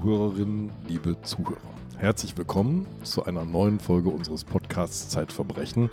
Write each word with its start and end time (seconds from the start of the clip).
Liebe 0.00 0.12
Zuhörerinnen, 0.12 0.72
liebe 0.88 1.20
Zuhörer, 1.20 1.74
herzlich 1.98 2.34
willkommen 2.38 2.86
zu 3.02 3.24
einer 3.24 3.44
neuen 3.44 3.78
Folge 3.78 4.08
unseres 4.08 4.44
Podcasts 4.44 5.10
Zeitverbrechen, 5.10 5.90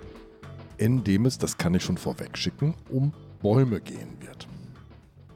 in 0.78 1.04
dem 1.04 1.26
es, 1.26 1.38
das 1.38 1.58
kann 1.58 1.74
ich 1.74 1.84
schon 1.84 1.98
vorweg 1.98 2.38
schicken, 2.38 2.74
um 2.90 3.12
Bäume 3.42 3.82
gehen 3.82 4.16
wird. 4.22 4.48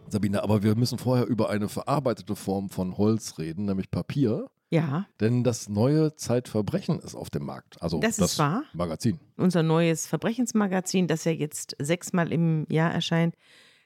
Sabine, 0.08 0.42
aber 0.42 0.64
wir 0.64 0.76
müssen 0.76 0.98
vorher 0.98 1.28
über 1.28 1.50
eine 1.50 1.68
verarbeitete 1.68 2.38
Form 2.38 2.70
von 2.70 2.98
Holz 2.98 3.38
reden, 3.40 3.66
nämlich 3.66 3.92
Papier. 3.92 4.50
Ja. 4.70 5.06
Denn 5.20 5.44
das 5.44 5.68
neue 5.68 6.16
Zeitverbrechen 6.16 7.00
ist 7.00 7.16
auf 7.16 7.30
dem 7.30 7.44
Markt. 7.44 7.82
Also 7.82 8.00
das, 8.00 8.16
das 8.16 8.34
ist 8.34 8.40
wahr. 8.40 8.64
Magazin. 8.74 9.20
Unser 9.36 9.64
neues 9.64 10.08
Verbrechensmagazin, 10.08 11.08
das 11.08 11.26
ja 11.26 11.34
jetzt 11.34 11.76
sechsmal 11.78 12.32
im 12.32 12.66
Jahr 12.70 12.94
erscheint, 12.94 13.36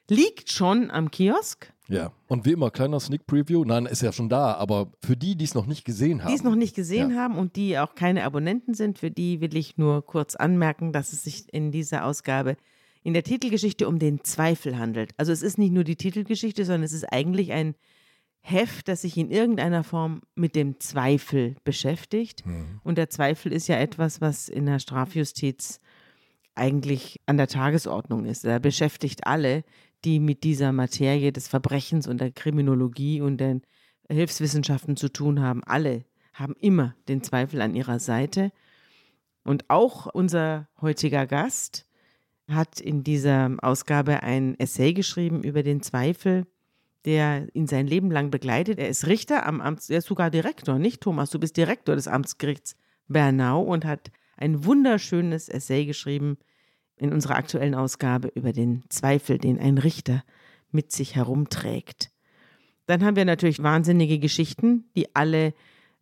liegt 0.08 0.52
schon 0.52 0.92
am 0.92 1.10
Kiosk. 1.10 1.72
Ja, 1.88 2.12
und 2.26 2.44
wie 2.44 2.52
immer, 2.52 2.70
kleiner 2.70 2.98
Sneak 2.98 3.26
Preview. 3.26 3.64
Nein, 3.64 3.86
ist 3.86 4.02
ja 4.02 4.12
schon 4.12 4.28
da, 4.28 4.54
aber 4.54 4.90
für 5.04 5.16
die, 5.16 5.36
die 5.36 5.44
es 5.44 5.54
noch 5.54 5.66
nicht 5.66 5.84
gesehen 5.84 6.22
haben. 6.22 6.30
Die 6.30 6.34
es 6.36 6.42
noch 6.42 6.56
nicht 6.56 6.74
gesehen 6.74 7.10
Ja. 7.12 7.16
haben 7.16 7.36
und 7.36 7.54
die 7.56 7.78
auch 7.78 7.94
keine 7.94 8.24
Abonnenten 8.24 8.74
sind, 8.74 8.98
für 8.98 9.10
die 9.10 9.40
will 9.40 9.56
ich 9.56 9.78
nur 9.78 10.04
kurz 10.04 10.34
anmerken, 10.34 10.92
dass 10.92 11.12
es 11.12 11.22
sich 11.22 11.52
in 11.52 11.70
dieser 11.70 12.04
Ausgabe 12.04 12.56
in 13.04 13.14
der 13.14 13.22
Titelgeschichte 13.22 13.86
um 13.86 14.00
den 14.00 14.24
Zweifel 14.24 14.78
handelt. 14.78 15.12
Also 15.16 15.30
es 15.30 15.42
ist 15.42 15.58
nicht 15.58 15.72
nur 15.72 15.84
die 15.84 15.94
Titelgeschichte, 15.94 16.64
sondern 16.64 16.82
es 16.82 16.92
ist 16.92 17.04
eigentlich 17.04 17.52
ein 17.52 17.76
Heft, 18.40 18.88
das 18.88 19.02
sich 19.02 19.16
in 19.16 19.30
irgendeiner 19.30 19.84
Form 19.84 20.22
mit 20.34 20.56
dem 20.56 20.80
Zweifel 20.80 21.56
beschäftigt. 21.62 22.42
Und 22.84 22.98
der 22.98 23.08
Zweifel 23.10 23.52
ist 23.52 23.66
ja 23.68 23.76
etwas, 23.76 24.20
was 24.20 24.48
in 24.48 24.66
der 24.66 24.78
Strafjustiz 24.80 25.80
eigentlich 26.54 27.20
an 27.26 27.36
der 27.36 27.48
Tagesordnung 27.48 28.24
ist. 28.24 28.44
Er 28.44 28.60
beschäftigt 28.60 29.26
alle, 29.26 29.62
die 30.06 30.20
mit 30.20 30.44
dieser 30.44 30.72
Materie 30.72 31.32
des 31.32 31.48
Verbrechens 31.48 32.06
und 32.06 32.20
der 32.20 32.30
Kriminologie 32.30 33.20
und 33.20 33.38
den 33.38 33.62
Hilfswissenschaften 34.08 34.96
zu 34.96 35.12
tun 35.12 35.40
haben. 35.40 35.64
Alle 35.64 36.04
haben 36.32 36.54
immer 36.60 36.94
den 37.08 37.24
Zweifel 37.24 37.60
an 37.60 37.74
ihrer 37.74 37.98
Seite. 37.98 38.52
Und 39.42 39.68
auch 39.68 40.06
unser 40.06 40.68
heutiger 40.80 41.26
Gast 41.26 41.88
hat 42.48 42.80
in 42.80 43.02
dieser 43.02 43.56
Ausgabe 43.60 44.22
ein 44.22 44.58
Essay 44.60 44.92
geschrieben 44.94 45.42
über 45.42 45.64
den 45.64 45.82
Zweifel, 45.82 46.46
der 47.04 47.48
ihn 47.54 47.66
sein 47.66 47.88
Leben 47.88 48.10
lang 48.12 48.30
begleitet. 48.30 48.78
Er 48.78 48.88
ist 48.88 49.08
Richter 49.08 49.44
am 49.44 49.60
Amts, 49.60 49.90
er 49.90 49.98
ist 49.98 50.06
sogar 50.06 50.30
Direktor, 50.30 50.78
nicht 50.78 51.00
Thomas, 51.00 51.30
du 51.30 51.40
bist 51.40 51.56
Direktor 51.56 51.96
des 51.96 52.06
Amtsgerichts 52.06 52.76
Bernau 53.08 53.62
und 53.62 53.84
hat 53.84 54.12
ein 54.36 54.64
wunderschönes 54.64 55.48
Essay 55.48 55.84
geschrieben 55.84 56.38
in 56.98 57.12
unserer 57.12 57.36
aktuellen 57.36 57.74
Ausgabe 57.74 58.28
über 58.34 58.52
den 58.52 58.84
Zweifel, 58.88 59.38
den 59.38 59.58
ein 59.58 59.78
Richter 59.78 60.22
mit 60.70 60.92
sich 60.92 61.14
herumträgt. 61.16 62.10
Dann 62.86 63.04
haben 63.04 63.16
wir 63.16 63.24
natürlich 63.24 63.62
wahnsinnige 63.62 64.18
Geschichten, 64.18 64.84
die 64.96 65.14
alle 65.14 65.54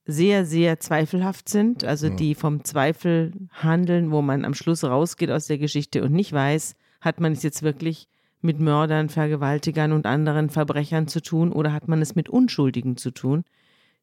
sehr, 0.07 0.45
sehr 0.45 0.81
zweifelhaft 0.81 1.49
sind, 1.49 1.83
also 1.83 2.11
die 2.11 2.35
vom 2.35 2.63
Zweifel 2.65 3.33
handeln, 3.51 4.11
wo 4.11 4.21
man 4.21 4.45
am 4.45 4.53
Schluss 4.53 4.85
rausgeht 4.85 5.31
aus 5.31 5.47
der 5.47 5.59
Geschichte 5.59 6.03
und 6.03 6.13
nicht 6.13 6.33
weiß, 6.33 6.77
hat 7.01 7.21
man 7.21 7.33
es 7.33 7.43
jetzt 7.43 7.63
wirklich 7.63 8.09
mit 8.43 8.61
Mördern, 8.61 9.09
Vergewaltigern 9.09 9.93
und 9.93 10.05
anderen 10.05 10.51
Verbrechern 10.51 11.09
zu 11.09 11.23
tun 11.23 11.53
oder 11.53 11.73
hat 11.73 11.89
man 11.89 12.03
es 12.03 12.15
mit 12.15 12.29
Unschuldigen 12.29 12.99
zu 12.99 13.11
tun, 13.11 13.45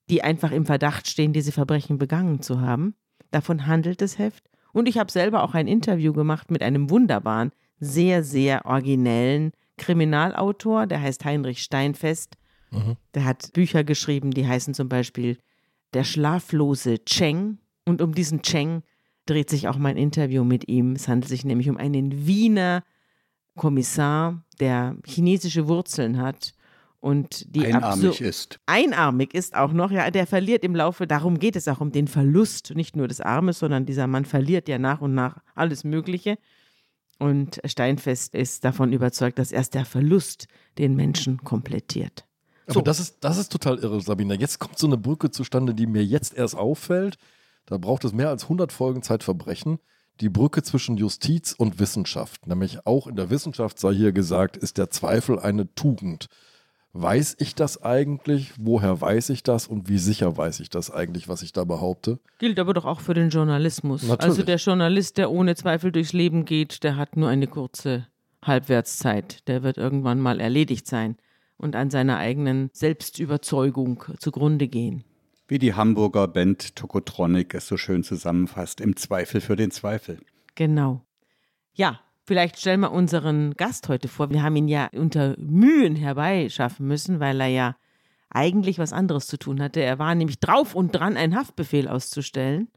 die 0.10 0.24
einfach 0.24 0.52
im 0.52 0.66
Verdacht 0.66 1.08
stehen, 1.08 1.34
diese 1.34 1.52
Verbrechen 1.52 2.00
begangen 2.00 2.42
zu 2.42 2.60
haben. 2.60 2.96
Davon 3.30 3.68
handelt 3.68 4.02
das 4.02 4.18
Heft. 4.18 4.44
Und 4.74 4.88
ich 4.88 4.98
habe 4.98 5.12
selber 5.12 5.44
auch 5.44 5.54
ein 5.54 5.68
Interview 5.68 6.14
gemacht 6.14 6.52
mit 6.52 6.64
einem 6.64 6.90
wunderbaren, 6.90 7.52
sehr, 7.80 8.24
sehr 8.24 8.66
originellen 8.66 9.52
Kriminalautor, 9.78 10.86
der 10.88 11.02
heißt 11.02 11.26
Heinrich 11.26 11.64
Steinfest. 11.64 12.38
Der 13.14 13.26
hat 13.26 13.52
Bücher 13.54 13.84
geschrieben, 13.84 14.32
die 14.32 14.48
heißen 14.48 14.74
zum 14.74 14.88
Beispiel 14.88 15.38
Der 15.94 16.04
schlaflose 16.04 17.04
Cheng. 17.04 17.58
Und 17.86 18.02
um 18.02 18.14
diesen 18.14 18.44
Cheng 18.44 18.84
dreht 19.26 19.50
sich 19.50 19.68
auch 19.68 19.78
mein 19.78 19.98
Interview 19.98 20.44
mit 20.44 20.70
ihm. 20.70 20.94
Es 20.94 21.08
handelt 21.08 21.30
sich 21.30 21.44
nämlich 21.44 21.70
um 21.70 21.78
einen 21.78 22.28
Wiener 22.28 22.84
Kommissar, 23.58 24.44
der 24.60 24.96
chinesische 25.06 25.68
Wurzeln 25.68 26.18
hat 26.18 26.54
und 27.02 27.54
die 27.54 27.66
einarmig 27.66 28.06
absur- 28.22 28.22
ist. 28.22 28.60
einarmig 28.68 29.34
ist 29.34 29.56
auch 29.56 29.74
noch, 29.74 29.92
ja, 29.92 30.10
der 30.12 30.26
verliert 30.28 30.64
im 30.64 30.76
Laufe, 30.76 31.08
darum 31.08 31.40
geht 31.40 31.56
es 31.56 31.68
auch 31.68 31.82
um 31.82 31.92
den 31.92 32.08
Verlust, 32.08 32.74
nicht 32.76 32.96
nur 32.96 33.08
des 33.08 33.20
Armes, 33.20 33.60
sondern 33.60 33.86
dieser 33.86 34.08
Mann 34.08 34.24
verliert 34.24 34.70
ja 34.70 34.78
nach 34.78 35.02
und 35.02 35.14
nach 35.14 35.40
alles 35.56 35.84
Mögliche. 35.84 36.38
Und 37.20 37.60
Steinfest 37.66 38.34
ist 38.34 38.64
davon 38.64 38.94
überzeugt, 38.94 39.38
dass 39.38 39.52
erst 39.52 39.74
der 39.74 39.86
Verlust 39.86 40.48
den 40.78 40.96
Menschen 40.96 41.44
komplettiert. 41.44 42.26
Aber 42.68 42.82
das 42.82 43.00
ist, 43.00 43.18
das 43.22 43.38
ist 43.38 43.52
total 43.52 43.78
irre, 43.80 44.02
Sabine. 44.02 44.36
Jetzt 44.36 44.60
kommt 44.60 44.80
so 44.80 44.88
eine 44.88 44.98
Brücke 44.98 45.30
zustande, 45.30 45.76
die 45.76 45.88
mir 45.88 46.04
jetzt 46.06 46.34
erst 46.34 46.56
auffällt. 46.56 47.18
Da 47.66 47.78
braucht 47.78 48.06
es 48.06 48.14
mehr 48.14 48.30
als 48.30 48.44
100 48.44 48.72
Folgen 48.72 49.04
Zeitverbrechen. 49.04 49.80
Die 50.20 50.30
Brücke 50.30 50.64
zwischen 50.64 50.98
Justiz 50.98 51.54
und 51.54 51.80
Wissenschaft. 51.80 52.48
Nämlich 52.48 52.86
auch 52.86 53.08
in 53.08 53.16
der 53.16 53.30
Wissenschaft 53.30 53.78
sei 53.80 53.94
hier 53.94 54.12
gesagt, 54.14 54.56
ist 54.58 54.78
der 54.78 54.90
Zweifel 54.90 55.40
eine 55.40 55.74
Tugend. 55.76 56.28
Weiß 56.94 57.38
ich 57.40 57.56
das 57.56 57.82
eigentlich? 57.84 58.52
Woher 58.58 59.00
weiß 59.00 59.30
ich 59.30 59.44
das? 59.44 59.68
Und 59.68 59.88
wie 59.88 59.98
sicher 59.98 60.36
weiß 60.36 60.60
ich 60.60 60.70
das 60.70 60.92
eigentlich, 60.92 61.30
was 61.30 61.42
ich 61.42 61.54
da 61.54 61.64
behaupte? 61.64 62.20
Gilt 62.38 62.60
aber 62.60 62.74
doch 62.74 62.86
auch 62.86 63.00
für 63.00 63.14
den 63.14 63.30
Journalismus. 63.30 64.04
Natürlich. 64.04 64.24
Also 64.24 64.44
der 64.44 64.58
Journalist, 64.58 65.18
der 65.18 65.32
ohne 65.32 65.56
Zweifel 65.56 65.92
durchs 65.92 66.12
Leben 66.12 66.44
geht, 66.44 66.84
der 66.84 66.98
hat 66.98 67.16
nur 67.16 67.30
eine 67.30 67.48
kurze 67.48 68.08
Halbwertszeit. 68.44 69.48
Der 69.48 69.64
wird 69.64 69.78
irgendwann 69.78 70.20
mal 70.20 70.42
erledigt 70.42 70.86
sein 70.86 71.16
und 71.58 71.76
an 71.78 71.90
seiner 71.92 72.18
eigenen 72.18 72.70
Selbstüberzeugung 72.74 74.04
zugrunde 74.20 74.68
gehen. 74.68 75.06
Wie 75.48 75.60
die 75.60 75.74
Hamburger 75.74 76.28
Band 76.28 76.76
Tokotronic 76.76 77.54
es 77.54 77.68
so 77.68 77.78
schön 77.78 78.04
zusammenfasst, 78.04 78.82
im 78.82 78.96
Zweifel 78.98 79.40
für 79.40 79.56
den 79.56 79.72
Zweifel. 79.72 80.20
Genau. 80.56 81.06
Ja, 81.74 82.02
vielleicht 82.32 82.62
stellen 82.62 82.80
wir 82.80 82.94
unseren 82.94 83.56
Gast 83.56 83.90
heute 83.90 84.08
vor. 84.08 84.30
Wir 84.30 84.42
haben 84.42 84.56
ihn 84.56 84.70
ja 84.70 84.90
unter 84.94 85.36
Mühen 85.38 85.98
herbeischaffen 85.98 86.88
müssen, 86.88 87.20
weil 87.20 87.42
er 87.42 87.48
ja 87.48 87.76
eigentlich 88.30 88.80
was 88.80 88.94
anderes 88.94 89.28
zu 89.28 89.36
tun 89.36 89.62
hatte. 89.62 89.82
Er 89.82 90.00
war 90.00 90.16
nämlich 90.16 90.40
drauf 90.40 90.74
und 90.74 90.94
dran, 90.94 91.18
einen 91.18 91.36
Haftbefehl 91.36 91.90
auszustellen. 91.90 92.70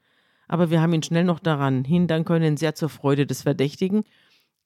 Aber 0.49 0.71
wir 0.71 0.81
haben 0.81 0.93
ihn 0.93 1.05
schnell 1.05 1.23
noch 1.23 1.39
daran 1.39 1.85
hindern 1.85 2.25
können, 2.25 2.57
sehr 2.57 2.75
zur 2.75 2.89
Freude 2.89 3.29
des 3.29 3.43
Verdächtigen. 3.43 4.03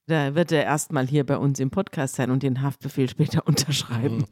Da 0.07 0.35
wird 0.35 0.53
er 0.53 0.65
erstmal 0.65 1.07
hier 1.07 1.27
bei 1.27 1.37
uns 1.37 1.61
im 1.61 1.69
Podcast 1.69 2.15
sein 2.15 2.31
und 2.31 2.43
den 2.43 2.63
Haftbefehl 2.63 3.11
später 3.11 3.43
unterschreiben. 3.47 4.25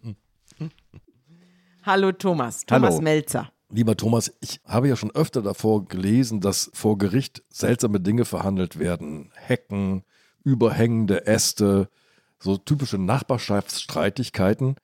Hallo 1.82 2.12
Thomas, 2.12 2.64
Thomas 2.64 2.94
Hallo. 2.94 3.02
Melzer. 3.02 3.52
Lieber 3.68 3.94
Thomas, 3.94 4.32
ich 4.40 4.62
habe 4.64 4.88
ja 4.88 4.96
schon 4.96 5.14
öfter 5.14 5.42
davor 5.42 5.86
gelesen, 5.86 6.40
dass 6.40 6.70
vor 6.72 6.96
Gericht 6.96 7.42
seltsame 7.50 8.00
Dinge 8.00 8.24
verhandelt 8.24 8.78
werden. 8.78 9.32
Hecken, 9.34 10.05
überhängende 10.46 11.26
Äste, 11.26 11.90
so 12.38 12.56
typische 12.56 12.98
Nachbarschaftsstreitigkeiten. 12.98 14.76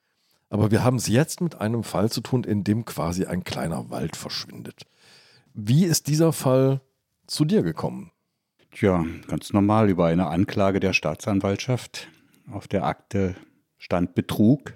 Aber 0.51 0.71
wir 0.71 0.85
haben 0.85 0.97
es 0.97 1.07
jetzt 1.07 1.41
mit 1.41 1.61
einem 1.61 1.85
Fall 1.85 2.11
zu 2.11 2.21
tun, 2.21 2.45
in 2.45 2.65
dem 2.65 2.85
quasi 2.85 3.25
ein 3.25 3.45
kleiner 3.45 3.89
Wald 3.89 4.17
verschwindet. 4.17 4.83
Wie 5.55 5.85
ist 5.85 6.09
dieser 6.09 6.33
Fall 6.33 6.81
zu 7.27 7.45
dir 7.45 7.63
gekommen? 7.63 8.11
Tja, 8.73 9.05
ganz 9.29 9.53
normal 9.53 9.89
über 9.89 10.07
eine 10.07 10.27
Anklage 10.27 10.81
der 10.81 10.93
Staatsanwaltschaft. 10.93 12.09
Auf 12.51 12.67
der 12.67 12.85
Akte 12.85 13.37
stand 13.79 14.15
Betrug. 14.15 14.75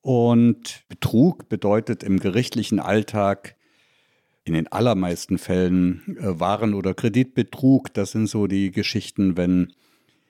Und 0.00 0.84
Betrug 0.88 1.48
bedeutet 1.48 2.02
im 2.02 2.20
gerichtlichen 2.20 2.80
Alltag 2.80 3.56
in 4.44 4.54
den 4.54 4.70
allermeisten 4.70 5.38
Fällen 5.38 6.16
äh, 6.18 6.38
Waren- 6.38 6.74
oder 6.74 6.94
Kreditbetrug. 6.94 7.92
Das 7.94 8.12
sind 8.12 8.26
so 8.28 8.46
die 8.46 8.70
Geschichten, 8.70 9.36
wenn 9.36 9.72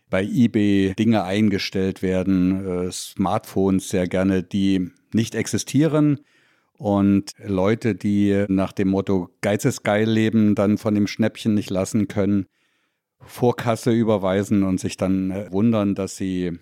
bei 0.08 0.22
eBay 0.22 0.94
Dinge 0.96 1.24
eingestellt 1.24 2.02
werden, 2.02 2.86
äh, 2.86 2.92
Smartphones 2.92 3.88
sehr 3.88 4.06
gerne, 4.06 4.42
die 4.42 4.90
nicht 5.12 5.34
existieren. 5.34 6.20
Und 6.78 7.32
Leute, 7.44 7.94
die 7.94 8.44
nach 8.48 8.72
dem 8.72 8.88
Motto 8.88 9.30
Geiz 9.40 9.64
ist 9.64 9.82
geil 9.84 10.08
leben, 10.08 10.54
dann 10.54 10.78
von 10.78 10.94
dem 10.94 11.06
Schnäppchen 11.06 11.54
nicht 11.54 11.70
lassen 11.70 12.08
können, 12.08 12.46
Vorkasse 13.20 13.92
überweisen 13.92 14.62
und 14.64 14.78
sich 14.78 14.96
dann 14.96 15.30
äh, 15.30 15.52
wundern, 15.52 15.94
dass 15.94 16.16
sie 16.16 16.52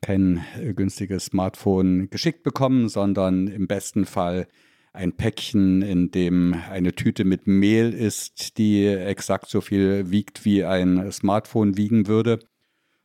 kein 0.00 0.44
günstiges 0.74 1.26
Smartphone 1.26 2.10
geschickt 2.10 2.42
bekommen, 2.42 2.88
sondern 2.88 3.46
im 3.46 3.68
besten 3.68 4.04
Fall 4.04 4.48
ein 4.92 5.12
Päckchen, 5.12 5.82
in 5.82 6.10
dem 6.10 6.54
eine 6.70 6.94
Tüte 6.94 7.24
mit 7.24 7.46
Mehl 7.46 7.92
ist, 7.92 8.58
die 8.58 8.86
exakt 8.86 9.48
so 9.48 9.60
viel 9.60 10.10
wiegt, 10.10 10.44
wie 10.44 10.64
ein 10.64 11.10
Smartphone 11.10 11.76
wiegen 11.76 12.06
würde. 12.06 12.40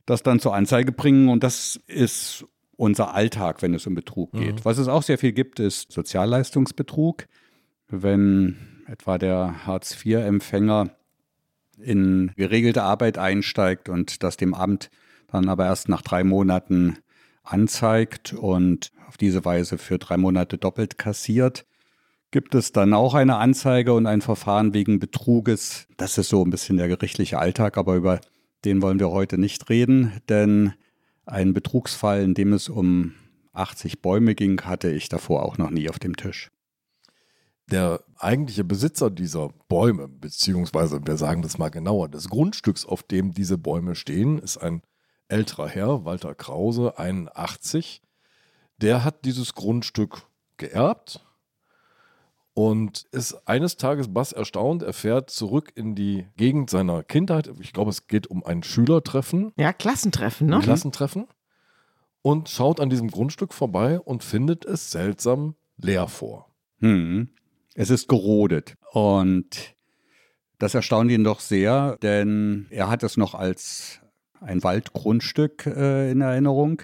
Das 0.06 0.24
dann 0.24 0.40
zur 0.40 0.54
Anzeige 0.54 0.92
bringen 0.92 1.30
und 1.30 1.44
das 1.44 1.80
ist 1.88 2.46
unser 2.76 3.14
Alltag, 3.14 3.62
wenn 3.62 3.74
es 3.74 3.88
um 3.88 3.96
Betrug 3.96 4.32
geht. 4.34 4.66
Was 4.66 4.78
es 4.78 4.88
auch 4.88 5.02
sehr 5.02 5.18
viel 5.18 5.32
gibt, 5.32 5.60
ist 5.60 5.92
Sozialleistungsbetrug. 5.92 7.28
Wenn 7.90 8.84
etwa 8.88 9.18
der 9.18 9.66
Hartz-IV-Empfänger 9.66 10.92
in 11.80 12.32
geregelte 12.36 12.84
Arbeit 12.84 13.18
einsteigt 13.18 13.90
und 13.90 14.24
das 14.24 14.38
dem 14.38 14.54
Amt 14.54 14.90
dann 15.28 15.50
aber 15.50 15.66
erst 15.66 15.90
nach 15.90 16.02
drei 16.02 16.24
Monaten 16.24 16.98
anzeigt 17.44 18.34
und 18.34 18.92
auf 19.08 19.18
diese 19.18 19.46
Weise 19.46 19.78
für 19.78 19.98
drei 19.98 20.18
Monate 20.18 20.58
doppelt 20.58 20.98
kassiert. 20.98 21.66
Gibt 22.32 22.56
es 22.56 22.74
dann 22.74 22.94
auch 22.94 23.14
eine 23.14 23.38
Anzeige 23.38 23.94
und 23.94 24.06
ein 24.06 24.22
Verfahren 24.22 24.74
wegen 24.74 25.00
Betruges? 25.00 25.88
Das 25.96 26.18
ist 26.18 26.28
so 26.28 26.44
ein 26.44 26.50
bisschen 26.50 26.76
der 26.78 26.90
gerichtliche 26.90 27.40
Alltag, 27.40 27.78
aber 27.78 27.96
über 27.96 28.20
den 28.66 28.82
wollen 28.82 29.00
wir 29.00 29.12
heute 29.12 29.38
nicht 29.38 29.70
reden, 29.70 30.20
denn 30.28 30.74
ein 31.26 31.54
Betrugsfall, 31.54 32.22
in 32.22 32.34
dem 32.34 32.52
es 32.52 32.68
um 32.68 33.14
80 33.54 34.02
Bäume 34.02 34.36
ging, 34.36 34.62
hatte 34.62 34.90
ich 34.90 35.08
davor 35.08 35.44
auch 35.44 35.58
noch 35.58 35.70
nie 35.70 35.90
auf 35.90 36.00
dem 36.00 36.18
Tisch. 36.18 36.52
Der 37.72 38.04
eigentliche 38.18 38.64
Besitzer 38.64 39.10
dieser 39.10 39.50
Bäume, 39.70 40.08
beziehungsweise 40.08 41.00
wir 41.06 41.18
sagen 41.18 41.42
das 41.42 41.58
mal 41.58 41.70
genauer, 41.70 42.10
des 42.10 42.30
Grundstücks, 42.30 42.86
auf 42.86 43.04
dem 43.04 43.34
diese 43.34 43.58
Bäume 43.58 43.96
stehen, 43.96 44.38
ist 44.38 44.58
ein 44.58 44.82
älterer 45.28 45.68
Herr, 45.68 46.06
Walter 46.06 46.36
Krause, 46.36 46.98
81. 46.98 48.02
Der 48.78 49.04
hat 49.04 49.26
dieses 49.26 49.54
Grundstück 49.54 50.24
geerbt 50.58 51.27
und 52.58 53.04
ist 53.12 53.48
eines 53.48 53.78
Tages 53.78 54.12
bass 54.12 54.32
erstaunt. 54.32 54.82
Er 54.82 54.94
fährt 54.94 55.30
zurück 55.30 55.72
in 55.76 55.94
die 55.94 56.26
Gegend 56.38 56.72
seiner 56.72 57.04
Kindheit. 57.04 57.52
Ich 57.60 57.72
glaube, 57.72 57.92
es 57.92 58.08
geht 58.08 58.26
um 58.26 58.44
ein 58.44 58.64
Schülertreffen. 58.64 59.54
Ja, 59.58 59.74
Klassentreffen, 59.74 60.48
ne? 60.48 60.58
Klassentreffen. 60.58 61.28
Und 62.24 62.50
schaut 62.50 62.80
an 62.80 62.90
diesem 62.90 63.12
Grundstück 63.12 63.54
vorbei 63.54 64.00
und 64.00 64.24
findet 64.24 64.66
es 64.66 64.90
seltsam 64.90 65.54
leer 65.78 66.08
vor. 66.08 66.50
Hm. 66.80 67.30
Es 67.76 67.92
ist 67.92 68.08
gerodet. 68.08 68.74
Und 68.92 69.76
das 70.58 70.74
erstaunt 70.74 71.12
ihn 71.12 71.24
doch 71.24 71.42
sehr, 71.42 71.98
denn 72.02 72.66
er 72.72 72.90
hat 72.90 73.04
es 73.04 73.18
noch 73.18 73.36
als 73.36 74.02
ein 74.42 74.64
Waldgrundstück 74.64 75.68
äh, 75.68 76.10
in 76.10 76.22
Erinnerung 76.22 76.82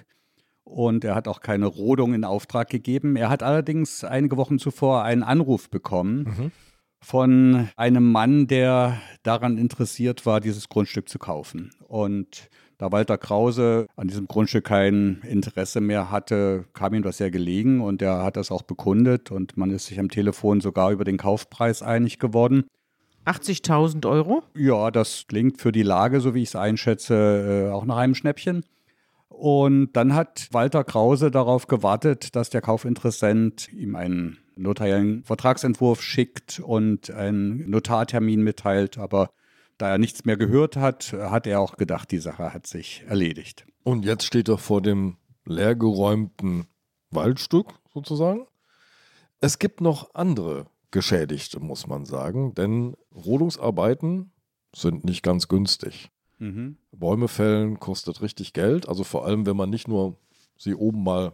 und 0.64 1.04
er 1.04 1.14
hat 1.14 1.28
auch 1.28 1.40
keine 1.40 1.66
Rodung 1.66 2.14
in 2.14 2.24
Auftrag 2.24 2.68
gegeben. 2.68 3.16
Er 3.16 3.28
hat 3.28 3.42
allerdings 3.42 4.02
einige 4.02 4.36
Wochen 4.36 4.58
zuvor 4.58 5.04
einen 5.04 5.22
Anruf 5.22 5.70
bekommen 5.70 6.24
mhm. 6.24 6.52
von 7.00 7.68
einem 7.76 8.10
Mann, 8.10 8.46
der 8.46 8.98
daran 9.22 9.58
interessiert 9.58 10.26
war, 10.26 10.40
dieses 10.40 10.68
Grundstück 10.68 11.08
zu 11.08 11.18
kaufen. 11.18 11.70
Und 11.86 12.48
da 12.78 12.90
Walter 12.90 13.18
Krause 13.18 13.86
an 13.96 14.08
diesem 14.08 14.26
Grundstück 14.26 14.64
kein 14.64 15.22
Interesse 15.22 15.80
mehr 15.80 16.10
hatte, 16.10 16.64
kam 16.72 16.94
ihm 16.94 17.02
das 17.02 17.18
sehr 17.18 17.30
gelegen 17.30 17.80
und 17.80 18.02
er 18.02 18.24
hat 18.24 18.36
das 18.36 18.50
auch 18.50 18.62
bekundet 18.62 19.30
und 19.30 19.56
man 19.56 19.70
ist 19.70 19.86
sich 19.86 20.00
am 20.00 20.08
Telefon 20.08 20.60
sogar 20.60 20.90
über 20.90 21.04
den 21.04 21.16
Kaufpreis 21.16 21.82
einig 21.82 22.18
geworden. 22.18 22.64
80.000 23.26 24.06
Euro? 24.06 24.42
Ja, 24.54 24.90
das 24.90 25.26
klingt 25.28 25.60
für 25.60 25.72
die 25.72 25.82
Lage, 25.82 26.20
so 26.20 26.34
wie 26.34 26.42
ich 26.42 26.50
es 26.50 26.56
einschätze, 26.56 27.68
äh, 27.68 27.72
auch 27.72 27.84
nach 27.84 27.96
einem 27.96 28.14
Schnäppchen. 28.14 28.64
Und 29.36 29.92
dann 29.94 30.14
hat 30.14 30.48
Walter 30.52 30.84
Krause 30.84 31.30
darauf 31.30 31.66
gewartet, 31.66 32.36
dass 32.36 32.50
der 32.50 32.60
Kaufinteressent 32.60 33.72
ihm 33.72 33.96
einen 33.96 34.38
notariellen 34.56 35.24
Vertragsentwurf 35.24 36.02
schickt 36.02 36.60
und 36.60 37.10
einen 37.10 37.68
Notartermin 37.68 38.42
mitteilt. 38.42 38.96
Aber 38.96 39.30
da 39.76 39.90
er 39.90 39.98
nichts 39.98 40.24
mehr 40.24 40.36
gehört 40.36 40.76
hat, 40.76 41.12
hat 41.12 41.48
er 41.48 41.60
auch 41.60 41.76
gedacht, 41.76 42.12
die 42.12 42.18
Sache 42.18 42.54
hat 42.54 42.68
sich 42.68 43.04
erledigt. 43.08 43.66
Und 43.82 44.04
jetzt 44.04 44.24
steht 44.24 44.48
er 44.48 44.56
vor 44.56 44.80
dem 44.80 45.16
leergeräumten 45.44 46.66
Waldstück 47.10 47.74
sozusagen. 47.92 48.46
Es 49.40 49.58
gibt 49.58 49.80
noch 49.80 50.14
andere 50.14 50.66
Geschädigte, 50.92 51.58
muss 51.58 51.88
man 51.88 52.04
sagen, 52.04 52.54
denn 52.54 52.96
Rodungsarbeiten 53.12 54.32
sind 54.74 55.04
nicht 55.04 55.24
ganz 55.24 55.48
günstig. 55.48 56.10
Mhm. 56.44 56.76
Bäume 56.92 57.28
fällen 57.28 57.80
kostet 57.80 58.20
richtig 58.20 58.52
Geld. 58.52 58.86
Also 58.86 59.02
vor 59.02 59.24
allem, 59.24 59.46
wenn 59.46 59.56
man 59.56 59.70
nicht 59.70 59.88
nur 59.88 60.18
sie 60.58 60.74
oben 60.74 61.02
mal 61.02 61.32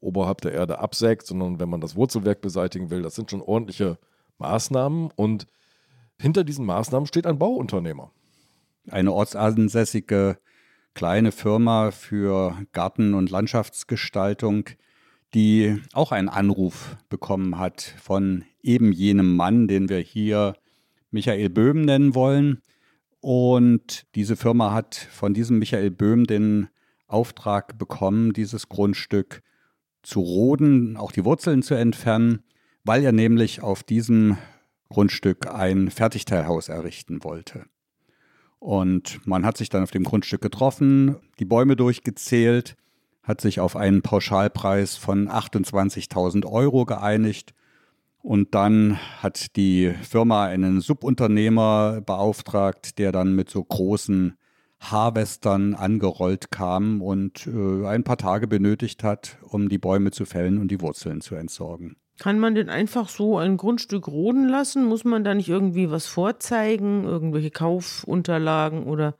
oberhalb 0.00 0.40
der 0.40 0.52
Erde 0.52 0.78
absägt, 0.78 1.26
sondern 1.26 1.58
wenn 1.58 1.68
man 1.68 1.80
das 1.80 1.96
Wurzelwerk 1.96 2.40
beseitigen 2.40 2.90
will. 2.90 3.02
Das 3.02 3.16
sind 3.16 3.28
schon 3.28 3.42
ordentliche 3.42 3.98
Maßnahmen. 4.38 5.10
Und 5.16 5.48
hinter 6.20 6.44
diesen 6.44 6.64
Maßnahmen 6.64 7.06
steht 7.06 7.26
ein 7.26 7.40
Bauunternehmer. 7.40 8.12
Eine 8.88 9.12
ortsansässige 9.12 10.38
kleine 10.94 11.32
Firma 11.32 11.90
für 11.90 12.56
Garten- 12.72 13.14
und 13.14 13.30
Landschaftsgestaltung, 13.30 14.68
die 15.34 15.80
auch 15.92 16.12
einen 16.12 16.28
Anruf 16.28 16.96
bekommen 17.08 17.58
hat 17.58 17.80
von 18.00 18.44
eben 18.62 18.92
jenem 18.92 19.34
Mann, 19.34 19.66
den 19.66 19.88
wir 19.88 19.98
hier 19.98 20.54
Michael 21.10 21.48
Böhm 21.48 21.82
nennen 21.82 22.14
wollen. 22.14 22.62
Und 23.22 24.04
diese 24.16 24.34
Firma 24.34 24.72
hat 24.72 24.96
von 24.96 25.32
diesem 25.32 25.60
Michael 25.60 25.92
Böhm 25.92 26.26
den 26.26 26.68
Auftrag 27.06 27.78
bekommen, 27.78 28.32
dieses 28.32 28.68
Grundstück 28.68 29.42
zu 30.02 30.18
roden, 30.18 30.96
auch 30.96 31.12
die 31.12 31.24
Wurzeln 31.24 31.62
zu 31.62 31.74
entfernen, 31.74 32.42
weil 32.82 33.04
er 33.04 33.12
nämlich 33.12 33.62
auf 33.62 33.84
diesem 33.84 34.38
Grundstück 34.88 35.46
ein 35.46 35.92
Fertigteilhaus 35.92 36.68
errichten 36.68 37.22
wollte. 37.22 37.66
Und 38.58 39.24
man 39.24 39.46
hat 39.46 39.56
sich 39.56 39.68
dann 39.68 39.84
auf 39.84 39.92
dem 39.92 40.02
Grundstück 40.02 40.42
getroffen, 40.42 41.14
die 41.38 41.44
Bäume 41.44 41.76
durchgezählt, 41.76 42.76
hat 43.22 43.40
sich 43.40 43.60
auf 43.60 43.76
einen 43.76 44.02
Pauschalpreis 44.02 44.96
von 44.96 45.28
28.000 45.28 46.44
Euro 46.44 46.86
geeinigt 46.86 47.54
und 48.22 48.54
dann 48.54 48.98
hat 49.20 49.56
die 49.56 49.92
Firma 50.02 50.46
einen 50.46 50.80
Subunternehmer 50.80 52.00
beauftragt, 52.00 52.98
der 52.98 53.12
dann 53.12 53.34
mit 53.34 53.50
so 53.50 53.62
großen 53.62 54.36
Harvestern 54.80 55.74
angerollt 55.74 56.50
kam 56.50 57.02
und 57.02 57.46
äh, 57.46 57.86
ein 57.86 58.04
paar 58.04 58.16
Tage 58.16 58.48
benötigt 58.48 59.04
hat, 59.04 59.38
um 59.42 59.68
die 59.68 59.78
Bäume 59.78 60.10
zu 60.10 60.24
fällen 60.24 60.58
und 60.58 60.70
die 60.70 60.80
Wurzeln 60.80 61.20
zu 61.20 61.34
entsorgen. 61.34 61.96
Kann 62.18 62.38
man 62.38 62.54
denn 62.54 62.68
einfach 62.68 63.08
so 63.08 63.38
ein 63.38 63.56
Grundstück 63.56 64.06
roden 64.06 64.48
lassen? 64.48 64.84
Muss 64.84 65.04
man 65.04 65.24
da 65.24 65.34
nicht 65.34 65.48
irgendwie 65.48 65.90
was 65.90 66.06
vorzeigen, 66.06 67.04
irgendwelche 67.04 67.50
Kaufunterlagen 67.50 68.84
oder 68.84 69.16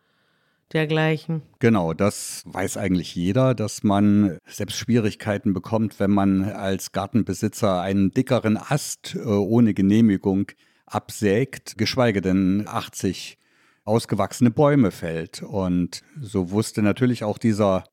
dergleichen. 0.72 1.42
Genau, 1.58 1.94
das 1.94 2.42
weiß 2.46 2.76
eigentlich 2.76 3.14
jeder, 3.14 3.54
dass 3.54 3.82
man 3.82 4.38
selbst 4.46 4.76
Schwierigkeiten 4.76 5.52
bekommt, 5.52 6.00
wenn 6.00 6.10
man 6.10 6.44
als 6.44 6.92
Gartenbesitzer 6.92 7.80
einen 7.80 8.10
dickeren 8.10 8.56
Ast 8.56 9.14
äh, 9.14 9.20
ohne 9.20 9.74
Genehmigung 9.74 10.46
absägt, 10.86 11.78
geschweige 11.78 12.20
denn 12.20 12.64
80 12.66 13.38
ausgewachsene 13.84 14.50
Bäume 14.50 14.90
fällt. 14.90 15.42
Und 15.42 16.02
so 16.20 16.50
wusste 16.50 16.82
natürlich 16.82 17.24
auch 17.24 17.38
dieser 17.38 17.84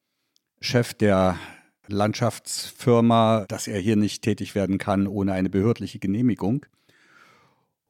Chef 0.61 0.93
der 0.93 1.37
Landschaftsfirma, 1.87 3.45
dass 3.47 3.67
er 3.67 3.79
hier 3.79 3.95
nicht 3.95 4.21
tätig 4.21 4.53
werden 4.55 4.77
kann 4.77 5.07
ohne 5.07 5.33
eine 5.33 5.49
behördliche 5.49 5.99
Genehmigung. 5.99 6.65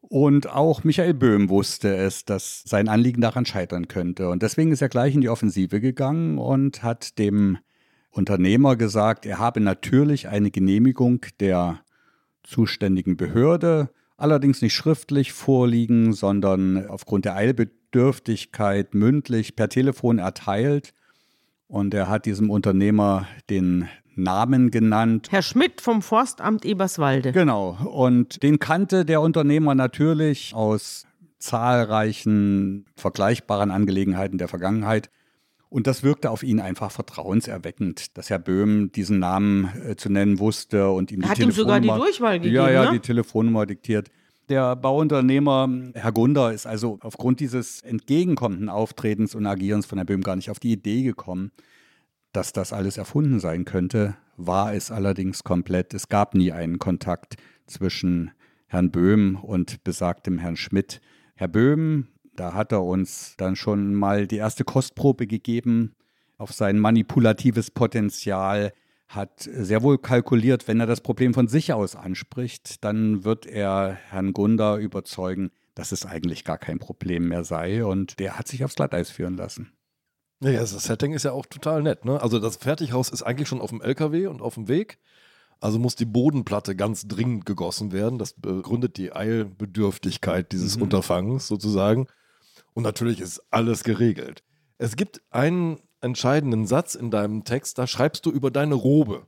Und 0.10 0.50
auch 0.50 0.84
Michael 0.84 1.14
Böhm 1.14 1.50
wusste 1.50 1.96
es, 1.96 2.26
dass 2.26 2.64
sein 2.66 2.90
Anliegen 2.90 3.22
daran 3.22 3.46
scheitern 3.46 3.88
könnte. 3.88 4.30
Und 4.30 4.42
deswegen 4.42 4.72
ist 4.72 4.82
er 4.82 4.90
gleich 4.90 5.14
in 5.14 5.22
die 5.22 5.30
Offensive 5.30 5.80
gegangen 5.80 6.40
und 6.40 6.82
hat 6.82 7.20
dem 7.20 7.60
Unternehmer 8.10 8.76
gesagt, 8.76 9.28
er 9.28 9.38
habe 9.38 9.60
natürlich 9.60 10.28
eine 10.28 10.50
Genehmigung 10.50 11.26
der 11.40 11.82
zuständigen 12.42 13.18
Behörde, 13.18 13.90
allerdings 14.18 14.64
nicht 14.64 14.74
schriftlich 14.74 15.32
vorliegen, 15.32 16.14
sondern 16.14 16.88
aufgrund 16.88 17.26
der 17.26 17.36
Eilbedürftigkeit 17.36 18.96
mündlich 18.96 19.56
per 19.56 19.70
Telefon 19.70 20.18
erteilt. 20.18 20.96
Und 21.68 21.94
er 21.94 22.10
hat 22.10 22.26
diesem 22.26 22.50
Unternehmer 22.50 23.28
den 23.52 23.88
Namen 24.24 24.72
genannt. 24.72 25.28
Herr 25.32 25.42
Schmidt 25.42 25.82
vom 25.82 26.02
Forstamt 26.02 26.66
Eberswalde. 26.66 27.32
Genau. 27.32 27.78
Und 27.92 28.42
den 28.44 28.60
kannte 28.60 29.06
der 29.06 29.22
Unternehmer 29.22 29.76
natürlich 29.76 30.54
aus 30.54 31.06
zahlreichen 31.40 32.86
vergleichbaren 32.96 33.72
Angelegenheiten 33.72 34.38
der 34.38 34.48
Vergangenheit. 34.48 35.10
Und 35.70 35.86
das 35.86 36.04
wirkte 36.04 36.32
auf 36.32 36.42
ihn 36.42 36.60
einfach 36.60 36.92
vertrauenserweckend, 36.92 38.18
dass 38.18 38.30
Herr 38.30 38.40
Böhm 38.40 38.92
diesen 38.92 39.20
Namen 39.20 39.70
äh, 39.88 39.96
zu 39.96 40.10
nennen 40.10 40.40
wusste 40.40 40.90
und 40.90 41.12
ihm 41.12 41.22
die 41.22 41.28
Hat 41.28 41.38
Telefonnummer, 41.38 41.78
ihm 41.78 41.84
sogar 41.84 41.98
die 41.98 42.04
Durchwahl 42.04 42.40
gegeben, 42.40 42.56
Ja, 42.56 42.70
ja, 42.72 42.86
ne? 42.86 42.92
die 42.94 43.00
Telefonnummer 43.00 43.66
diktiert. 43.68 44.10
Der 44.50 44.76
Bauunternehmer 44.76 45.70
Herr 45.94 46.12
Gunder 46.12 46.52
ist 46.52 46.66
also 46.66 46.98
aufgrund 47.02 47.40
dieses 47.40 47.82
entgegenkommenden 47.82 48.68
Auftretens 48.68 49.36
und 49.36 49.46
Agierens 49.46 49.86
von 49.86 50.00
Herrn 50.00 50.08
Böhm 50.08 50.22
gar 50.22 50.36
nicht 50.36 50.50
auf 50.50 50.60
die 50.60 50.72
Idee 50.72 51.04
gekommen, 51.04 51.52
dass 52.32 52.54
das 52.54 52.74
alles 52.74 52.98
erfunden 52.98 53.40
sein 53.40 53.66
könnte, 53.66 54.16
war 54.38 54.74
es 54.74 54.92
allerdings 54.92 55.44
komplett. 55.44 55.94
Es 55.94 56.08
gab 56.08 56.34
nie 56.36 56.52
einen 56.52 56.80
Kontakt 56.80 57.36
zwischen 57.66 58.32
Herrn 58.68 58.92
Böhm 58.92 59.36
und 59.36 59.84
besagtem 59.84 60.38
Herrn 60.38 60.56
Schmidt. 60.56 61.02
Herr 61.36 61.48
Böhm, 61.48 62.08
da 62.36 62.54
hat 62.54 62.72
er 62.72 62.84
uns 62.84 63.36
dann 63.38 63.56
schon 63.56 63.94
mal 63.96 64.28
die 64.28 64.38
erste 64.38 64.64
Kostprobe 64.64 65.28
gegeben 65.28 65.96
auf 66.38 66.54
sein 66.54 66.80
manipulatives 66.80 67.70
Potenzial, 67.70 68.72
hat 69.08 69.42
sehr 69.42 69.82
wohl 69.82 69.98
kalkuliert, 69.98 70.68
wenn 70.68 70.80
er 70.80 70.86
das 70.86 71.02
Problem 71.02 71.34
von 71.34 71.48
sich 71.48 71.74
aus 71.74 71.96
anspricht, 71.96 72.84
dann 72.84 73.24
wird 73.24 73.46
er 73.46 73.98
Herrn 74.10 74.34
Gunder 74.34 74.78
überzeugen, 74.78 75.50
dass 75.76 75.92
es 75.92 76.06
eigentlich 76.06 76.46
gar 76.46 76.58
kein 76.58 76.80
Problem 76.80 77.28
mehr 77.28 77.44
sei 77.44 77.84
und 77.84 78.20
der 78.20 78.38
hat 78.38 78.48
sich 78.48 78.64
aufs 78.64 78.76
Glatteis 78.76 79.10
führen 79.10 79.36
lassen. 79.36 79.72
Ja, 80.42 80.52
das 80.52 80.72
Setting 80.72 81.14
ist 81.14 81.24
ja 81.24 81.34
auch 81.34 81.46
total 81.46 81.84
nett. 81.84 82.06
Ne? 82.06 82.22
Also 82.22 82.40
das 82.40 82.56
Fertighaus 82.58 83.10
ist 83.10 83.24
eigentlich 83.24 83.50
schon 83.50 83.62
auf 83.62 83.72
dem 83.72 83.82
LKW 83.82 84.28
und 84.28 84.42
auf 84.42 84.54
dem 84.56 84.68
Weg. 84.68 85.00
Also 85.60 85.78
muss 85.78 85.96
die 85.96 86.06
Bodenplatte 86.06 86.76
ganz 86.76 87.08
dringend 87.08 87.46
gegossen 87.46 87.92
werden. 87.92 88.18
Das 88.18 88.34
begründet 88.34 88.96
die 88.98 89.12
Eilbedürftigkeit 89.12 90.52
dieses 90.54 90.78
mhm. 90.78 90.84
Unterfangens 90.84 91.48
sozusagen. 91.48 92.08
Und 92.74 92.84
natürlich 92.84 93.20
ist 93.20 93.42
alles 93.52 93.84
geregelt. 93.84 94.44
Es 94.78 94.96
gibt 94.96 95.22
einen 95.30 95.80
entscheidenden 96.00 96.66
Satz 96.66 96.96
in 96.96 97.12
deinem 97.12 97.44
Text, 97.44 97.78
da 97.78 97.88
schreibst 97.88 98.26
du 98.26 98.32
über 98.32 98.52
deine 98.52 98.76
Robe, 98.76 99.28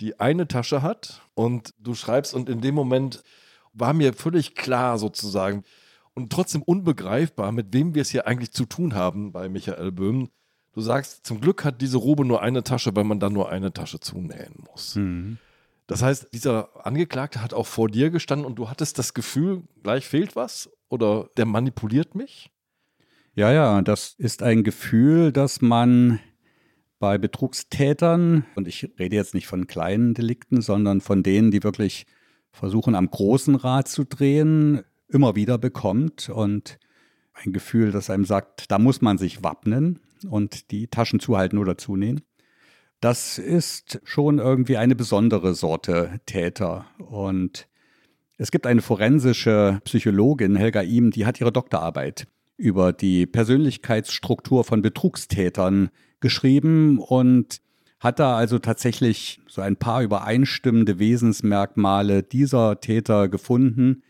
die 0.00 0.20
eine 0.20 0.46
Tasche 0.46 0.82
hat 0.82 1.22
und 1.34 1.74
du 1.78 1.94
schreibst 1.94 2.34
und 2.34 2.48
in 2.48 2.60
dem 2.60 2.76
Moment 2.76 3.24
war 3.72 3.92
mir 3.92 4.12
völlig 4.12 4.54
klar 4.54 4.98
sozusagen 4.98 5.64
und 6.14 6.32
trotzdem 6.32 6.62
unbegreifbar, 6.62 7.52
mit 7.52 7.72
wem 7.72 7.94
wir 7.94 8.02
es 8.02 8.10
hier 8.10 8.26
eigentlich 8.26 8.52
zu 8.52 8.66
tun 8.66 8.94
haben 8.94 9.32
bei 9.32 9.48
Michael 9.48 9.92
Böhm. 9.92 10.28
Du 10.72 10.80
sagst, 10.80 11.26
zum 11.26 11.40
Glück 11.40 11.64
hat 11.64 11.80
diese 11.80 11.98
Robe 11.98 12.24
nur 12.24 12.42
eine 12.42 12.62
Tasche, 12.62 12.94
weil 12.96 13.04
man 13.04 13.20
dann 13.20 13.32
nur 13.32 13.50
eine 13.50 13.72
Tasche 13.72 14.00
zunähen 14.00 14.64
muss. 14.70 14.96
Mhm. 14.96 15.38
Das 15.86 16.02
heißt, 16.02 16.28
dieser 16.32 16.86
Angeklagte 16.86 17.42
hat 17.42 17.52
auch 17.52 17.66
vor 17.66 17.88
dir 17.88 18.10
gestanden 18.10 18.46
und 18.46 18.56
du 18.56 18.70
hattest 18.70 18.98
das 18.98 19.14
Gefühl, 19.14 19.62
gleich 19.82 20.06
fehlt 20.06 20.36
was 20.36 20.70
oder 20.88 21.28
der 21.36 21.44
manipuliert 21.44 22.14
mich? 22.14 22.50
Ja, 23.34 23.52
ja, 23.52 23.82
das 23.82 24.14
ist 24.18 24.42
ein 24.42 24.62
Gefühl, 24.62 25.32
das 25.32 25.60
man 25.60 26.20
bei 26.98 27.18
Betrugstätern, 27.18 28.44
und 28.54 28.68
ich 28.68 28.92
rede 28.98 29.16
jetzt 29.16 29.34
nicht 29.34 29.46
von 29.46 29.66
kleinen 29.66 30.14
Delikten, 30.14 30.62
sondern 30.62 31.00
von 31.00 31.22
denen, 31.22 31.50
die 31.50 31.64
wirklich 31.64 32.06
versuchen, 32.52 32.94
am 32.94 33.10
großen 33.10 33.56
Rad 33.56 33.88
zu 33.88 34.04
drehen, 34.04 34.82
immer 35.12 35.36
wieder 35.36 35.58
bekommt 35.58 36.28
und 36.28 36.78
ein 37.34 37.52
Gefühl, 37.52 37.92
das 37.92 38.10
einem 38.10 38.24
sagt, 38.24 38.70
da 38.70 38.78
muss 38.78 39.00
man 39.00 39.18
sich 39.18 39.42
wappnen 39.42 40.00
und 40.28 40.70
die 40.70 40.88
Taschen 40.88 41.20
zuhalten 41.20 41.58
oder 41.58 41.78
zunähen. 41.78 42.22
Das 43.00 43.38
ist 43.38 44.00
schon 44.04 44.38
irgendwie 44.38 44.76
eine 44.76 44.94
besondere 44.94 45.54
Sorte 45.54 46.20
Täter. 46.26 46.86
Und 46.98 47.66
es 48.38 48.50
gibt 48.50 48.66
eine 48.66 48.82
forensische 48.82 49.80
Psychologin, 49.84 50.56
Helga 50.56 50.82
Ihm, 50.82 51.10
die 51.10 51.26
hat 51.26 51.40
ihre 51.40 51.52
Doktorarbeit 51.52 52.26
über 52.56 52.92
die 52.92 53.26
Persönlichkeitsstruktur 53.26 54.64
von 54.64 54.82
Betrugstätern 54.82 55.90
geschrieben 56.20 56.98
und 56.98 57.60
hat 57.98 58.18
da 58.18 58.36
also 58.36 58.58
tatsächlich 58.58 59.40
so 59.48 59.62
ein 59.62 59.76
paar 59.76 60.02
übereinstimmende 60.02 60.98
Wesensmerkmale 60.98 62.22
dieser 62.22 62.80
Täter 62.80 63.28
gefunden, 63.28 64.02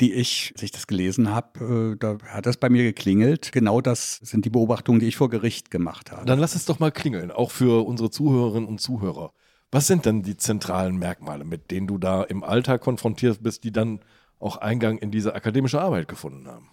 die 0.00 0.12
ich, 0.12 0.52
als 0.54 0.62
ich 0.62 0.72
das 0.72 0.86
gelesen 0.86 1.30
habe, 1.30 1.94
äh, 1.94 1.96
da 1.98 2.18
hat 2.26 2.46
das 2.46 2.56
bei 2.56 2.68
mir 2.68 2.82
geklingelt. 2.82 3.52
Genau 3.52 3.80
das 3.80 4.16
sind 4.22 4.44
die 4.44 4.50
Beobachtungen, 4.50 5.00
die 5.00 5.06
ich 5.06 5.16
vor 5.16 5.30
Gericht 5.30 5.70
gemacht 5.70 6.10
habe. 6.10 6.26
Dann 6.26 6.38
lass 6.38 6.54
es 6.54 6.64
doch 6.64 6.80
mal 6.80 6.90
klingeln, 6.90 7.30
auch 7.30 7.50
für 7.50 7.86
unsere 7.86 8.10
Zuhörerinnen 8.10 8.68
und 8.68 8.80
Zuhörer. 8.80 9.32
Was 9.70 9.86
sind 9.86 10.06
denn 10.06 10.22
die 10.22 10.36
zentralen 10.36 10.96
Merkmale, 10.98 11.44
mit 11.44 11.70
denen 11.70 11.86
du 11.86 11.98
da 11.98 12.22
im 12.22 12.44
Alltag 12.44 12.80
konfrontiert 12.80 13.42
bist, 13.42 13.64
die 13.64 13.72
dann 13.72 14.00
auch 14.38 14.56
Eingang 14.56 14.98
in 14.98 15.10
diese 15.10 15.34
akademische 15.34 15.80
Arbeit 15.80 16.08
gefunden 16.08 16.46
haben? 16.46 16.68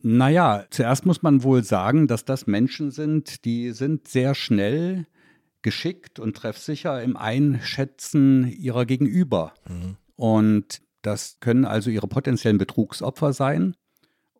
Naja, 0.00 0.64
zuerst 0.70 1.06
muss 1.06 1.22
man 1.22 1.44
wohl 1.44 1.62
sagen, 1.62 2.08
dass 2.08 2.24
das 2.24 2.46
Menschen 2.46 2.90
sind, 2.90 3.44
die 3.44 3.70
sind 3.70 4.08
sehr 4.08 4.34
schnell 4.34 5.06
geschickt 5.62 6.18
und 6.18 6.36
treffsicher 6.36 7.02
im 7.02 7.16
Einschätzen 7.16 8.48
ihrer 8.50 8.84
Gegenüber. 8.84 9.54
Mhm. 9.68 9.96
Und 10.16 10.82
das 11.02 11.38
können 11.40 11.64
also 11.64 11.90
ihre 11.90 12.08
potenziellen 12.08 12.58
Betrugsopfer 12.58 13.32
sein. 13.32 13.74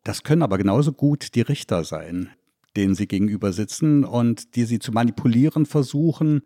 Das 0.03 0.23
können 0.23 0.41
aber 0.41 0.57
genauso 0.57 0.91
gut 0.91 1.35
die 1.35 1.41
Richter 1.41 1.83
sein, 1.83 2.29
denen 2.75 2.95
sie 2.95 3.07
gegenüber 3.07 3.53
sitzen 3.53 4.03
und 4.03 4.55
die 4.55 4.65
sie 4.65 4.79
zu 4.79 4.91
manipulieren 4.91 5.65
versuchen 5.65 6.41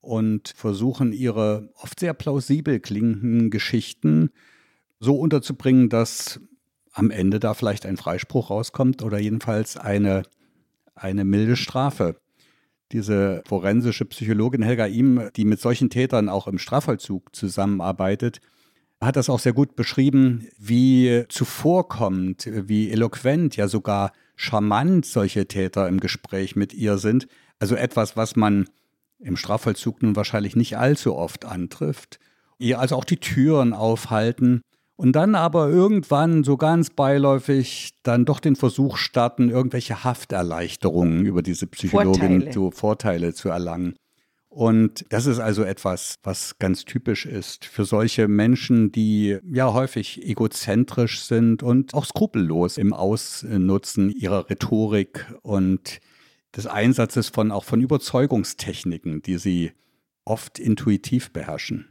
und 0.00 0.52
versuchen, 0.56 1.12
ihre 1.12 1.70
oft 1.74 2.00
sehr 2.00 2.12
plausibel 2.12 2.80
klingenden 2.80 3.50
Geschichten 3.50 4.30
so 4.98 5.16
unterzubringen, 5.16 5.88
dass 5.88 6.40
am 6.92 7.10
Ende 7.10 7.40
da 7.40 7.54
vielleicht 7.54 7.86
ein 7.86 7.96
Freispruch 7.96 8.50
rauskommt 8.50 9.02
oder 9.02 9.18
jedenfalls 9.18 9.76
eine, 9.76 10.24
eine 10.94 11.24
milde 11.24 11.56
Strafe. 11.56 12.16
Diese 12.90 13.42
forensische 13.46 14.04
Psychologin 14.04 14.62
Helga 14.62 14.86
Ihm, 14.86 15.30
die 15.36 15.46
mit 15.46 15.60
solchen 15.60 15.88
Tätern 15.88 16.28
auch 16.28 16.46
im 16.46 16.58
Strafvollzug 16.58 17.34
zusammenarbeitet, 17.34 18.40
hat 19.02 19.16
das 19.16 19.28
auch 19.28 19.40
sehr 19.40 19.52
gut 19.52 19.74
beschrieben, 19.74 20.48
wie 20.58 21.24
zuvorkommend, 21.28 22.48
wie 22.50 22.90
eloquent, 22.90 23.56
ja 23.56 23.68
sogar 23.68 24.12
charmant 24.36 25.04
solche 25.04 25.46
Täter 25.46 25.88
im 25.88 26.00
Gespräch 26.00 26.56
mit 26.56 26.72
ihr 26.72 26.98
sind. 26.98 27.26
Also 27.58 27.74
etwas, 27.74 28.16
was 28.16 28.36
man 28.36 28.68
im 29.18 29.36
Strafvollzug 29.36 30.02
nun 30.02 30.16
wahrscheinlich 30.16 30.56
nicht 30.56 30.78
allzu 30.78 31.14
oft 31.14 31.44
antrifft. 31.44 32.18
Ihr 32.58 32.78
also 32.78 32.96
auch 32.96 33.04
die 33.04 33.18
Türen 33.18 33.72
aufhalten 33.72 34.62
und 34.96 35.12
dann 35.12 35.34
aber 35.34 35.68
irgendwann 35.68 36.44
so 36.44 36.56
ganz 36.56 36.90
beiläufig 36.90 37.94
dann 38.02 38.24
doch 38.24 38.40
den 38.40 38.56
Versuch 38.56 38.96
starten, 38.96 39.50
irgendwelche 39.50 40.04
Hafterleichterungen 40.04 41.26
über 41.26 41.42
diese 41.42 41.66
Psychologin 41.66 42.20
Vorteile. 42.20 42.50
zu 42.50 42.70
Vorteile 42.70 43.34
zu 43.34 43.48
erlangen. 43.48 43.96
Und 44.54 45.06
das 45.08 45.24
ist 45.24 45.38
also 45.38 45.64
etwas, 45.64 46.16
was 46.24 46.58
ganz 46.58 46.84
typisch 46.84 47.24
ist 47.24 47.64
für 47.64 47.86
solche 47.86 48.28
Menschen, 48.28 48.92
die 48.92 49.38
ja 49.50 49.72
häufig 49.72 50.22
egozentrisch 50.28 51.22
sind 51.22 51.62
und 51.62 51.94
auch 51.94 52.04
skrupellos 52.04 52.76
im 52.76 52.92
Ausnutzen 52.92 54.10
ihrer 54.10 54.50
Rhetorik 54.50 55.32
und 55.40 56.00
des 56.54 56.66
Einsatzes 56.66 57.30
von 57.30 57.50
auch 57.50 57.64
von 57.64 57.80
Überzeugungstechniken, 57.80 59.22
die 59.22 59.38
sie 59.38 59.72
oft 60.26 60.58
intuitiv 60.58 61.32
beherrschen. 61.32 61.90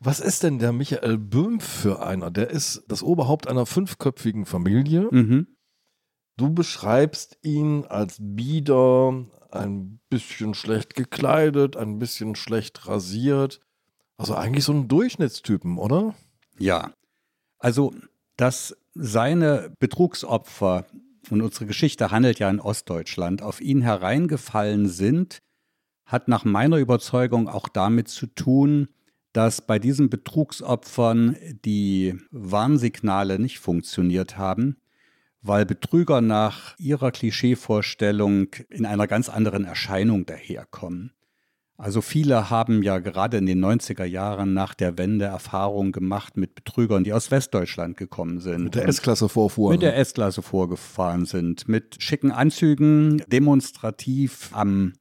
Was 0.00 0.20
ist 0.20 0.42
denn 0.42 0.58
der 0.58 0.72
Michael 0.72 1.16
Böhm 1.16 1.60
für 1.60 2.02
einer? 2.04 2.30
Der 2.30 2.50
ist 2.50 2.84
das 2.88 3.02
Oberhaupt 3.02 3.48
einer 3.48 3.64
fünfköpfigen 3.64 4.44
Familie. 4.44 5.08
Mhm. 5.10 5.46
Du 6.36 6.52
beschreibst 6.52 7.38
ihn 7.40 7.86
als 7.86 8.18
bieder, 8.20 9.24
ein 9.50 10.00
bisschen 10.10 10.54
schlecht 10.54 10.94
gekleidet, 10.94 11.76
ein 11.76 11.98
bisschen 11.98 12.34
schlecht 12.34 12.86
rasiert. 12.86 13.60
Also 14.16 14.34
eigentlich 14.34 14.64
so 14.64 14.72
ein 14.72 14.88
Durchschnittstypen, 14.88 15.78
oder? 15.78 16.14
Ja. 16.58 16.92
Also, 17.58 17.94
dass 18.36 18.76
seine 18.94 19.72
Betrugsopfer, 19.78 20.86
und 21.30 21.42
unsere 21.42 21.66
Geschichte 21.66 22.10
handelt 22.10 22.38
ja 22.38 22.50
in 22.50 22.60
Ostdeutschland, 22.60 23.42
auf 23.42 23.60
ihn 23.60 23.82
hereingefallen 23.82 24.88
sind, 24.88 25.38
hat 26.04 26.28
nach 26.28 26.44
meiner 26.44 26.78
Überzeugung 26.78 27.48
auch 27.48 27.68
damit 27.68 28.08
zu 28.08 28.26
tun, 28.26 28.88
dass 29.32 29.60
bei 29.60 29.78
diesen 29.78 30.08
Betrugsopfern 30.08 31.36
die 31.64 32.18
Warnsignale 32.30 33.38
nicht 33.38 33.60
funktioniert 33.60 34.38
haben 34.38 34.78
weil 35.48 35.66
Betrüger 35.66 36.20
nach 36.20 36.78
ihrer 36.78 37.10
Klischeevorstellung 37.10 38.48
in 38.68 38.86
einer 38.86 39.06
ganz 39.06 39.28
anderen 39.28 39.64
Erscheinung 39.64 40.26
daherkommen. 40.26 41.12
Also 41.76 42.00
viele 42.00 42.50
haben 42.50 42.82
ja 42.82 42.98
gerade 42.98 43.36
in 43.36 43.46
den 43.46 43.64
90er 43.64 44.04
Jahren 44.04 44.52
nach 44.52 44.74
der 44.74 44.98
Wende 44.98 45.26
Erfahrungen 45.26 45.92
gemacht 45.92 46.36
mit 46.36 46.56
Betrügern, 46.56 47.04
die 47.04 47.12
aus 47.12 47.30
Westdeutschland 47.30 47.96
gekommen 47.96 48.40
sind. 48.40 48.64
Mit 48.64 48.74
der 48.74 48.88
S-Klasse 48.88 49.28
vorfuhren. 49.28 49.74
Mit 49.74 49.82
der 49.82 49.96
S-Klasse 49.96 50.42
vorgefahren 50.42 51.24
sind, 51.24 51.68
mit 51.68 52.02
schicken 52.02 52.32
Anzügen, 52.32 53.22
demonstrativ 53.28 54.50
am 54.52 54.94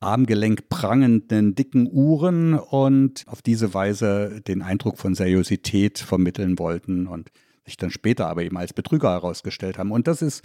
Armgelenk 0.00 0.68
prangenden 0.68 1.54
dicken 1.54 1.88
Uhren 1.90 2.54
und 2.54 3.24
auf 3.28 3.40
diese 3.40 3.72
Weise 3.72 4.42
den 4.46 4.62
Eindruck 4.62 4.98
von 4.98 5.14
Seriosität 5.14 6.00
vermitteln 6.00 6.58
wollten 6.58 7.06
und 7.06 7.30
sich 7.66 7.76
dann 7.76 7.90
später 7.90 8.28
aber 8.28 8.42
eben 8.42 8.56
als 8.56 8.72
Betrüger 8.72 9.10
herausgestellt 9.10 9.76
haben. 9.76 9.92
Und 9.92 10.06
das 10.06 10.22
ist 10.22 10.42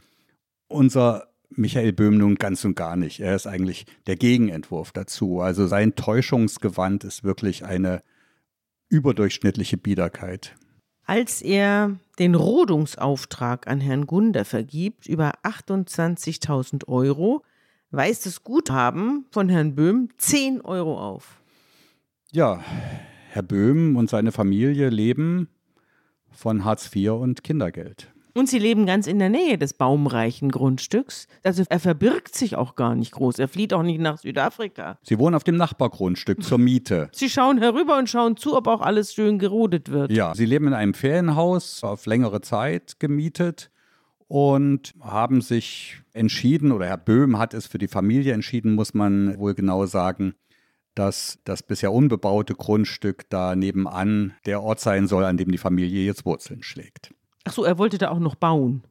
unser 0.67 1.27
Michael 1.49 1.93
Böhm 1.93 2.17
nun 2.17 2.35
ganz 2.35 2.65
und 2.65 2.75
gar 2.75 2.95
nicht. 2.95 3.19
Er 3.19 3.35
ist 3.35 3.47
eigentlich 3.47 3.85
der 4.07 4.15
Gegenentwurf 4.15 4.91
dazu. 4.91 5.41
Also 5.41 5.67
sein 5.67 5.95
Täuschungsgewand 5.95 7.03
ist 7.03 7.23
wirklich 7.23 7.65
eine 7.65 8.01
überdurchschnittliche 8.89 9.77
Biederkeit. 9.77 10.55
Als 11.05 11.41
er 11.41 11.97
den 12.19 12.35
Rodungsauftrag 12.35 13.67
an 13.67 13.81
Herrn 13.81 14.05
Gunder 14.05 14.45
vergibt, 14.45 15.07
über 15.07 15.33
28.000 15.43 16.87
Euro, 16.87 17.43
weist 17.89 18.25
das 18.25 18.43
Guthaben 18.43 19.25
von 19.31 19.49
Herrn 19.49 19.75
Böhm 19.75 20.09
10 20.17 20.61
Euro 20.61 20.99
auf. 20.99 21.41
Ja, 22.31 22.63
Herr 23.29 23.43
Böhm 23.43 23.97
und 23.97 24.09
seine 24.09 24.31
Familie 24.31 24.89
leben 24.89 25.49
von 26.31 26.65
Hartz 26.65 26.89
IV 26.93 27.11
und 27.11 27.43
Kindergeld. 27.43 28.11
Und 28.33 28.47
sie 28.47 28.59
leben 28.59 28.85
ganz 28.85 29.07
in 29.07 29.19
der 29.19 29.29
Nähe 29.29 29.57
des 29.57 29.73
baumreichen 29.73 30.51
Grundstücks. 30.51 31.27
Also 31.43 31.63
er 31.69 31.79
verbirgt 31.79 32.33
sich 32.33 32.55
auch 32.55 32.75
gar 32.75 32.95
nicht 32.95 33.11
groß. 33.11 33.39
Er 33.39 33.47
flieht 33.47 33.73
auch 33.73 33.83
nicht 33.83 33.99
nach 33.99 34.17
Südafrika. 34.19 34.97
Sie 35.03 35.19
wohnen 35.19 35.35
auf 35.35 35.43
dem 35.43 35.57
Nachbargrundstück 35.57 36.41
zur 36.43 36.57
Miete. 36.57 37.09
Sie 37.13 37.29
schauen 37.29 37.57
herüber 37.57 37.97
und 37.97 38.09
schauen 38.09 38.37
zu, 38.37 38.55
ob 38.55 38.67
auch 38.67 38.81
alles 38.81 39.13
schön 39.13 39.37
gerodet 39.37 39.91
wird. 39.91 40.11
Ja, 40.11 40.33
sie 40.33 40.45
leben 40.45 40.67
in 40.67 40.73
einem 40.73 40.93
Ferienhaus 40.93 41.83
auf 41.83 42.05
längere 42.05 42.41
Zeit 42.41 42.99
gemietet 42.99 43.69
und 44.27 44.93
haben 45.01 45.41
sich 45.41 46.01
entschieden, 46.13 46.71
oder 46.71 46.85
Herr 46.85 46.97
Böhm 46.97 47.37
hat 47.37 47.53
es 47.53 47.67
für 47.67 47.77
die 47.77 47.89
Familie 47.89 48.33
entschieden, 48.33 48.75
muss 48.75 48.93
man 48.93 49.37
wohl 49.37 49.53
genau 49.53 49.85
sagen, 49.85 50.35
dass 50.95 51.39
das 51.45 51.63
bisher 51.63 51.93
unbebaute 51.93 52.53
Grundstück 52.53 53.29
da 53.29 53.55
nebenan 53.55 54.33
der 54.45 54.61
Ort 54.61 54.79
sein 54.79 55.07
soll, 55.07 55.23
an 55.23 55.37
dem 55.37 55.51
die 55.51 55.57
Familie 55.57 56.05
jetzt 56.05 56.25
Wurzeln 56.25 56.63
schlägt. 56.63 57.13
Ach 57.45 57.53
so, 57.53 57.63
er 57.63 57.77
wollte 57.77 57.97
da 57.97 58.09
auch 58.09 58.19
noch 58.19 58.35
bauen. 58.35 58.83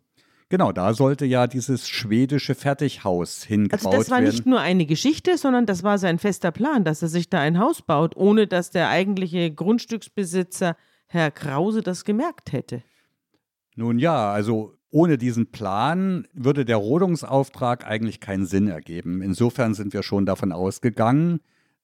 Genau, 0.48 0.72
da 0.72 0.94
sollte 0.94 1.26
ja 1.26 1.46
dieses 1.46 1.88
schwedische 1.88 2.56
Fertighaus 2.56 3.44
hingebaut 3.44 3.84
werden. 3.84 3.86
Also 3.86 3.98
das 3.98 4.10
war 4.10 4.18
werden. 4.20 4.30
nicht 4.30 4.46
nur 4.46 4.60
eine 4.60 4.84
Geschichte, 4.84 5.38
sondern 5.38 5.64
das 5.64 5.84
war 5.84 5.96
sein 5.96 6.18
fester 6.18 6.50
Plan, 6.50 6.82
dass 6.82 7.02
er 7.02 7.08
sich 7.08 7.30
da 7.30 7.38
ein 7.38 7.60
Haus 7.60 7.82
baut, 7.82 8.16
ohne 8.16 8.48
dass 8.48 8.70
der 8.70 8.88
eigentliche 8.88 9.52
Grundstücksbesitzer 9.52 10.76
Herr 11.06 11.30
Krause 11.30 11.82
das 11.82 12.04
gemerkt 12.04 12.52
hätte. 12.52 12.82
Nun 13.76 14.00
ja, 14.00 14.32
also 14.32 14.74
ohne 14.90 15.18
diesen 15.18 15.52
Plan 15.52 16.26
würde 16.32 16.64
der 16.64 16.78
Rodungsauftrag 16.78 17.86
eigentlich 17.86 18.18
keinen 18.18 18.46
Sinn 18.46 18.66
ergeben. 18.66 19.22
Insofern 19.22 19.74
sind 19.74 19.92
wir 19.92 20.02
schon 20.02 20.26
davon 20.26 20.50
ausgegangen, 20.50 21.40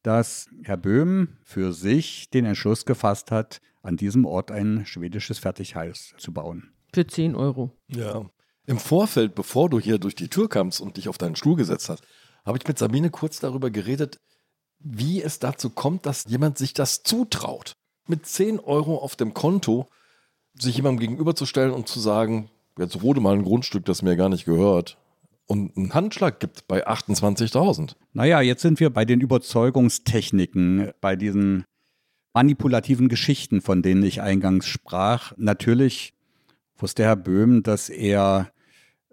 dass 0.06 0.48
Herr 0.62 0.76
Böhm 0.76 1.36
für 1.42 1.72
sich 1.72 2.30
den 2.30 2.44
Entschluss 2.44 2.84
gefasst 2.84 3.32
hat, 3.32 3.60
an 3.82 3.96
diesem 3.96 4.24
Ort 4.24 4.52
ein 4.52 4.86
schwedisches 4.86 5.40
Fertighaus 5.40 6.14
zu 6.16 6.32
bauen. 6.32 6.70
Für 6.94 7.08
10 7.08 7.34
Euro. 7.34 7.72
Ja. 7.88 8.24
Im 8.66 8.78
Vorfeld, 8.78 9.34
bevor 9.34 9.68
du 9.68 9.80
hier 9.80 9.98
durch 9.98 10.14
die 10.14 10.28
Tür 10.28 10.48
kamst 10.48 10.80
und 10.80 10.96
dich 10.96 11.08
auf 11.08 11.18
deinen 11.18 11.34
Stuhl 11.34 11.56
gesetzt 11.56 11.88
hast, 11.88 12.04
habe 12.44 12.56
ich 12.56 12.68
mit 12.68 12.78
Sabine 12.78 13.10
kurz 13.10 13.40
darüber 13.40 13.70
geredet, 13.70 14.20
wie 14.78 15.20
es 15.20 15.40
dazu 15.40 15.70
kommt, 15.70 16.06
dass 16.06 16.22
jemand 16.28 16.56
sich 16.56 16.72
das 16.72 17.02
zutraut, 17.02 17.72
mit 18.06 18.26
10 18.26 18.60
Euro 18.60 18.98
auf 18.98 19.16
dem 19.16 19.34
Konto 19.34 19.88
sich 20.56 20.76
jemandem 20.76 21.00
gegenüberzustellen 21.00 21.72
und 21.72 21.88
zu 21.88 21.98
sagen, 21.98 22.48
jetzt 22.78 23.02
rode 23.02 23.20
mal 23.20 23.34
ein 23.34 23.42
Grundstück, 23.42 23.84
das 23.84 24.02
mir 24.02 24.14
gar 24.14 24.28
nicht 24.28 24.44
gehört 24.44 24.98
und 25.46 25.76
einen 25.76 25.94
Handschlag 25.94 26.40
gibt 26.40 26.66
bei 26.66 26.86
28.000. 26.86 27.94
Naja, 28.12 28.40
jetzt 28.40 28.62
sind 28.62 28.80
wir 28.80 28.90
bei 28.90 29.04
den 29.04 29.20
Überzeugungstechniken, 29.20 30.90
bei 31.00 31.16
diesen 31.16 31.64
manipulativen 32.34 33.08
Geschichten, 33.08 33.62
von 33.62 33.82
denen 33.82 34.02
ich 34.02 34.20
eingangs 34.20 34.66
sprach. 34.66 35.32
Natürlich 35.36 36.14
wusste 36.76 37.04
Herr 37.04 37.16
Böhm, 37.16 37.62
dass 37.62 37.88
er 37.88 38.50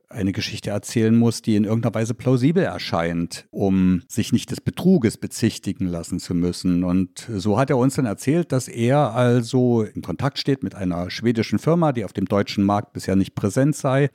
eine 0.09 0.31
Geschichte 0.31 0.69
erzählen 0.69 1.15
muss, 1.15 1.41
die 1.41 1.55
in 1.55 1.63
irgendeiner 1.63 1.95
Weise 1.95 2.13
plausibel 2.13 2.63
erscheint, 2.63 3.47
um 3.49 4.03
sich 4.07 4.31
nicht 4.31 4.51
des 4.51 4.61
Betruges 4.61 5.17
bezichtigen 5.17 5.87
lassen 5.87 6.19
zu 6.19 6.35
müssen. 6.35 6.83
Und 6.83 7.27
so 7.33 7.57
hat 7.57 7.69
er 7.69 7.77
uns 7.77 7.95
dann 7.95 8.05
erzählt, 8.05 8.51
dass 8.51 8.67
er 8.67 9.13
also 9.15 9.83
in 9.83 10.01
Kontakt 10.01 10.37
steht 10.37 10.61
mit 10.61 10.75
einer 10.75 11.09
schwedischen 11.09 11.57
Firma, 11.57 11.93
die 11.93 12.05
auf 12.05 12.13
dem 12.13 12.25
deutschen 12.25 12.63
Markt 12.63 12.93
bisher 12.93 13.15
nicht 13.15 13.33
präsent 13.33 13.75
sei 13.75 14.09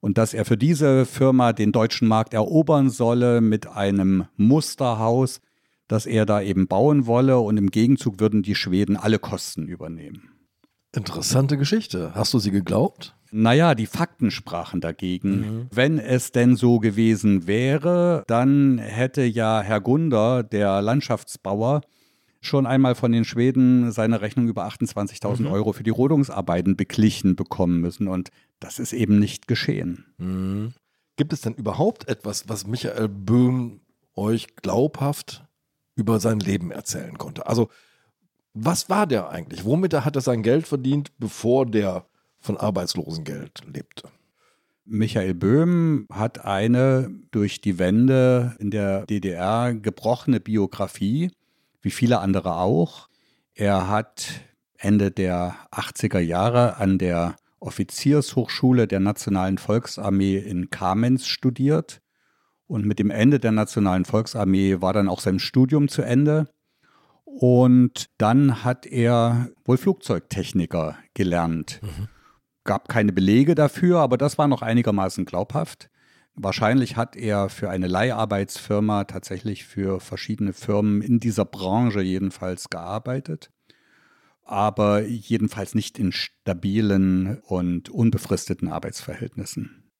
und 0.00 0.18
dass 0.18 0.34
er 0.34 0.44
für 0.44 0.56
diese 0.56 1.06
Firma 1.06 1.52
den 1.52 1.72
deutschen 1.72 2.08
Markt 2.08 2.34
erobern 2.34 2.90
solle 2.90 3.40
mit 3.40 3.68
einem 3.68 4.26
Musterhaus, 4.36 5.40
das 5.88 6.06
er 6.06 6.26
da 6.26 6.40
eben 6.40 6.66
bauen 6.66 7.06
wolle 7.06 7.38
und 7.38 7.56
im 7.56 7.70
Gegenzug 7.70 8.20
würden 8.20 8.42
die 8.42 8.54
Schweden 8.54 8.96
alle 8.96 9.18
Kosten 9.18 9.66
übernehmen. 9.66 10.30
Interessante 10.94 11.56
Geschichte. 11.56 12.12
Hast 12.14 12.34
du 12.34 12.38
sie 12.38 12.50
geglaubt? 12.50 13.14
Naja, 13.32 13.76
die 13.76 13.86
Fakten 13.86 14.32
sprachen 14.32 14.80
dagegen. 14.80 15.30
Mhm. 15.30 15.66
Wenn 15.70 15.98
es 15.98 16.32
denn 16.32 16.56
so 16.56 16.80
gewesen 16.80 17.46
wäre, 17.46 18.24
dann 18.26 18.78
hätte 18.78 19.22
ja 19.22 19.62
Herr 19.62 19.80
Gunder, 19.80 20.42
der 20.42 20.82
Landschaftsbauer, 20.82 21.82
schon 22.40 22.66
einmal 22.66 22.94
von 22.94 23.12
den 23.12 23.24
Schweden 23.24 23.92
seine 23.92 24.20
Rechnung 24.20 24.48
über 24.48 24.66
28.000 24.66 25.42
mhm. 25.42 25.46
Euro 25.48 25.72
für 25.72 25.82
die 25.82 25.90
Rodungsarbeiten 25.90 26.76
beglichen 26.76 27.36
bekommen 27.36 27.80
müssen. 27.80 28.08
Und 28.08 28.30
das 28.60 28.78
ist 28.78 28.92
eben 28.92 29.18
nicht 29.18 29.46
geschehen. 29.46 30.06
Mhm. 30.18 30.72
Gibt 31.16 31.32
es 31.32 31.42
denn 31.42 31.54
überhaupt 31.54 32.08
etwas, 32.08 32.48
was 32.48 32.66
Michael 32.66 33.08
Böhm 33.08 33.80
euch 34.14 34.56
glaubhaft 34.56 35.44
über 35.94 36.18
sein 36.18 36.40
Leben 36.40 36.70
erzählen 36.70 37.18
konnte? 37.18 37.46
Also, 37.46 37.68
was 38.54 38.88
war 38.88 39.06
der 39.06 39.28
eigentlich? 39.28 39.64
Womit 39.64 39.92
hat 39.92 40.16
er 40.16 40.22
sein 40.22 40.42
Geld 40.42 40.66
verdient, 40.66 41.12
bevor 41.18 41.66
der 41.66 42.06
von 42.40 42.56
Arbeitslosengeld 42.56 43.62
lebte. 43.72 44.08
Michael 44.84 45.34
Böhm 45.34 46.06
hat 46.10 46.44
eine 46.44 47.10
durch 47.30 47.60
die 47.60 47.78
Wende 47.78 48.56
in 48.58 48.70
der 48.70 49.06
DDR 49.06 49.74
gebrochene 49.74 50.40
Biografie, 50.40 51.30
wie 51.80 51.90
viele 51.90 52.20
andere 52.20 52.56
auch. 52.56 53.08
Er 53.54 53.88
hat 53.88 54.30
Ende 54.78 55.10
der 55.10 55.56
80er 55.72 56.18
Jahre 56.18 56.76
an 56.76 56.98
der 56.98 57.36
Offiziershochschule 57.58 58.86
der 58.86 59.00
Nationalen 59.00 59.58
Volksarmee 59.58 60.38
in 60.38 60.70
Kamenz 60.70 61.26
studiert. 61.26 62.00
Und 62.66 62.86
mit 62.86 62.98
dem 62.98 63.10
Ende 63.10 63.40
der 63.40 63.52
Nationalen 63.52 64.04
Volksarmee 64.04 64.80
war 64.80 64.92
dann 64.92 65.08
auch 65.08 65.20
sein 65.20 65.38
Studium 65.38 65.88
zu 65.88 66.02
Ende. 66.02 66.48
Und 67.24 68.06
dann 68.18 68.64
hat 68.64 68.86
er 68.86 69.50
wohl 69.64 69.76
Flugzeugtechniker 69.76 70.96
gelernt. 71.14 71.80
Mhm 71.82 72.08
gab 72.64 72.88
keine 72.88 73.12
Belege 73.12 73.54
dafür, 73.54 73.98
aber 73.98 74.16
das 74.18 74.38
war 74.38 74.48
noch 74.48 74.62
einigermaßen 74.62 75.24
glaubhaft. 75.24 75.89
Wahrscheinlich 76.42 76.96
hat 76.96 77.16
er 77.16 77.50
für 77.50 77.68
eine 77.68 77.86
Leiharbeitsfirma 77.86 79.04
tatsächlich 79.04 79.64
für 79.64 80.00
verschiedene 80.00 80.54
Firmen 80.54 81.02
in 81.02 81.20
dieser 81.20 81.44
Branche 81.44 82.00
jedenfalls 82.00 82.70
gearbeitet, 82.70 83.50
aber 84.44 85.02
jedenfalls 85.02 85.74
nicht 85.74 85.98
in 85.98 86.12
stabilen 86.12 87.42
und 87.42 87.90
unbefristeten 87.90 88.68
Arbeitsverhältnissen. 88.68 89.90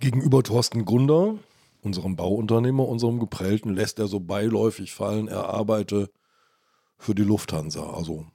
Gegenüber 0.00 0.42
Thorsten 0.42 0.86
Gunder, 0.86 1.38
unserem 1.82 2.16
Bauunternehmer, 2.16 2.88
unserem 2.88 3.20
Geprellten, 3.20 3.74
lässt 3.74 3.98
er 3.98 4.06
so 4.06 4.20
beiläufig 4.20 4.94
fallen, 4.94 5.28
er 5.28 5.50
arbeite 5.50 6.10
für 6.96 7.14
die 7.14 7.24
Lufthansa, 7.24 7.90
also 7.90 8.26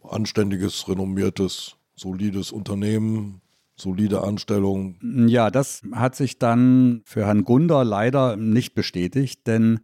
anständiges, 0.00 0.88
renommiertes 0.88 1.76
solides 1.96 2.52
Unternehmen, 2.52 3.40
solide 3.76 4.22
Anstellung. 4.22 4.96
Ja, 5.28 5.50
das 5.50 5.82
hat 5.92 6.14
sich 6.14 6.38
dann 6.38 7.02
für 7.04 7.26
Herrn 7.26 7.44
Gunder 7.44 7.84
leider 7.84 8.36
nicht 8.36 8.74
bestätigt, 8.74 9.46
denn 9.46 9.80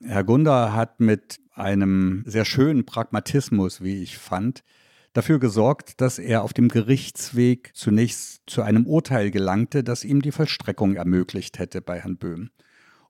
Herr 0.00 0.24
Gunder 0.24 0.74
hat 0.74 1.00
mit 1.00 1.38
einem 1.54 2.24
sehr 2.26 2.44
schönen 2.44 2.86
Pragmatismus, 2.86 3.82
wie 3.82 4.02
ich 4.02 4.18
fand, 4.18 4.64
dafür 5.12 5.38
gesorgt, 5.38 6.00
dass 6.00 6.18
er 6.18 6.42
auf 6.42 6.52
dem 6.52 6.68
Gerichtsweg 6.68 7.70
zunächst 7.74 8.42
zu 8.46 8.62
einem 8.62 8.86
Urteil 8.86 9.30
gelangte, 9.30 9.84
das 9.84 10.04
ihm 10.04 10.22
die 10.22 10.32
Vollstreckung 10.32 10.96
ermöglicht 10.96 11.58
hätte 11.58 11.82
bei 11.82 12.00
Herrn 12.00 12.16
Böhm. 12.16 12.50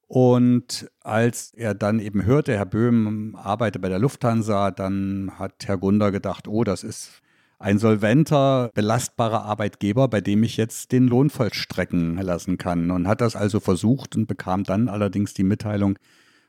Und 0.08 0.90
als 1.00 1.54
er 1.54 1.74
dann 1.74 1.98
eben 1.98 2.26
hörte, 2.26 2.52
Herr 2.54 2.66
Böhm 2.66 3.34
arbeite 3.34 3.78
bei 3.78 3.88
der 3.88 3.98
Lufthansa, 3.98 4.70
dann 4.70 5.32
hat 5.38 5.66
Herr 5.66 5.78
Gunder 5.78 6.10
gedacht, 6.12 6.48
oh, 6.48 6.64
das 6.64 6.82
ist 6.82 7.21
ein 7.62 7.78
solventer, 7.78 8.70
belastbarer 8.74 9.44
Arbeitgeber, 9.44 10.08
bei 10.08 10.20
dem 10.20 10.42
ich 10.42 10.56
jetzt 10.56 10.92
den 10.92 11.06
Lohn 11.06 11.30
vollstrecken 11.30 12.16
lassen 12.16 12.58
kann. 12.58 12.90
Und 12.90 13.06
hat 13.06 13.20
das 13.20 13.36
also 13.36 13.60
versucht 13.60 14.16
und 14.16 14.26
bekam 14.26 14.64
dann 14.64 14.88
allerdings 14.88 15.32
die 15.32 15.44
Mitteilung 15.44 15.98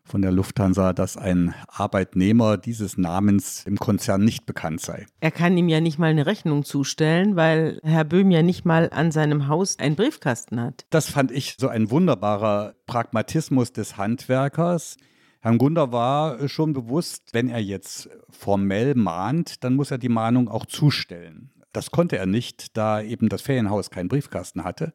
von 0.06 0.22
der 0.22 0.32
Lufthansa, 0.32 0.92
dass 0.92 1.16
ein 1.16 1.54
Arbeitnehmer 1.68 2.58
dieses 2.58 2.98
Namens 2.98 3.64
im 3.66 3.78
Konzern 3.78 4.26
nicht 4.26 4.46
bekannt 4.46 4.82
sei. 4.82 5.06
Er 5.22 5.32
kann 5.32 5.58
ihm 5.58 5.70
ja 5.70 5.80
nicht 5.80 5.98
mal 5.98 6.10
eine 6.10 6.26
Rechnung 6.26 6.66
zustellen, 6.66 7.36
weil 7.36 7.80
Herr 7.84 8.04
Böhm 8.04 8.30
ja 8.30 8.42
nicht 8.42 8.66
mal 8.66 8.90
an 8.92 9.12
seinem 9.12 9.48
Haus 9.48 9.80
einen 9.80 9.96
Briefkasten 9.96 10.60
hat. 10.60 10.86
Das 10.90 11.10
fand 11.10 11.32
ich 11.32 11.56
so 11.58 11.70
ein 11.70 11.90
wunderbarer 11.90 12.76
Pragmatismus 12.86 13.72
des 13.72 13.98
Handwerkers. 13.98 14.98
Herrn 15.44 15.58
Gunder 15.58 15.92
war 15.92 16.48
schon 16.48 16.72
bewusst, 16.72 17.34
wenn 17.34 17.50
er 17.50 17.60
jetzt 17.60 18.10
formell 18.30 18.96
mahnt, 18.96 19.66
dann 19.66 19.76
muss 19.76 19.92
er 19.92 19.98
die 19.98 20.08
Mahnung 20.08 20.48
auch 20.48 20.66
zustellen. 20.66 21.52
Das 21.74 21.92
konnte 21.92 22.18
er 22.18 22.26
nicht, 22.26 22.78
da 22.78 23.02
eben 23.02 23.28
das 23.28 23.42
Ferienhaus 23.42 23.90
keinen 23.90 24.08
Briefkasten 24.08 24.64
hatte. 24.64 24.94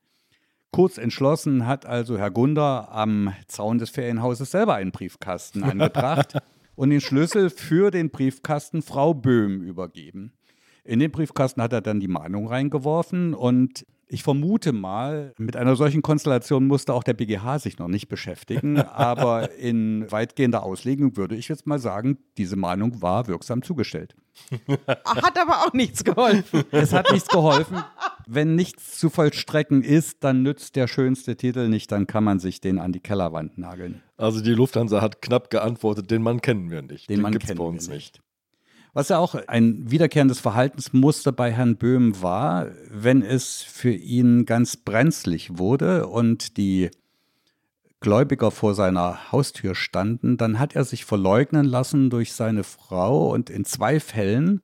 Kurz 0.70 0.96
entschlossen 0.96 1.66
hat 1.66 1.84
also 1.84 2.16
Herr 2.16 2.30
Gunder 2.30 2.90
am 2.90 3.34
Zaun 3.46 3.76
des 3.76 3.90
Ferienhauses 3.90 4.50
selber 4.50 4.76
einen 4.76 4.90
Briefkasten 4.90 5.64
angebracht 5.64 6.38
und 6.76 6.88
den 6.88 7.02
Schlüssel 7.02 7.50
für 7.50 7.90
den 7.90 8.08
Briefkasten 8.08 8.80
Frau 8.80 9.12
Böhm 9.12 9.61
übergeben. 9.61 10.32
In 10.82 10.98
den 10.98 11.11
Briefkasten 11.11 11.61
hat 11.61 11.74
er 11.74 11.82
dann 11.82 12.00
die 12.00 12.08
Mahnung 12.08 12.46
reingeworfen 12.46 13.34
und 13.34 13.84
ich 14.09 14.23
vermute 14.23 14.73
mal, 14.73 15.35
mit 15.38 15.57
einer 15.57 15.77
solchen 15.77 16.03
Konstellation 16.03 16.66
musste 16.66 16.94
auch 16.94 17.05
der 17.05 17.14
BGH 17.14 17.59
sich 17.59 17.79
noch 17.79 17.88
nicht 17.88 18.09
beschäftigen, 18.09 18.79
aber 18.81 19.53
in 19.57 20.11
weitgehender 20.11 20.62
Auslegung 20.62 21.16
würde 21.16 21.37
ich 21.37 21.49
jetzt 21.49 21.66
mal 21.66 21.79
sagen, 21.79 22.18
diese 22.37 22.57
Mahnung 22.57 23.03
war 23.03 23.29
wirksam 23.29 23.62
zugestellt. 23.62 24.16
Hat 24.87 25.38
aber 25.38 25.66
auch 25.66 25.73
nichts 25.73 26.05
geholfen. 26.05 26.64
Es 26.71 26.92
hat 26.92 27.11
nichts 27.12 27.29
geholfen. 27.29 27.83
Wenn 28.27 28.55
nichts 28.55 28.99
zu 28.99 29.11
vollstrecken 29.11 29.83
ist, 29.83 30.23
dann 30.23 30.42
nützt 30.42 30.77
der 30.77 30.87
schönste 30.87 31.37
Titel 31.37 31.68
nicht, 31.68 31.90
dann 31.90 32.07
kann 32.07 32.25
man 32.25 32.38
sich 32.38 32.61
den 32.61 32.79
an 32.79 32.92
die 32.92 33.01
Kellerwand 33.01 33.59
nageln. 33.59 34.03
Also 34.16 34.40
die 34.40 34.53
Lufthansa 34.53 35.01
hat 35.01 35.23
knapp 35.23 35.51
geantwortet, 35.51 36.11
den 36.11 36.23
Mann 36.23 36.40
kennen 36.40 36.71
wir 36.71 36.83
nicht. 36.83 37.09
Den, 37.09 37.16
den 37.16 37.23
Mann 37.23 37.38
kennen 37.38 37.59
bei 37.59 37.64
uns 37.64 37.88
nicht. 37.88 38.14
nicht. 38.14 38.23
Was 38.98 39.11
ja 39.11 39.18
auch 39.18 39.37
ein 39.37 39.88
wiederkehrendes 39.88 40.40
Verhaltensmuster 40.40 41.30
bei 41.30 41.52
Herrn 41.52 41.76
Böhm 41.76 42.20
war, 42.20 42.66
wenn 42.90 43.22
es 43.22 43.62
für 43.62 43.92
ihn 43.92 44.44
ganz 44.44 44.76
brenzlig 44.76 45.56
wurde 45.56 46.08
und 46.08 46.56
die 46.56 46.90
Gläubiger 48.00 48.50
vor 48.50 48.74
seiner 48.74 49.30
Haustür 49.30 49.76
standen, 49.76 50.37
dann 50.37 50.58
hat 50.58 50.74
er 50.74 50.82
sich 50.82 51.04
verleugnen 51.04 51.64
lassen 51.64 52.11
durch 52.11 52.32
seine 52.32 52.64
Frau 52.64 53.32
und 53.32 53.50
in 53.50 53.64
zwei 53.64 54.00
Fällen 54.00 54.62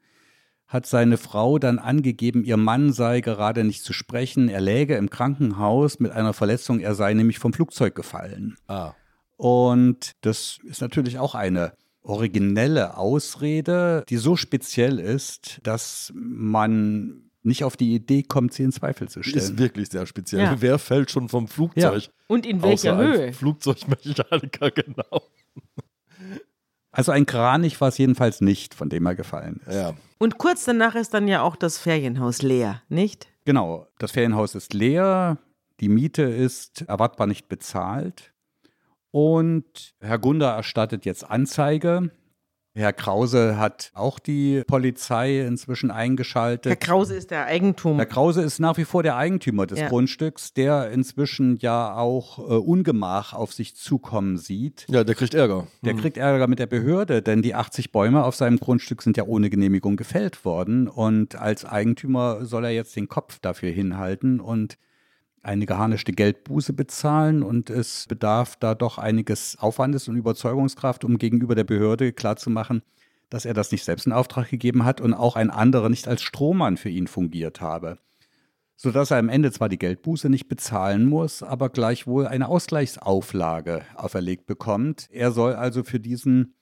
hat 0.66 0.86
seine 0.86 1.16
Frau 1.16 1.60
dann 1.60 1.78
angegeben, 1.78 2.42
ihr 2.42 2.56
Mann 2.56 2.92
sei 2.92 3.20
gerade 3.20 3.62
nicht 3.62 3.84
zu 3.84 3.92
sprechen, 3.92 4.48
er 4.48 4.60
läge 4.60 4.96
im 4.96 5.10
Krankenhaus 5.10 6.00
mit 6.00 6.10
einer 6.10 6.32
Verletzung, 6.32 6.80
er 6.80 6.96
sei 6.96 7.14
nämlich 7.14 7.38
vom 7.38 7.52
Flugzeug 7.52 7.94
gefallen. 7.94 8.56
Ah. 8.66 8.94
Und 9.36 10.10
das 10.22 10.58
ist 10.64 10.80
natürlich 10.80 11.20
auch 11.20 11.36
eine 11.36 11.74
originelle 12.04 12.96
Ausrede, 12.96 14.04
die 14.08 14.18
so 14.18 14.36
speziell 14.36 15.00
ist, 15.00 15.60
dass 15.64 16.12
man 16.14 17.30
nicht 17.42 17.64
auf 17.64 17.76
die 17.76 17.94
Idee 17.94 18.22
kommt, 18.22 18.54
sie 18.54 18.62
in 18.62 18.72
Zweifel 18.72 19.08
zu 19.08 19.22
stellen. 19.22 19.44
Ist 19.44 19.58
wirklich 19.58 19.90
sehr 19.90 20.06
speziell. 20.06 20.42
Ja. 20.42 20.56
Wer 20.60 20.78
fällt 20.78 21.10
schon 21.10 21.28
vom 21.28 21.48
Flugzeug? 21.48 22.02
Ja. 22.02 22.10
Und 22.26 22.46
in 22.46 22.62
welcher 22.62 22.94
Außer 22.94 23.04
Höhe? 23.04 23.32
Flugzeugmechaniker, 23.32 24.70
genau. 24.74 25.22
Also 26.90 27.12
ein 27.12 27.26
Kranich 27.26 27.80
war 27.80 27.88
es 27.88 27.98
jedenfalls 27.98 28.40
nicht, 28.40 28.74
von 28.74 28.88
dem 28.88 29.04
er 29.04 29.14
gefallen 29.14 29.60
ist. 29.66 29.74
Ja. 29.74 29.94
Und 30.18 30.38
kurz 30.38 30.64
danach 30.64 30.94
ist 30.94 31.12
dann 31.12 31.28
ja 31.28 31.42
auch 31.42 31.56
das 31.56 31.76
Ferienhaus 31.78 32.40
leer, 32.40 32.82
nicht? 32.88 33.28
Genau, 33.44 33.88
das 33.98 34.12
Ferienhaus 34.12 34.54
ist 34.54 34.72
leer, 34.72 35.38
die 35.80 35.88
Miete 35.88 36.22
ist 36.22 36.82
erwartbar 36.82 37.26
nicht 37.26 37.48
bezahlt 37.48 38.33
und 39.14 39.94
Herr 40.00 40.18
Gunder 40.18 40.50
erstattet 40.50 41.04
jetzt 41.04 41.30
Anzeige. 41.30 42.10
Herr 42.76 42.92
Krause 42.92 43.56
hat 43.56 43.92
auch 43.94 44.18
die 44.18 44.64
Polizei 44.66 45.38
inzwischen 45.42 45.92
eingeschaltet. 45.92 46.70
Herr 46.70 46.76
Krause 46.76 47.14
ist 47.14 47.30
der 47.30 47.44
Eigentum. 47.46 47.94
Herr 47.98 48.06
Krause 48.06 48.42
ist 48.42 48.58
nach 48.58 48.76
wie 48.76 48.84
vor 48.84 49.04
der 49.04 49.16
Eigentümer 49.16 49.68
des 49.68 49.78
Ja. 49.78 49.88
Grundstücks, 49.88 50.52
der 50.54 50.90
inzwischen 50.90 51.56
ja 51.58 51.94
auch 51.94 52.40
äh, 52.40 52.42
Ungemach 52.42 53.32
auf 53.34 53.52
sich 53.52 53.76
zukommen 53.76 54.36
sieht. 54.36 54.86
ja, 54.90 55.04
der 55.04 55.14
kriegt 55.14 55.34
Ärger. 55.34 55.68
Der 55.82 55.94
kriegt 55.94 56.16
Ärger 56.16 56.48
mit 56.48 56.58
der 56.58 56.66
Behörde, 56.66 57.22
denn 57.22 57.40
die 57.42 57.54
80 57.54 57.92
Bäume 57.92 58.24
auf 58.24 58.34
seinem 58.34 58.58
Grundstück 58.58 59.02
sind 59.02 59.16
ja 59.16 59.22
ohne 59.22 59.48
Genehmigung 59.48 59.94
gefällt 59.94 60.44
worden. 60.44 60.88
Und 60.88 61.36
als 61.36 61.64
Eigentümer 61.64 62.44
soll 62.44 62.64
er 62.64 62.72
jetzt 62.72 62.96
den 62.96 63.06
Kopf 63.06 63.38
dafür 63.38 63.70
hinhalten 63.70 64.40
und 64.40 64.76
eine 65.44 65.66
geharnischte 65.66 66.12
Geldbuße 66.12 66.72
bezahlen. 66.72 67.42
Und 67.42 67.70
es 67.70 68.06
bedarf 68.06 68.56
da 68.56 68.74
doch 68.74 68.98
einiges 68.98 69.56
Aufwandes 69.58 70.08
und 70.08 70.16
Überzeugungskraft, 70.16 71.04
um 71.04 71.18
gegenüber 71.18 71.54
der 71.54 71.64
Behörde 71.64 72.12
klarzumachen, 72.12 72.82
dass 73.30 73.44
er 73.44 73.54
das 73.54 73.70
nicht 73.72 73.84
selbst 73.84 74.06
in 74.06 74.12
Auftrag 74.12 74.48
gegeben 74.48 74.84
hat 74.84 75.00
und 75.00 75.14
auch 75.14 75.36
ein 75.36 75.50
anderer 75.50 75.88
nicht 75.88 76.08
als 76.08 76.22
Strohmann 76.22 76.76
für 76.76 76.88
ihn 76.88 77.06
fungiert 77.06 77.60
habe. 77.60 77.98
Sodass 78.76 79.12
er 79.12 79.18
am 79.18 79.28
Ende 79.28 79.52
zwar 79.52 79.68
die 79.68 79.78
Geldbuße 79.78 80.28
nicht 80.28 80.48
bezahlen 80.48 81.06
muss, 81.06 81.42
aber 81.42 81.68
gleichwohl 81.68 82.26
eine 82.26 82.48
Ausgleichsauflage 82.48 83.82
auferlegt 83.94 84.46
bekommt. 84.46 85.08
Er 85.10 85.30
soll 85.30 85.54
also 85.54 85.84
für 85.84 86.00
diesen 86.00 86.54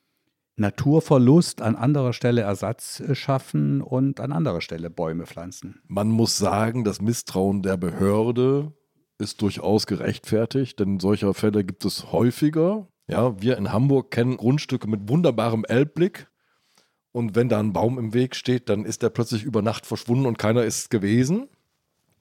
Naturverlust 0.56 1.62
an 1.62 1.76
anderer 1.76 2.12
Stelle 2.12 2.42
Ersatz 2.42 3.00
äh, 3.00 3.14
schaffen 3.14 3.80
und 3.80 4.20
an 4.20 4.32
anderer 4.32 4.60
Stelle 4.60 4.90
Bäume 4.90 5.26
pflanzen. 5.26 5.80
Man 5.86 6.08
muss 6.08 6.36
sagen, 6.36 6.84
das 6.84 7.00
Misstrauen 7.00 7.62
der 7.62 7.76
Behörde 7.76 8.72
ist 9.18 9.40
durchaus 9.40 9.86
gerechtfertigt, 9.86 10.78
denn 10.78 11.00
solcher 11.00 11.32
Fälle 11.32 11.64
gibt 11.64 11.84
es 11.84 12.12
häufiger. 12.12 12.88
Ja, 13.08 13.40
wir 13.40 13.56
in 13.56 13.72
Hamburg 13.72 14.10
kennen 14.10 14.36
Grundstücke 14.36 14.88
mit 14.88 15.08
wunderbarem 15.08 15.64
Elbblick. 15.64 16.28
Und 17.12 17.36
wenn 17.36 17.48
da 17.48 17.58
ein 17.58 17.72
Baum 17.72 17.98
im 17.98 18.14
Weg 18.14 18.34
steht, 18.34 18.68
dann 18.68 18.84
ist 18.84 19.02
der 19.02 19.10
plötzlich 19.10 19.44
über 19.44 19.62
Nacht 19.62 19.86
verschwunden 19.86 20.26
und 20.26 20.38
keiner 20.38 20.64
ist 20.64 20.90
gewesen. 20.90 21.48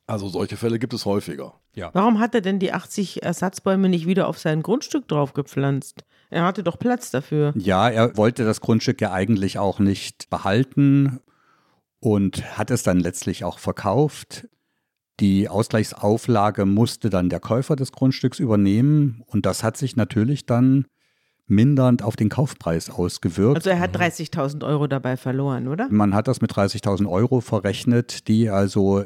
Also 0.05 0.27
solche 0.27 0.57
Fälle 0.57 0.79
gibt 0.79 0.93
es 0.93 1.05
häufiger. 1.05 1.61
Warum 1.93 2.19
hat 2.19 2.35
er 2.35 2.41
denn 2.41 2.59
die 2.59 2.73
80 2.73 3.23
Ersatzbäume 3.23 3.87
nicht 3.87 4.05
wieder 4.05 4.27
auf 4.27 4.37
sein 4.37 4.61
Grundstück 4.61 5.07
draufgepflanzt? 5.07 6.03
Er 6.31 6.43
hatte 6.45 6.63
doch 6.63 6.79
Platz 6.79 7.11
dafür. 7.11 7.53
Ja, 7.55 7.89
er 7.89 8.15
wollte 8.17 8.45
das 8.45 8.61
Grundstück 8.61 9.01
ja 9.01 9.11
eigentlich 9.11 9.59
auch 9.59 9.79
nicht 9.79 10.29
behalten 10.29 11.19
und 11.99 12.57
hat 12.57 12.71
es 12.71 12.83
dann 12.83 12.99
letztlich 12.99 13.43
auch 13.43 13.59
verkauft. 13.59 14.47
Die 15.19 15.49
Ausgleichsauflage 15.49 16.65
musste 16.65 17.09
dann 17.09 17.29
der 17.29 17.41
Käufer 17.41 17.75
des 17.75 17.91
Grundstücks 17.91 18.39
übernehmen 18.39 19.23
und 19.27 19.45
das 19.45 19.61
hat 19.61 19.77
sich 19.77 19.95
natürlich 19.95 20.45
dann 20.45 20.85
mindernd 21.47 22.01
auf 22.01 22.15
den 22.15 22.29
Kaufpreis 22.29 22.89
ausgewirkt. 22.89 23.57
Also 23.57 23.69
er 23.69 23.79
hat 23.79 23.95
30.000 23.95 24.65
Euro 24.65 24.87
dabei 24.87 25.17
verloren, 25.17 25.67
oder? 25.67 25.89
Man 25.91 26.15
hat 26.15 26.29
das 26.29 26.39
mit 26.39 26.53
30.000 26.53 27.09
Euro 27.09 27.41
verrechnet, 27.41 28.29
die 28.29 28.49
also 28.49 29.03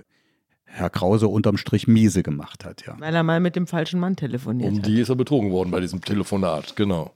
Herr 0.65 0.89
Krause 0.89 1.27
unterm 1.27 1.57
Strich 1.57 1.87
miese 1.87 2.21
gemacht 2.23 2.65
hat, 2.65 2.85
ja. 2.85 2.95
Weil 2.99 3.15
er 3.15 3.23
mal 3.23 3.39
mit 3.39 3.55
dem 3.55 3.65
falschen 3.67 3.99
Mann 3.99 4.15
telefoniert 4.15 4.69
Um 4.71 4.77
hat. 4.79 4.85
die 4.85 4.99
ist 4.99 5.09
er 5.09 5.15
betrogen 5.15 5.51
worden 5.51 5.71
bei 5.71 5.79
diesem 5.79 6.01
Telefonat, 6.01 6.75
genau. 6.75 7.11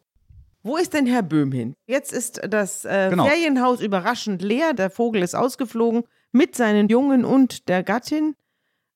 Wo 0.61 0.77
ist 0.77 0.93
denn 0.93 1.05
Herr 1.05 1.23
Böhm 1.23 1.51
hin? 1.51 1.73
Jetzt 1.87 2.11
ist 2.13 2.41
das 2.49 2.85
äh, 2.85 3.07
Genau. 3.09 3.25
Ferienhaus 3.25 3.81
überraschend 3.81 4.41
leer. 4.41 4.73
Der 4.73 4.89
Vogel 4.89 5.23
ist 5.23 5.35
ausgeflogen 5.35 6.03
mit 6.31 6.55
seinen 6.55 6.89
Jungen 6.89 7.23
und 7.25 7.69
der 7.69 7.81
Gattin. 7.83 8.35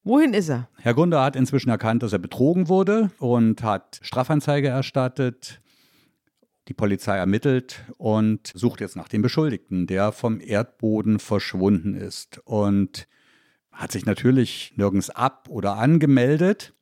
Wohin 0.03 0.33
ist 0.33 0.49
er? 0.49 0.67
Herr 0.81 0.93
Gunder 0.93 1.23
hat 1.23 1.37
inzwischen 1.37 1.69
erkannt, 1.69 2.03
dass 2.03 2.11
er 2.11 2.19
betrogen 2.19 2.67
wurde 2.67 3.11
und 3.19 3.63
hat 3.63 3.99
Strafanzeige 4.01 4.67
erstattet. 4.67 5.61
Die 6.67 6.73
Polizei 6.73 7.17
ermittelt 7.17 7.83
und 7.97 8.51
sucht 8.53 8.81
jetzt 8.81 8.95
nach 8.97 9.07
dem 9.07 9.21
Beschuldigten, 9.21 9.87
der 9.87 10.11
vom 10.11 10.41
Erdboden 10.41 11.19
verschwunden 11.19 11.95
ist 11.95 12.39
und 12.45 13.07
hat 13.73 13.91
sich 13.91 14.05
natürlich 14.05 14.73
nirgends 14.75 15.09
ab 15.09 15.47
oder 15.49 15.77
angemeldet. 15.77 16.73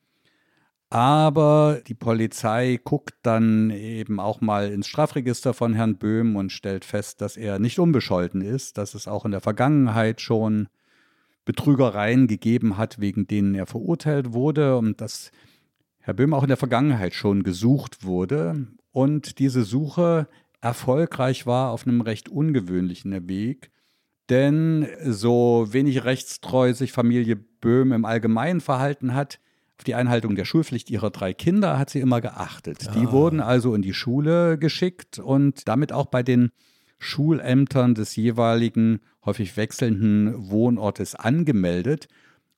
Aber 0.89 1.79
die 1.87 1.93
Polizei 1.93 2.77
guckt 2.83 3.15
dann 3.23 3.69
eben 3.69 4.19
auch 4.19 4.41
mal 4.41 4.69
ins 4.71 4.87
Strafregister 4.87 5.53
von 5.53 5.73
Herrn 5.73 5.97
Böhm 5.97 6.35
und 6.35 6.51
stellt 6.51 6.83
fest, 6.83 7.21
dass 7.21 7.37
er 7.37 7.59
nicht 7.59 7.79
unbescholten 7.79 8.41
ist, 8.41 8.77
dass 8.77 8.93
es 8.93 9.07
auch 9.07 9.23
in 9.23 9.31
der 9.31 9.39
Vergangenheit 9.39 10.19
schon 10.19 10.67
Betrügereien 11.45 12.27
gegeben 12.27 12.77
hat, 12.77 12.99
wegen 12.99 13.25
denen 13.25 13.55
er 13.55 13.67
verurteilt 13.67 14.33
wurde 14.33 14.77
und 14.77 14.99
dass 14.99 15.31
Herr 15.99 16.13
Böhm 16.13 16.33
auch 16.33 16.43
in 16.43 16.49
der 16.49 16.57
Vergangenheit 16.57 17.13
schon 17.13 17.43
gesucht 17.43 18.03
wurde 18.03 18.67
und 18.91 19.39
diese 19.39 19.63
Suche 19.63 20.27
erfolgreich 20.59 21.45
war 21.45 21.71
auf 21.71 21.87
einem 21.87 22.01
recht 22.01 22.27
ungewöhnlichen 22.29 23.29
Weg. 23.29 23.71
Denn 24.29 24.87
so 25.03 25.67
wenig 25.71 26.03
rechtstreu 26.03 26.73
sich 26.73 26.91
Familie 26.91 27.35
Böhm 27.35 27.91
im 27.91 28.05
Allgemeinen 28.05 28.61
verhalten 28.61 29.13
hat, 29.13 29.39
auf 29.81 29.83
die 29.83 29.95
Einhaltung 29.95 30.35
der 30.35 30.45
Schulpflicht 30.45 30.91
ihrer 30.91 31.09
drei 31.09 31.33
Kinder 31.33 31.79
hat 31.79 31.89
sie 31.89 32.01
immer 32.01 32.21
geachtet. 32.21 32.93
Die 32.93 33.11
wurden 33.11 33.39
also 33.39 33.73
in 33.73 33.81
die 33.81 33.95
Schule 33.95 34.59
geschickt 34.59 35.17
und 35.17 35.67
damit 35.67 35.91
auch 35.91 36.05
bei 36.05 36.21
den 36.21 36.51
Schulämtern 36.99 37.95
des 37.95 38.15
jeweiligen 38.15 38.99
häufig 39.25 39.57
wechselnden 39.57 40.51
Wohnortes 40.51 41.15
angemeldet. 41.15 42.07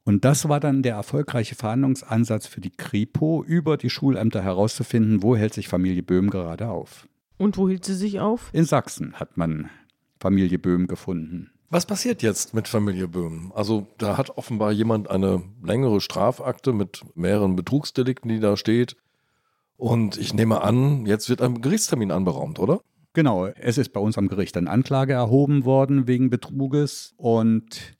Und 0.04 0.26
das 0.26 0.50
war 0.50 0.60
dann 0.60 0.84
der 0.84 0.96
erfolgreiche 0.96 1.56
Verhandlungsansatz 1.56 2.46
für 2.46 2.60
die 2.60 2.72
Kripo, 2.72 3.42
über 3.42 3.78
die 3.78 3.90
Schulämter 3.90 4.44
herauszufinden, 4.44 5.24
wo 5.24 5.38
hält 5.38 5.54
sich 5.54 5.70
Familie 5.70 6.04
Böhm 6.04 6.30
gerade 6.30 6.68
auf. 6.68 7.08
Und 7.38 7.58
wo 7.58 7.70
hielt 7.70 7.86
sie 7.86 7.96
sich 7.96 8.20
auf? 8.20 8.50
In 8.52 8.66
Sachsen 8.66 9.14
hat 9.14 9.38
man 9.38 9.70
Familie 10.20 10.60
Böhm 10.60 10.88
gefunden. 10.88 11.53
Was 11.74 11.88
passiert 11.88 12.22
jetzt 12.22 12.54
mit 12.54 12.68
Familie 12.68 13.08
Böhm? 13.08 13.52
Also 13.56 13.88
da 13.98 14.16
hat 14.16 14.38
offenbar 14.38 14.72
jemand 14.72 15.10
eine 15.10 15.42
längere 15.64 16.02
Strafakte 16.02 16.72
mit 16.72 17.02
mehreren 17.16 17.56
Betrugsdelikten, 17.56 18.30
die 18.30 18.40
da 18.40 18.58
steht. 18.58 18.96
Und 19.76 20.16
ich 20.18 20.36
nehme 20.36 20.62
an, 20.62 21.08
jetzt 21.08 21.30
wird 21.30 21.42
ein 21.42 21.64
Gerichtstermin 21.64 22.12
anberaumt, 22.12 22.60
oder? 22.60 22.82
Genau, 23.14 23.48
es 23.48 23.80
ist 23.80 23.90
bei 23.90 24.00
uns 24.00 24.20
am 24.20 24.28
Gericht 24.28 24.56
eine 24.56 24.70
Anklage 24.70 25.14
erhoben 25.14 25.66
worden 25.66 26.06
wegen 26.06 26.30
Betruges 26.30 27.16
und 27.18 27.98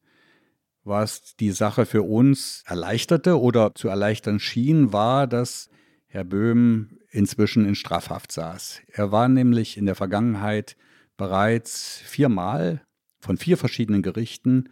was 0.84 1.36
die 1.40 1.50
Sache 1.50 1.88
für 1.88 2.04
uns 2.04 2.64
erleichterte 2.68 3.42
oder 3.42 3.74
zu 3.74 3.88
erleichtern 3.88 4.40
schien, 4.40 4.94
war, 4.94 5.26
dass 5.26 5.72
Herr 6.06 6.26
Böhm 6.26 7.00
inzwischen 7.10 7.66
in 7.66 7.74
Strafhaft 7.74 8.34
saß. 8.34 8.82
Er 8.92 9.12
war 9.12 9.28
nämlich 9.30 9.78
in 9.78 9.88
der 9.88 9.96
Vergangenheit 9.96 10.78
bereits 11.18 11.98
viermal 12.06 12.84
von 13.24 13.38
vier 13.38 13.58
verschiedenen 13.58 14.02
Gerichten 14.02 14.70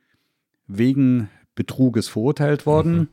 wegen 0.67 1.29
Betruges 1.55 2.09
verurteilt 2.09 2.65
worden. 2.65 3.07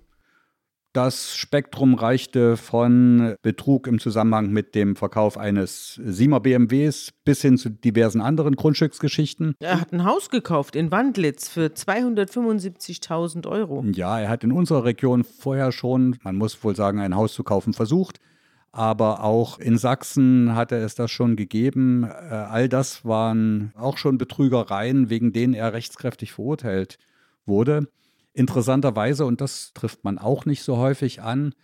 Das 0.92 1.36
Spektrum 1.36 1.94
reichte 1.94 2.56
von 2.56 3.36
Betrug 3.42 3.86
im 3.86 4.00
Zusammenhang 4.00 4.50
mit 4.50 4.74
dem 4.74 4.96
Verkauf 4.96 5.38
eines 5.38 6.00
Siemer 6.04 6.40
BMWs 6.40 7.12
bis 7.24 7.40
hin 7.42 7.56
zu 7.56 7.70
diversen 7.70 8.20
anderen 8.20 8.56
Grundstücksgeschichten. 8.56 9.54
Er 9.60 9.80
hat 9.80 9.92
ein 9.92 10.04
Haus 10.04 10.28
gekauft 10.28 10.74
in 10.74 10.90
Wandlitz 10.90 11.48
für 11.48 11.66
275.000 11.66 13.46
Euro. 13.46 13.84
Ja, 13.92 14.18
er 14.18 14.28
hat 14.28 14.42
in 14.42 14.50
unserer 14.50 14.84
Region 14.84 15.22
vorher 15.22 15.70
schon, 15.70 16.16
man 16.24 16.34
muss 16.34 16.64
wohl 16.64 16.74
sagen, 16.74 16.98
ein 16.98 17.14
Haus 17.14 17.34
zu 17.34 17.44
kaufen 17.44 17.74
versucht, 17.74 18.18
aber 18.72 19.24
auch 19.24 19.58
in 19.58 19.78
Sachsen 19.78 20.54
hatte 20.54 20.76
es 20.76 20.94
das 20.94 21.10
schon 21.10 21.36
gegeben. 21.36 22.04
Äh, 22.04 22.08
all 22.08 22.68
das 22.68 23.04
waren 23.04 23.72
auch 23.76 23.96
schon 23.96 24.18
Betrügereien, 24.18 25.10
wegen 25.10 25.32
denen 25.32 25.54
er 25.54 25.72
rechtskräftig 25.72 26.32
verurteilt 26.32 26.98
wurde. 27.46 27.88
Interessanterweise, 28.32 29.24
und 29.24 29.40
das 29.40 29.72
trifft 29.74 30.04
man 30.04 30.18
auch 30.18 30.44
nicht 30.44 30.62
so 30.62 30.76
häufig 30.76 31.22
an, 31.22 31.54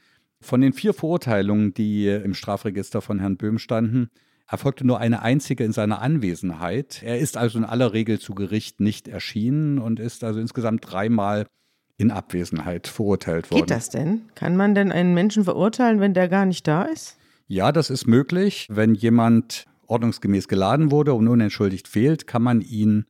von 0.41 0.61
den 0.61 0.73
vier 0.73 0.93
Verurteilungen, 0.93 1.73
die 1.73 2.09
im 2.09 2.35
Strafregister 2.35 3.01
von 3.01 3.19
Herrn 3.19 3.37
Böhm 3.37 3.59
standen, 3.59 4.11
erfolgte 4.47 4.87
nur 4.87 4.99
eine 4.99 5.23
einzige 5.23 5.65
in 5.65 5.73
seiner 5.73 6.03
Anwesenheit. 6.03 7.03
Er 7.03 7.19
ist 7.19 7.37
also 7.37 7.59
in 7.59 7.65
aller 7.65 7.93
Regel 7.93 8.19
zu 8.19 8.35
Gericht 8.35 8.81
nicht 8.81 9.09
erschienen 9.09 9.79
und 9.79 10.01
ist 10.01 10.23
also 10.23 10.41
insgesamt 10.41 10.91
dreimal 10.91 11.47
in 11.97 12.11
Abwesenheit 12.11 12.89
verurteilt 12.89 13.51
worden. 13.51 13.63
Geht 13.63 13.71
das 13.71 13.91
denn? 13.91 14.23
Kann 14.35 14.57
man 14.57 14.75
denn 14.75 14.91
einen 14.91 15.15
Menschen 15.15 15.45
verurteilen, 15.45 16.01
wenn 16.01 16.15
der 16.15 16.29
gar 16.29 16.47
nicht 16.47 16.67
da 16.67 16.83
ist? 16.83 17.17
Ja, 17.47 17.73
das 17.73 17.91
ist 17.91 18.07
möglich. 18.07 18.67
Wenn 18.71 18.95
jemand 18.95 19.67
ordnungsgemäß 19.87 20.49
geladen 20.49 20.91
wurde 20.91 21.15
und 21.15 21.29
unentschuldigt 21.29 21.89
fehlt, 21.89 22.27
kann 22.27 22.43
man 22.43 22.61
ihn 22.61 23.05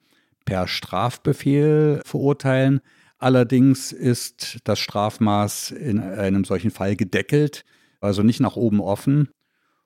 per 0.44 0.66
Strafbefehl 0.68 2.02
verurteilen. 2.04 2.80
Allerdings 3.18 3.92
ist 3.92 4.58
das 4.64 4.78
Strafmaß 4.80 5.70
in 5.70 6.00
einem 6.00 6.44
solchen 6.44 6.70
Fall 6.70 6.96
gedeckelt, 6.96 7.64
also 8.00 8.22
nicht 8.22 8.40
nach 8.40 8.56
oben 8.56 8.80
offen. 8.80 9.30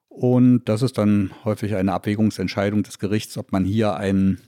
Und 0.08 0.64
das 0.64 0.82
ist 0.82 0.98
dann 0.98 1.30
häufig 1.44 1.76
eine 1.76 1.92
Abwägungsentscheidung 1.92 2.82
des 2.82 2.98
Gerichts, 2.98 3.38
ob 3.38 3.52
man 3.52 3.64
hier 3.64 3.94
ein 3.94 4.40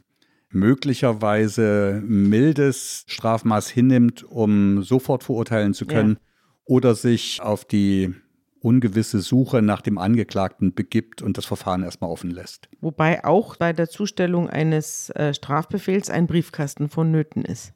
möglicherweise 0.51 2.03
mildes 2.05 3.05
Strafmaß 3.07 3.69
hinnimmt, 3.69 4.25
um 4.25 4.83
sofort 4.83 5.25
verurteilen 5.25 5.75
zu 5.75 5.87
können, 5.87 6.15
ja. 6.15 6.21
oder 6.65 6.95
sich 6.95 7.41
auf 7.41 7.65
die 7.65 8.15
ungewisse 8.61 9.21
Suche 9.21 9.63
nach 9.63 9.81
dem 9.81 9.99
Angeklagten 9.99 10.75
begibt 10.75 11.23
und 11.23 11.39
das 11.39 11.47
Verfahren 11.47 11.83
erstmal 11.83 12.11
offen 12.11 12.31
lässt. 12.31 12.69
Wobei 12.81 13.25
auch 13.25 13.57
bei 13.57 13.73
der 13.73 13.89
Zustellung 13.89 14.51
eines 14.51 15.11
äh, 15.11 15.33
Strafbefehls 15.33 16.11
ein 16.11 16.27
Briefkasten 16.27 16.89
vonnöten 16.89 17.45
ist. 17.45 17.73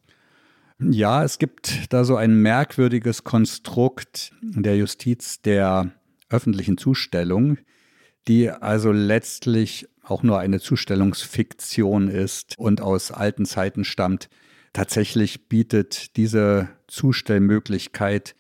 Ja, 0.79 1.25
es 1.25 1.39
gibt 1.39 1.93
da 1.93 2.05
so 2.05 2.17
ein 2.17 2.35
merkwürdiges 2.35 3.25
Konstrukt 3.25 4.33
der 4.43 4.77
Justiz 4.77 5.41
der 5.41 5.93
öffentlichen 6.29 6.77
Zustellung, 6.77 7.59
die 8.27 8.51
also 8.51 8.91
letztlich 8.91 9.89
auch 10.05 10.23
nur 10.23 10.39
eine 10.39 10.61
Zustellungsfiktion 10.61 12.09
ist 12.09 12.55
und 12.59 12.81
aus 12.81 13.11
alten 13.11 13.47
Zeiten 13.47 13.85
stammt. 13.85 14.29
Tatsächlich 14.73 15.49
bietet 15.49 16.17
diese 16.17 16.69
Zustellmöglichkeit 16.87 18.35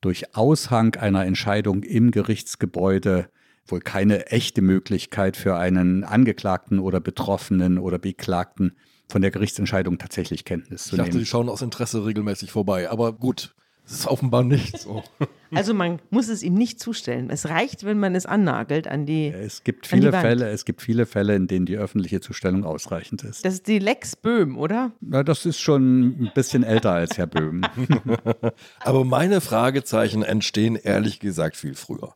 durch 0.00 0.34
Aushang 0.34 0.96
einer 0.96 1.24
Entscheidung 1.24 1.82
im 1.82 2.10
Gerichtsgebäude 2.10 3.28
wohl 3.66 3.80
keine 3.80 4.26
echte 4.26 4.60
Möglichkeit 4.62 5.36
für 5.36 5.56
einen 5.56 6.04
Angeklagten 6.04 6.78
oder 6.78 7.00
Betroffenen 7.00 7.78
oder 7.78 7.98
Beklagten 7.98 8.76
von 9.08 9.22
der 9.22 9.30
Gerichtsentscheidung 9.30 9.98
tatsächlich 9.98 10.44
Kenntnis 10.44 10.84
zu 10.84 10.94
ich 10.94 10.98
dachte, 10.98 11.10
nehmen. 11.10 11.20
Sie 11.20 11.26
schauen 11.26 11.48
aus 11.48 11.62
Interesse 11.62 12.04
regelmäßig 12.04 12.50
vorbei, 12.50 12.90
aber 12.90 13.12
gut, 13.12 13.54
das 13.92 14.00
ist 14.00 14.06
offenbar 14.06 14.42
nicht 14.42 14.78
so. 14.78 15.02
Also 15.54 15.74
man 15.74 16.00
muss 16.08 16.28
es 16.28 16.42
ihm 16.42 16.54
nicht 16.54 16.80
zustellen. 16.80 17.28
Es 17.28 17.46
reicht, 17.46 17.84
wenn 17.84 18.00
man 18.00 18.14
es 18.14 18.24
annagelt 18.24 18.88
an 18.88 19.04
die 19.04 19.26
Es 19.26 19.64
gibt 19.64 19.86
viele 19.86 20.10
Fälle, 20.10 20.48
es 20.48 20.64
gibt 20.64 20.80
viele 20.80 21.04
Fälle, 21.04 21.36
in 21.36 21.46
denen 21.46 21.66
die 21.66 21.76
öffentliche 21.76 22.22
Zustellung 22.22 22.64
ausreichend 22.64 23.22
ist. 23.22 23.44
Das 23.44 23.52
ist 23.52 23.66
die 23.66 23.78
Lex 23.78 24.16
Böhm, 24.16 24.56
oder? 24.56 24.92
Na, 25.02 25.22
das 25.22 25.44
ist 25.44 25.60
schon 25.60 26.06
ein 26.06 26.32
bisschen 26.34 26.62
älter 26.62 26.92
als 26.92 27.18
Herr 27.18 27.26
Böhm. 27.26 27.60
Aber 28.80 29.04
meine 29.04 29.42
Fragezeichen 29.42 30.22
entstehen 30.22 30.76
ehrlich 30.76 31.20
gesagt 31.20 31.54
viel 31.56 31.74
früher. 31.74 32.14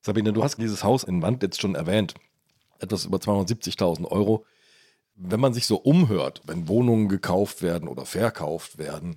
Sabine, 0.00 0.32
du 0.32 0.44
hast 0.44 0.58
dieses 0.58 0.84
Haus 0.84 1.02
in 1.02 1.20
Wand 1.20 1.42
jetzt 1.42 1.60
schon 1.60 1.74
erwähnt. 1.74 2.14
Etwas 2.78 3.06
über 3.06 3.18
270.000 3.18 4.04
Euro. 4.06 4.46
Wenn 5.16 5.40
man 5.40 5.52
sich 5.52 5.66
so 5.66 5.78
umhört, 5.78 6.42
wenn 6.46 6.68
Wohnungen 6.68 7.08
gekauft 7.08 7.60
werden 7.60 7.88
oder 7.88 8.06
verkauft 8.06 8.78
werden, 8.78 9.16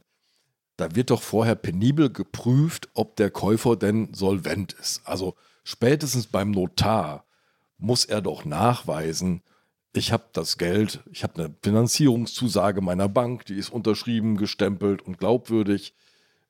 da 0.82 0.96
wird 0.96 1.10
doch 1.12 1.22
vorher 1.22 1.56
penibel 1.56 2.12
geprüft, 2.12 2.89
ob 2.94 3.15
der 3.15 3.30
Käufer 3.32 3.76
denn 3.76 4.13
solvent 4.13 4.74
ist. 4.74 5.02
Also 5.06 5.36
spätestens 5.63 6.28
beim 6.28 6.52
Notar 6.52 7.26
muss 7.78 8.06
er 8.06 8.22
doch 8.22 8.46
nachweisen, 8.46 9.41
ich 9.94 10.13
habe 10.13 10.24
das 10.32 10.58
Geld, 10.58 11.02
ich 11.12 11.24
habe 11.24 11.44
eine 11.44 11.56
Finanzierungszusage 11.62 12.82
meiner 12.82 13.10
Bank, 13.10 13.46
die 13.46 13.56
ist 13.56 13.70
unterschrieben, 13.70 14.38
gestempelt 14.38 15.02
und 15.02 15.17
glaubwürdig. 15.17 15.94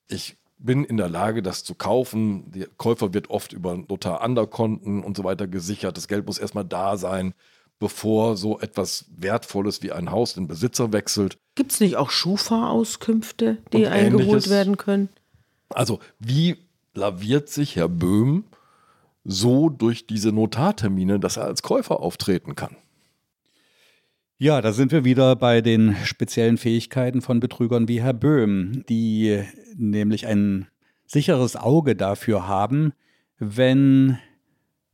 Ich 0.06 0.36
bin 0.58 0.84
in 0.84 0.96
der 0.96 1.08
Lage, 1.08 1.42
das 1.42 1.64
zu 1.64 1.74
kaufen. 1.74 2.50
Der 2.52 2.68
Käufer 2.76 3.12
wird 3.12 3.30
oft 3.30 3.52
über 3.52 3.76
Notar-Anderkonten 3.76 5.02
und 5.02 5.16
so 5.16 5.24
weiter 5.24 5.48
gesichert. 5.48 5.96
Das 5.96 6.06
Geld 6.06 6.24
muss 6.26 6.38
erstmal 6.38 6.64
da 6.64 6.96
sein 6.96 7.34
bevor 7.82 8.36
so 8.36 8.60
etwas 8.60 9.06
Wertvolles 9.16 9.82
wie 9.82 9.90
ein 9.90 10.12
Haus 10.12 10.34
den 10.34 10.46
Besitzer 10.46 10.92
wechselt. 10.92 11.36
Gibt 11.56 11.72
es 11.72 11.80
nicht 11.80 11.96
auch 11.96 12.10
Schufa-Auskünfte, 12.10 13.58
die 13.72 13.88
eingeholt 13.88 14.48
werden 14.48 14.76
können? 14.76 15.08
Also, 15.68 15.98
wie 16.20 16.58
laviert 16.94 17.48
sich 17.48 17.74
Herr 17.74 17.88
Böhm 17.88 18.44
so 19.24 19.68
durch 19.68 20.06
diese 20.06 20.30
Notartermine, 20.30 21.18
dass 21.18 21.38
er 21.38 21.44
als 21.46 21.62
Käufer 21.62 21.98
auftreten 21.98 22.54
kann? 22.54 22.76
Ja, 24.38 24.60
da 24.60 24.72
sind 24.72 24.92
wir 24.92 25.04
wieder 25.04 25.34
bei 25.34 25.60
den 25.60 25.96
speziellen 26.04 26.58
Fähigkeiten 26.58 27.20
von 27.20 27.40
Betrügern 27.40 27.88
wie 27.88 28.00
Herr 28.00 28.14
Böhm, 28.14 28.84
die 28.88 29.42
nämlich 29.74 30.28
ein 30.28 30.68
sicheres 31.04 31.56
Auge 31.56 31.96
dafür 31.96 32.46
haben, 32.46 32.92
wenn 33.40 34.18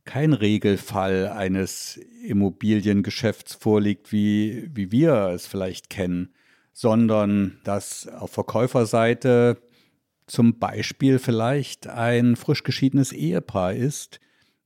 kein 0.09 0.33
Regelfall 0.33 1.27
eines 1.27 1.99
Immobiliengeschäfts 2.23 3.53
vorliegt, 3.53 4.11
wie, 4.11 4.67
wie 4.73 4.91
wir 4.91 5.29
es 5.35 5.45
vielleicht 5.45 5.91
kennen, 5.91 6.33
sondern 6.73 7.59
dass 7.63 8.07
auf 8.07 8.31
Verkäuferseite 8.31 9.61
zum 10.25 10.57
Beispiel 10.57 11.19
vielleicht 11.19 11.85
ein 11.85 12.35
frisch 12.35 12.63
geschiedenes 12.63 13.11
Ehepaar 13.11 13.75
ist, 13.75 14.19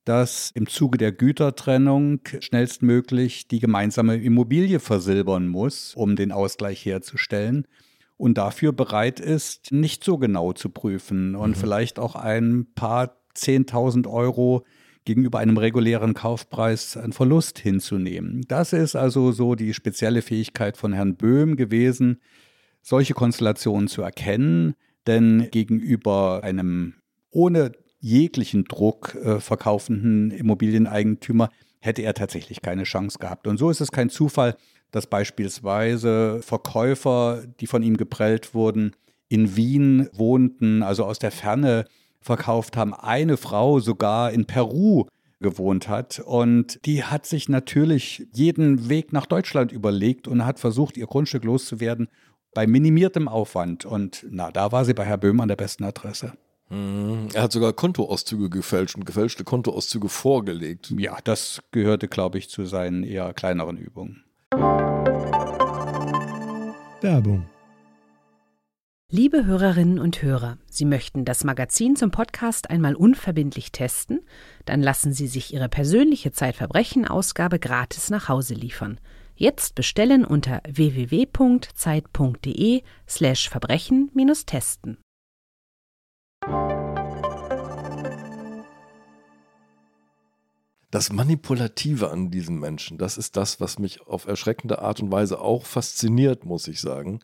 das 0.06 0.49
im 0.56 0.65
Zuge 0.67 0.97
der 0.97 1.12
Gütertrennung 1.12 2.21
schnellstmöglich 2.39 3.49
die 3.49 3.60
gemeinsame 3.60 4.15
Immobilie 4.15 4.79
versilbern 4.79 5.49
muss, 5.49 5.93
um 5.93 6.15
den 6.15 6.32
Ausgleich 6.32 6.86
herzustellen 6.86 7.67
und 8.15 8.38
dafür 8.38 8.71
bereit 8.71 9.19
ist, 9.19 9.73
nicht 9.73 10.06
so 10.06 10.17
genau 10.17 10.53
zu 10.53 10.69
prüfen 10.69 11.36
und 11.36 11.49
mhm. 11.49 11.56
vielleicht 11.56 11.99
auch 11.99 12.15
ein 12.15 12.65
paar 12.75 13.17
10.000 13.36 14.10
Euro 14.10 14.63
gegenüber 15.05 15.39
einem 15.39 15.57
regulären 15.57 16.13
Kaufpreis 16.13 16.97
einen 16.97 17.13
Verlust 17.13 17.59
hinzunehmen. 17.59 18.45
Das 18.47 18.73
ist 18.73 18.95
also 18.95 19.31
so 19.31 19.55
die 19.55 19.73
spezielle 19.73 20.21
Fähigkeit 20.21 20.77
von 20.77 20.93
Herrn 20.93 21.15
Böhm 21.15 21.55
gewesen, 21.55 22.21
solche 22.81 23.13
Konstellationen 23.13 23.87
zu 23.87 24.01
erkennen, 24.01 24.75
denn 25.07 25.49
gegenüber 25.51 26.41
einem 26.43 26.95
ohne 27.31 27.71
jeglichen 27.99 28.65
Druck 28.65 29.15
äh, 29.15 29.39
verkaufenden 29.39 30.31
Immobilieneigentümer 30.31 31.49
hätte 31.79 32.01
er 32.01 32.13
tatsächlich 32.13 32.61
keine 32.61 32.83
Chance 32.83 33.17
gehabt. 33.19 33.47
Und 33.47 33.57
so 33.57 33.69
ist 33.69 33.81
es 33.81 33.91
kein 33.91 34.09
Zufall, 34.09 34.55
dass 34.91 35.07
beispielsweise 35.07 36.41
Verkäufer, 36.41 37.43
die 37.59 37.67
von 37.67 37.81
ihm 37.81 37.97
geprellt 37.97 38.53
wurden, 38.53 38.95
in 39.27 39.55
Wien 39.55 40.09
wohnten, 40.13 40.83
also 40.83 41.05
aus 41.05 41.17
der 41.17 41.31
Ferne 41.31 41.85
verkauft 42.23 42.77
haben. 42.77 42.93
Eine 42.93 43.38
Frau 43.38 43.79
sogar 43.79 44.31
in 44.31 44.45
Peru 44.45 45.05
gewohnt 45.43 45.88
hat. 45.88 46.19
Und 46.19 46.83
die 46.86 47.03
hat 47.03 47.27
sich 47.27 47.49
natürlich 47.49 48.25
jeden 48.33 48.89
Weg 48.89 49.13
nach 49.13 49.27
Deutschland 49.27 49.71
überlegt 49.71 50.27
und 50.27 50.43
hat 50.45 50.59
versucht, 50.59 50.97
ihr 50.97 51.05
Grundstück 51.05 51.43
loszuwerden 51.43 52.07
bei 52.55 52.65
minimiertem 52.65 53.27
Aufwand. 53.27 53.86
Und 53.86 54.25
na, 54.31 54.51
da 54.51 54.71
war 54.71 54.86
sie 54.86 54.95
bei 54.95 55.05
Herr 55.05 55.17
Böhm 55.17 55.39
an 55.41 55.49
der 55.49 55.55
besten 55.55 55.83
Adresse. 55.83 56.33
Mhm. 56.69 57.27
Er 57.33 57.43
hat 57.43 57.51
sogar 57.51 57.73
Kontoauszüge 57.73 58.49
gefälscht 58.49 58.95
und 58.95 59.05
gefälschte 59.05 59.43
Kontoauszüge 59.43 60.09
vorgelegt. 60.09 60.91
Ja, 60.97 61.17
das 61.23 61.62
gehörte, 61.71 62.07
glaube 62.07 62.39
ich, 62.39 62.49
zu 62.49 62.65
seinen 62.65 63.03
eher 63.03 63.33
kleineren 63.33 63.77
Übungen. 63.77 64.23
Werbung 67.01 67.45
Liebe 69.15 69.45
Hörerinnen 69.45 69.99
und 69.99 70.23
Hörer, 70.23 70.58
Sie 70.71 70.86
möchten 70.86 71.23
das 71.23 71.43
Magazin 71.43 71.95
zum 71.95 72.10
Podcast 72.10 72.71
einmal 72.71 72.95
unverbindlich 72.95 73.71
testen? 73.71 74.21
Dann 74.65 74.82
lassen 74.82 75.13
Sie 75.13 75.28
sich 75.28 75.54
Ihre 75.54 75.69
persönliche 75.69 76.32
Zeitverbrechen-Ausgabe 76.32 77.60
gratis 77.60 78.10
nach 78.10 78.28
Hause 78.28 78.56
liefern. 78.56 78.99
Jetzt 79.36 79.76
bestellen 79.76 80.26
unter 80.26 80.63
www.zeit.de/slash 80.67 83.49
Verbrechen-testen. 83.49 84.97
Das 90.89 91.13
Manipulative 91.13 92.10
an 92.10 92.32
diesen 92.32 92.60
Menschen, 92.60 92.97
das 92.97 93.19
ist 93.19 93.38
das, 93.38 93.62
was 93.62 93.78
mich 93.78 94.02
auf 94.08 94.26
erschreckende 94.26 94.80
Art 94.80 95.02
und 95.02 95.12
Weise 95.12 95.39
auch 95.39 95.67
fasziniert, 95.67 96.45
muss 96.45 96.67
ich 96.67 96.82
sagen. 96.82 97.19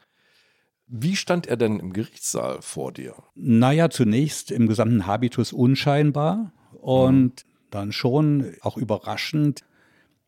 Wie 0.90 1.16
stand 1.16 1.46
er 1.46 1.56
denn 1.56 1.80
im 1.80 1.94
Gerichtssaal 1.94 2.62
vor 2.62 2.92
dir? 2.92 3.14
Naja, 3.36 3.92
zunächst 3.92 4.50
im 4.50 4.68
gesamten 4.68 5.06
Habitus 5.06 5.54
unscheinbar 5.54 6.52
und 6.82 7.24
mhm. 7.46 7.52
dann 7.70 7.92
schon 7.92 8.54
auch 8.62 8.76
überraschend, 8.76 9.64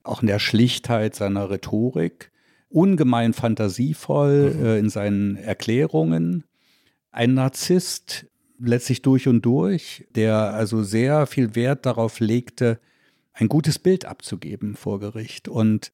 auch 0.03 0.21
in 0.21 0.27
der 0.27 0.39
Schlichtheit 0.39 1.15
seiner 1.15 1.49
Rhetorik, 1.49 2.31
ungemein 2.69 3.33
fantasievoll 3.33 4.53
mhm. 4.53 4.65
äh, 4.65 4.77
in 4.77 4.89
seinen 4.89 5.35
Erklärungen. 5.35 6.43
Ein 7.11 7.33
Narzisst 7.33 8.27
letztlich 8.59 9.01
durch 9.01 9.27
und 9.27 9.41
durch, 9.41 10.07
der 10.15 10.53
also 10.53 10.83
sehr 10.83 11.25
viel 11.25 11.55
Wert 11.55 11.87
darauf 11.87 12.19
legte, 12.19 12.79
ein 13.33 13.47
gutes 13.47 13.79
Bild 13.79 14.05
abzugeben 14.05 14.75
vor 14.75 14.99
Gericht 14.99 15.47
und 15.47 15.91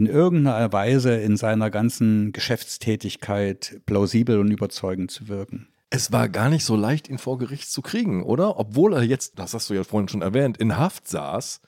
in 0.00 0.06
irgendeiner 0.06 0.72
Weise 0.72 1.14
in 1.16 1.36
seiner 1.36 1.70
ganzen 1.70 2.32
Geschäftstätigkeit 2.32 3.82
plausibel 3.84 4.38
und 4.38 4.50
überzeugend 4.50 5.10
zu 5.10 5.28
wirken. 5.28 5.68
Es 5.90 6.10
war 6.10 6.30
gar 6.30 6.48
nicht 6.48 6.64
so 6.64 6.74
leicht, 6.74 7.10
ihn 7.10 7.18
vor 7.18 7.36
Gericht 7.36 7.70
zu 7.70 7.82
kriegen, 7.82 8.22
oder? 8.22 8.58
Obwohl 8.58 8.94
er 8.94 9.02
jetzt, 9.02 9.38
das 9.38 9.52
hast 9.52 9.68
du 9.68 9.74
ja 9.74 9.84
vorhin 9.84 10.08
schon 10.08 10.22
erwähnt, 10.22 10.56
in 10.56 10.78
Haft 10.78 11.06
saß, 11.06 11.60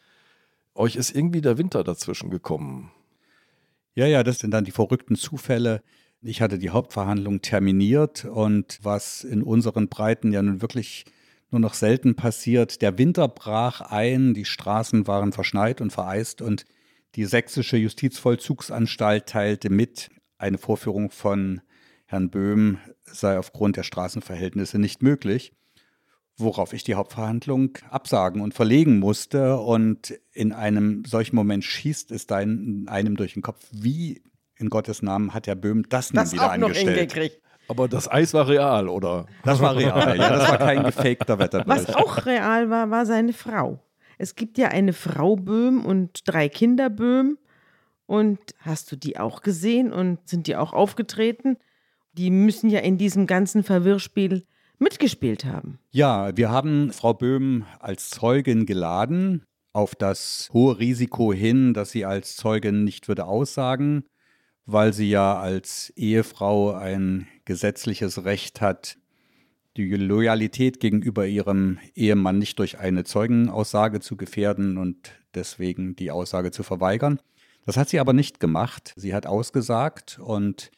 euch 0.74 0.96
ist 0.96 1.14
irgendwie 1.14 1.42
der 1.42 1.58
Winter 1.58 1.84
dazwischen 1.84 2.30
gekommen. 2.30 2.90
Ja, 3.94 4.06
ja, 4.06 4.22
das 4.22 4.38
sind 4.38 4.52
dann 4.52 4.64
die 4.64 4.70
verrückten 4.70 5.16
Zufälle. 5.16 5.82
Ich 6.22 6.40
hatte 6.40 6.58
die 6.58 6.70
Hauptverhandlung 6.70 7.42
terminiert 7.42 8.24
und 8.24 8.78
was 8.80 9.24
in 9.24 9.42
unseren 9.42 9.88
Breiten 9.88 10.32
ja 10.32 10.40
nun 10.40 10.62
wirklich 10.62 11.04
nur 11.50 11.60
noch 11.60 11.74
selten 11.74 12.14
passiert, 12.14 12.80
der 12.80 12.96
Winter 12.96 13.28
brach 13.28 13.82
ein, 13.82 14.32
die 14.32 14.46
Straßen 14.46 15.06
waren 15.06 15.32
verschneit 15.32 15.82
und 15.82 15.92
vereist 15.92 16.40
und 16.40 16.64
die 17.14 17.24
sächsische 17.24 17.76
Justizvollzugsanstalt 17.76 19.26
teilte 19.26 19.70
mit, 19.70 20.10
eine 20.38 20.58
Vorführung 20.58 21.10
von 21.10 21.60
Herrn 22.06 22.30
Böhm 22.30 22.78
sei 23.04 23.38
aufgrund 23.38 23.76
der 23.76 23.82
Straßenverhältnisse 23.84 24.78
nicht 24.78 25.02
möglich, 25.02 25.54
worauf 26.36 26.72
ich 26.72 26.84
die 26.84 26.94
Hauptverhandlung 26.94 27.78
absagen 27.90 28.40
und 28.40 28.54
verlegen 28.54 28.98
musste. 28.98 29.58
Und 29.58 30.18
in 30.32 30.52
einem 30.52 31.04
solchen 31.04 31.36
Moment 31.36 31.64
schießt 31.64 32.10
es 32.10 32.26
dann 32.26 32.86
einem 32.88 33.16
durch 33.16 33.34
den 33.34 33.42
Kopf, 33.42 33.64
wie 33.70 34.22
in 34.56 34.68
Gottes 34.68 35.02
Namen 35.02 35.34
hat 35.34 35.46
Herr 35.46 35.54
Böhm 35.54 35.88
das, 35.88 36.08
das 36.08 36.32
nun 36.32 36.40
wieder 36.40 36.46
auch 36.46 36.52
angestellt. 36.52 36.86
Noch 36.86 36.94
hingekriegt. 36.94 37.40
Aber 37.68 37.88
das 37.88 38.10
Eis 38.10 38.34
war 38.34 38.48
real, 38.48 38.88
oder? 38.88 39.26
Das 39.44 39.60
war 39.60 39.76
real, 39.76 40.16
ja. 40.18 40.30
Das 40.30 40.50
war 40.50 40.58
kein 40.58 40.82
gefakter 40.84 41.38
Wetterbericht. 41.38 41.88
Was 41.88 41.94
auch 41.94 42.26
real 42.26 42.68
war, 42.70 42.90
war 42.90 43.06
seine 43.06 43.32
Frau. 43.32 43.78
Es 44.22 44.36
gibt 44.36 44.56
ja 44.56 44.68
eine 44.68 44.92
Frau 44.92 45.34
Böhm 45.34 45.84
und 45.84 46.20
drei 46.26 46.48
Kinder 46.48 46.90
Böhm. 46.90 47.38
Und 48.06 48.38
hast 48.60 48.92
du 48.92 48.96
die 48.96 49.18
auch 49.18 49.42
gesehen 49.42 49.92
und 49.92 50.20
sind 50.28 50.46
die 50.46 50.54
auch 50.54 50.72
aufgetreten? 50.72 51.56
Die 52.12 52.30
müssen 52.30 52.70
ja 52.70 52.78
in 52.78 52.98
diesem 52.98 53.26
ganzen 53.26 53.64
Verwirrspiel 53.64 54.46
mitgespielt 54.78 55.44
haben. 55.44 55.80
Ja, 55.90 56.36
wir 56.36 56.50
haben 56.50 56.92
Frau 56.92 57.14
Böhm 57.14 57.66
als 57.80 58.10
Zeugin 58.10 58.64
geladen, 58.64 59.42
auf 59.72 59.96
das 59.96 60.48
hohe 60.52 60.78
Risiko 60.78 61.32
hin, 61.32 61.74
dass 61.74 61.90
sie 61.90 62.04
als 62.04 62.36
Zeugin 62.36 62.84
nicht 62.84 63.08
würde 63.08 63.24
aussagen, 63.24 64.04
weil 64.66 64.92
sie 64.92 65.10
ja 65.10 65.36
als 65.36 65.92
Ehefrau 65.96 66.74
ein 66.74 67.26
gesetzliches 67.44 68.24
Recht 68.24 68.60
hat, 68.60 68.98
die 69.76 69.94
Loyalität 69.94 70.80
gegenüber 70.80 71.26
ihrem 71.26 71.78
Ehemann 71.94 72.38
nicht 72.38 72.58
durch 72.58 72.78
eine 72.78 73.04
Zeugenaussage 73.04 74.00
zu 74.00 74.16
gefährden 74.16 74.76
und 74.76 75.12
deswegen 75.34 75.96
die 75.96 76.10
Aussage 76.10 76.50
zu 76.50 76.62
verweigern. 76.62 77.20
Das 77.64 77.76
hat 77.76 77.88
sie 77.88 78.00
aber 78.00 78.12
nicht 78.12 78.40
gemacht. 78.40 78.92
Sie 78.96 79.14
hat 79.14 79.26
ausgesagt 79.26 80.18
und 80.22 80.70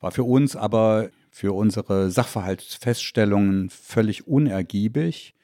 war 0.00 0.10
für 0.10 0.24
uns 0.24 0.56
aber 0.56 1.10
für 1.30 1.52
unsere 1.52 2.10
Sachverhaltsfeststellungen 2.10 3.70
völlig 3.70 4.26
unergiebig, 4.26 5.34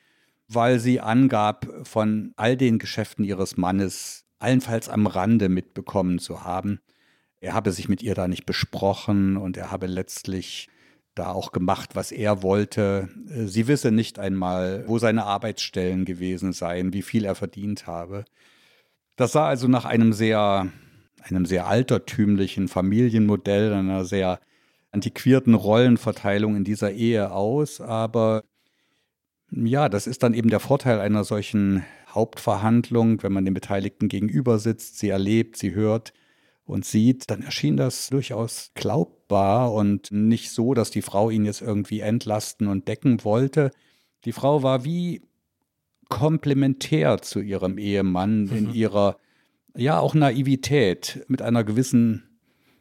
weil 0.49 0.79
sie 0.81 1.01
angab, 1.01 1.67
von 1.85 2.33
all 2.37 2.57
den 2.57 2.79
Geschäften 2.79 3.25
ihres 3.25 3.57
Mannes 3.57 4.25
allenfalls 4.39 4.89
am 4.89 5.07
Rande 5.07 5.49
mitbekommen 5.49 6.19
zu 6.19 6.45
haben. 6.45 6.81
Er 7.41 7.55
habe 7.55 7.73
sich 7.73 7.89
mit 7.89 8.03
ihr 8.03 8.15
da 8.15 8.27
nicht 8.27 8.47
besprochen 8.47 9.37
und 9.37 9.57
er 9.57 9.71
habe 9.71 9.87
letztlich 9.87 10.69
da 11.15 11.31
auch 11.33 11.53
gemacht, 11.53 11.91
was 11.95 12.13
er 12.13 12.43
wollte. 12.43 13.09
Äh, 13.29 13.47
sie 13.47 13.69
wisse 13.69 13.91
nicht 13.91 14.19
einmal, 14.19 14.85
wo 14.87 14.99
seine 14.99 15.25
Arbeitsstellen 15.25 16.05
gewesen 16.05 16.53
seien, 16.53 16.93
wie 16.93 17.03
viel 17.03 17.25
er 17.25 17.35
verdient 17.35 17.87
habe. 17.87 18.25
Das 19.17 19.33
sah 19.33 19.47
also 19.47 19.69
nach 19.69 19.85
einem 19.85 20.13
sehr, 20.13 20.69
einem 21.23 21.47
sehr 21.47 21.67
altertümlichen 21.67 22.69
Familienmodell, 22.69 23.73
einer 23.73 24.05
sehr 24.05 24.41
antiquierten 24.91 25.55
Rollenverteilung 25.55 26.57
in 26.57 26.65
dieser 26.65 26.93
Ehe 26.93 27.31
aus. 27.31 27.81
Aber 27.81 28.45
ja, 29.51 29.89
das 29.89 30.07
ist 30.07 30.23
dann 30.23 30.35
eben 30.35 30.51
der 30.51 30.61
Vorteil 30.61 31.01
einer 31.01 31.25
solchen 31.25 31.85
Hauptverhandlung, 32.09 33.23
wenn 33.23 33.33
man 33.33 33.45
den 33.45 33.55
Beteiligten 33.55 34.09
gegenüber 34.09 34.59
sitzt, 34.59 34.99
sie 34.99 35.09
erlebt, 35.09 35.57
sie 35.57 35.75
hört 35.75 36.13
und 36.65 36.85
sieht, 36.85 37.31
dann 37.31 37.43
erschien 37.43 37.77
das 37.77 38.09
durchaus 38.09 38.73
glaubbar 39.29 39.73
und 39.73 40.11
nicht 40.11 40.51
so, 40.51 40.75
dass 40.75 40.91
die 40.91 41.03
Frau 41.03 41.31
ihn 41.31 41.45
jetzt 41.45 41.63
irgendwie 41.63 42.01
entlasten 42.01 42.69
und 42.69 42.89
decken 42.89 43.25
wollte. 43.25 43.71
Die 44.25 44.33
Frau 44.33 44.63
war 44.63 44.85
wie 44.85 45.23
komplementär 46.09 47.19
zu 47.19 47.41
ihrem 47.41 47.79
Ehemann 47.79 48.49
in 48.49 48.69
mhm. 48.69 48.75
ihrer, 48.75 49.17
ja, 49.77 49.99
auch 49.99 50.15
Naivität, 50.15 51.25
mit 51.29 51.43
einer 51.43 51.65
gewissen 51.65 52.25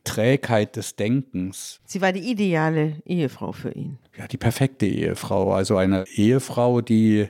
Trägheit 0.03 0.75
des 0.75 0.95
Denkens. 0.97 1.79
Sie 1.85 2.01
war 2.01 2.11
die 2.11 2.29
ideale 2.29 3.01
Ehefrau 3.05 3.53
für 3.53 3.71
ihn. 3.71 3.99
Ja, 4.17 4.27
die 4.27 4.37
perfekte 4.37 4.85
Ehefrau. 4.85 5.53
Also 5.53 5.77
eine 5.77 6.05
Ehefrau, 6.13 6.81
die 6.81 7.29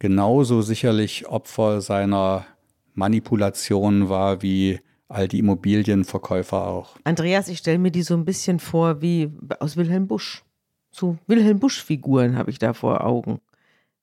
genauso 0.00 0.62
sicherlich 0.62 1.28
Opfer 1.28 1.80
seiner 1.80 2.46
Manipulation 2.94 4.08
war 4.08 4.42
wie 4.42 4.80
all 5.10 5.28
die 5.28 5.40
Immobilienverkäufer 5.40 6.66
auch. 6.66 6.96
Andreas, 7.04 7.48
ich 7.48 7.58
stelle 7.58 7.78
mir 7.78 7.90
die 7.90 8.02
so 8.02 8.14
ein 8.14 8.24
bisschen 8.24 8.60
vor 8.60 9.02
wie 9.02 9.30
aus 9.58 9.76
Wilhelm 9.76 10.06
Busch. 10.06 10.44
So 10.90 11.18
Wilhelm 11.26 11.58
Busch-Figuren 11.58 12.36
habe 12.36 12.50
ich 12.50 12.58
da 12.58 12.72
vor 12.72 13.04
Augen, 13.04 13.40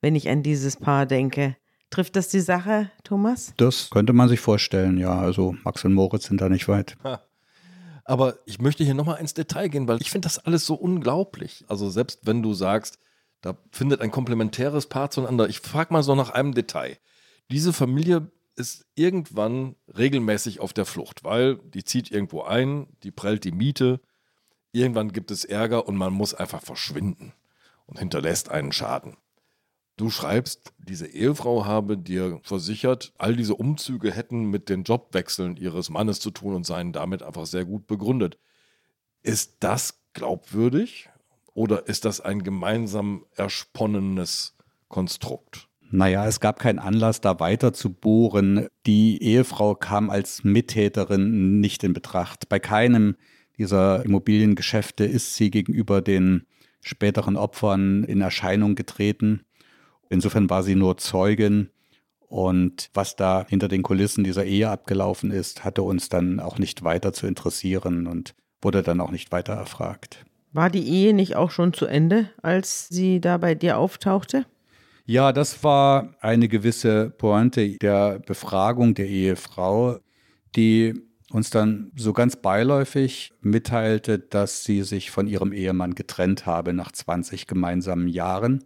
wenn 0.02 0.16
ich 0.16 0.30
an 0.30 0.44
dieses 0.44 0.76
Paar 0.78 1.06
denke. 1.06 1.56
Trifft 1.90 2.18
das 2.18 2.28
die 2.28 2.42
Sache, 2.42 2.92
Thomas? 3.04 3.54
Das 3.58 3.90
könnte 3.90 4.12
man 4.12 4.28
sich 4.28 4.42
vorstellen, 4.42 4.98
ja. 4.98 5.18
Also 5.18 5.56
Max 5.64 5.86
und 5.86 5.94
Moritz 5.94 6.26
sind 6.26 6.42
da 6.42 6.50
nicht 6.50 6.68
weit. 6.68 6.98
Aber 8.04 8.36
ich 8.46 8.60
möchte 8.60 8.84
hier 8.84 8.94
nochmal 8.94 9.20
ins 9.20 9.34
Detail 9.34 9.70
gehen, 9.70 9.88
weil 9.88 10.02
ich 10.02 10.12
finde 10.12 10.26
das 10.26 10.40
alles 10.40 10.66
so 10.66 10.76
unglaublich. 10.76 11.64
Also 11.68 11.90
selbst 11.90 12.26
wenn 12.26 12.44
du 12.44 12.54
sagst, 12.54 13.00
da 13.42 13.58
findet 13.72 14.02
ein 14.02 14.12
komplementäres 14.12 14.88
Paar 14.88 15.10
zueinander. 15.10 15.48
Ich 15.48 15.62
frage 15.62 15.94
mal 15.94 16.04
so 16.04 16.16
nach 16.16 16.32
einem 16.32 16.54
Detail. 16.54 16.98
Diese 17.50 17.72
Familie 17.72 18.30
ist 18.58 18.86
irgendwann 18.96 19.76
regelmäßig 19.96 20.60
auf 20.60 20.74
der 20.74 20.86
Flucht, 20.86 21.24
weil 21.24 21.58
die 21.58 21.84
zieht 21.84 22.12
irgendwo 22.12 22.42
ein, 22.42 22.88
die 23.04 23.12
prellt 23.12 23.44
die 23.44 23.52
Miete, 23.52 24.02
irgendwann 24.72 25.14
gibt 25.14 25.32
es 25.32 25.46
Ärger 25.46 25.88
und 25.88 25.96
man 25.96 26.12
muss 26.12 26.34
einfach 26.34 26.62
verschwinden 26.62 27.34
und 27.86 28.00
hinterlässt 28.00 28.50
einen 28.50 28.72
Schaden. 28.72 29.16
Du 29.96 30.10
schreibst, 30.10 30.74
diese 30.78 31.08
Ehefrau 31.08 31.66
habe 31.66 31.98
dir 31.98 32.40
versichert, 32.44 33.14
all 33.18 33.36
diese 33.36 33.56
Umzüge 33.56 34.12
hätten 34.12 34.46
mit 34.46 34.70
den 34.70 34.84
Jobwechseln 34.84 35.56
ihres 35.56 35.90
Mannes 35.90 36.20
zu 36.20 36.30
tun 36.30 36.54
und 36.54 36.66
seien 36.66 36.94
damit 36.94 37.24
einfach 37.24 37.46
sehr 37.46 37.66
gut 37.66 37.88
begründet. 37.88 38.38
Ist 39.24 39.58
das 39.60 40.00
glaubwürdig 40.14 41.10
oder 41.54 41.88
ist 41.88 42.06
das 42.06 42.22
ein 42.22 42.44
gemeinsam 42.44 43.26
ersponnenes 43.36 44.56
Konstrukt? 44.88 45.68
Naja, 45.90 46.26
es 46.28 46.40
gab 46.40 46.60
keinen 46.60 46.80
Anlass, 46.80 47.22
da 47.22 47.40
weiter 47.40 47.74
zu 47.74 47.94
bohren. 47.94 48.68
Die 48.86 49.22
Ehefrau 49.24 49.76
kam 49.76 50.10
als 50.10 50.44
Mittäterin 50.44 51.60
nicht 51.60 51.84
in 51.84 51.94
Betracht. 51.94 52.50
Bei 52.50 52.60
keinem 52.60 53.16
dieser 53.58 54.04
Immobiliengeschäfte 54.06 55.06
ist 55.06 55.36
sie 55.36 55.50
gegenüber 55.50 56.02
den 56.02 56.46
späteren 56.82 57.36
Opfern 57.36 58.04
in 58.04 58.22
Erscheinung 58.22 58.76
getreten. 58.76 59.42
Insofern 60.10 60.50
war 60.50 60.64
sie 60.64 60.76
nur 60.76 60.98
Zeugin. 60.98 61.70
Und 62.20 62.90
was 62.94 63.16
da 63.16 63.46
hinter 63.48 63.70
den 63.70 63.84
Kulissen 63.84 64.26
dieser 64.26 64.44
Ehe 64.44 64.70
abgelaufen 64.70 65.32
ist, 65.32 65.64
hatte 65.64 65.84
uns 65.84 66.10
dann 66.10 66.42
auch 66.42 66.60
nicht 66.60 66.84
weiter 66.84 67.14
zu 67.14 67.26
interessieren 67.26 68.08
und 68.08 68.36
wurde 68.62 68.84
dann 68.84 69.00
auch 69.00 69.12
nicht 69.12 69.32
weiter 69.32 69.54
erfragt. 69.54 70.26
War 70.52 70.70
die 70.70 70.86
Ehe 70.86 71.14
nicht 71.14 71.36
auch 71.36 71.52
schon 71.52 71.72
zu 71.72 71.86
Ende, 71.86 72.30
als 72.42 72.90
sie 72.90 73.22
da 73.22 73.38
bei 73.38 73.56
dir 73.56 73.78
auftauchte? 73.78 74.46
Ja, 75.10 75.32
das 75.32 75.64
war 75.64 76.16
eine 76.20 76.50
gewisse 76.50 77.10
Pointe 77.12 77.78
der 77.78 78.20
Befragung 78.20 78.94
der 78.94 79.08
Ehefrau, 79.08 80.00
die 80.58 81.02
uns 81.32 81.50
dann 81.50 81.94
so 81.96 82.12
ganz 82.12 82.36
beiläufig 82.36 83.32
mitteilte, 83.40 84.20
dass 84.20 84.66
sie 84.66 84.84
sich 84.84 85.10
von 85.10 85.26
ihrem 85.26 85.54
Ehemann 85.54 85.96
getrennt 85.96 86.46
habe 86.46 86.74
nach 86.74 86.92
20 86.92 87.48
gemeinsamen 87.48 88.10
Jahren. 88.10 88.66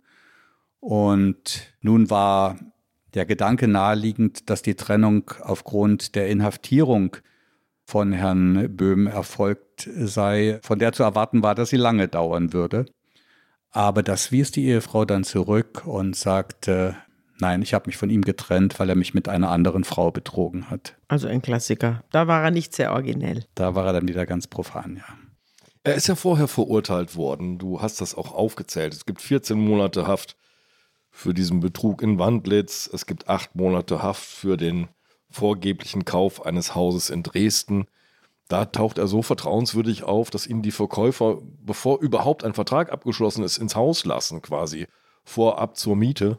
Und 0.80 1.76
nun 1.82 2.10
war 2.10 2.58
der 3.14 3.28
Gedanke 3.28 3.68
naheliegend, 3.68 4.50
dass 4.50 4.64
die 4.64 4.76
Trennung 4.76 5.30
aufgrund 5.42 6.16
der 6.16 6.28
Inhaftierung 6.28 7.18
von 7.86 8.14
Herrn 8.14 8.76
Böhm 8.76 9.06
erfolgt 9.06 9.88
sei, 9.96 10.60
von 10.64 10.80
der 10.80 10.92
zu 10.92 11.04
erwarten 11.04 11.44
war, 11.44 11.54
dass 11.54 11.70
sie 11.70 11.78
lange 11.78 12.08
dauern 12.08 12.52
würde. 12.52 12.88
Aber 13.72 14.04
das 14.04 14.32
wies 14.32 14.52
die 14.52 14.66
Ehefrau 14.66 15.06
dann 15.06 15.24
zurück 15.24 15.84
und 15.86 16.16
sagte, 16.16 16.96
Nein, 17.42 17.64
ich 17.64 17.74
habe 17.74 17.88
mich 17.88 17.98
von 17.98 18.12
ihm 18.12 18.22
getrennt, 18.22 18.80
weil 18.80 18.90
er 18.90 18.96
mich 18.96 19.16
mit 19.16 19.28
einer 19.28 19.50
anderen 19.50 19.84
Frau 19.84 20.12
betrogen 20.12 20.70
hat. 20.70 20.96
Also 21.08 21.28
ein 21.28 21.42
Klassiker. 21.42 22.04
Da 22.12 22.28
war 22.28 22.44
er 22.44 22.52
nicht 22.52 22.76
sehr 22.76 22.92
originell. 22.92 23.46
Da 23.56 23.74
war 23.74 23.88
er 23.88 23.94
dann 23.94 24.08
wieder 24.08 24.28
ganz 24.28 24.46
profan, 24.46 24.98
ja. 24.98 25.18
Er 25.84 25.96
ist 25.96 26.08
ja 26.08 26.14
vorher 26.14 26.48
verurteilt 26.48 27.16
worden. 27.16 27.58
Du 27.58 27.82
hast 27.82 28.00
das 28.00 28.14
auch 28.14 28.36
aufgezählt. 28.36 28.94
Es 28.94 29.08
gibt 29.08 29.22
14 29.22 29.58
Monate 29.58 30.06
Haft 30.06 30.38
für 31.10 31.34
diesen 31.34 31.62
Betrug 31.62 32.04
in 32.04 32.20
Wandlitz. 32.20 32.88
Es 32.94 33.08
gibt 33.08 33.28
acht 33.28 33.56
Monate 33.56 34.04
Haft 34.04 34.24
für 34.24 34.56
den 34.56 34.90
vorgeblichen 35.32 36.06
Kauf 36.06 36.46
eines 36.46 36.76
Hauses 36.76 37.10
in 37.10 37.24
Dresden. 37.24 37.88
Da 38.52 38.66
taucht 38.66 38.98
er 38.98 39.08
so 39.08 39.22
vertrauenswürdig 39.22 40.04
auf, 40.04 40.30
dass 40.30 40.46
ihn 40.46 40.62
die 40.62 40.72
Verkäufer, 40.72 41.38
bevor 41.64 42.02
überhaupt 42.02 42.44
ein 42.44 42.54
Vertrag 42.54 42.92
abgeschlossen 42.92 43.46
ist, 43.46 43.58
ins 43.58 43.78
Haus 43.78 44.04
lassen, 44.04 44.42
quasi 44.42 44.88
vorab 45.24 45.78
zur 45.78 45.96
Miete. 45.96 46.38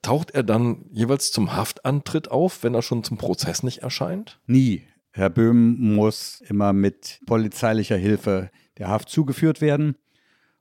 Taucht 0.00 0.30
er 0.30 0.44
dann 0.44 0.84
jeweils 0.92 1.32
zum 1.32 1.56
Haftantritt 1.56 2.30
auf, 2.30 2.62
wenn 2.62 2.74
er 2.74 2.82
schon 2.82 3.02
zum 3.02 3.18
Prozess 3.18 3.64
nicht 3.64 3.78
erscheint? 3.78 4.38
Nie. 4.46 4.86
Herr 5.10 5.28
Böhm 5.28 5.96
muss 5.96 6.40
immer 6.42 6.72
mit 6.72 7.18
polizeilicher 7.26 7.96
Hilfe 7.96 8.52
der 8.78 8.86
Haft 8.86 9.08
zugeführt 9.08 9.60
werden. 9.60 9.96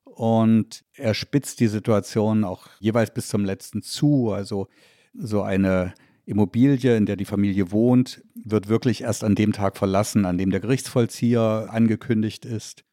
Und 0.05 0.85
er 0.95 1.13
spitzt 1.13 1.59
die 1.59 1.67
Situation 1.67 2.43
auch 2.43 2.67
jeweils 2.79 3.13
bis 3.13 3.27
zum 3.27 3.45
letzten 3.45 3.83
zu. 3.83 4.31
Also 4.31 4.69
so 5.13 5.43
eine 5.43 5.93
Immobilie, 6.25 6.95
in 6.95 7.05
der 7.05 7.15
die 7.15 7.25
Familie 7.25 7.71
wohnt, 7.71 8.23
wird 8.35 8.69
wirklich 8.69 9.01
erst 9.01 9.23
an 9.23 9.35
dem 9.35 9.51
Tag 9.51 9.77
verlassen, 9.77 10.25
an 10.25 10.37
dem 10.37 10.51
der 10.51 10.59
Gerichtsvollzieher 10.59 11.67
angekündigt 11.69 12.45
ist. 12.45 12.83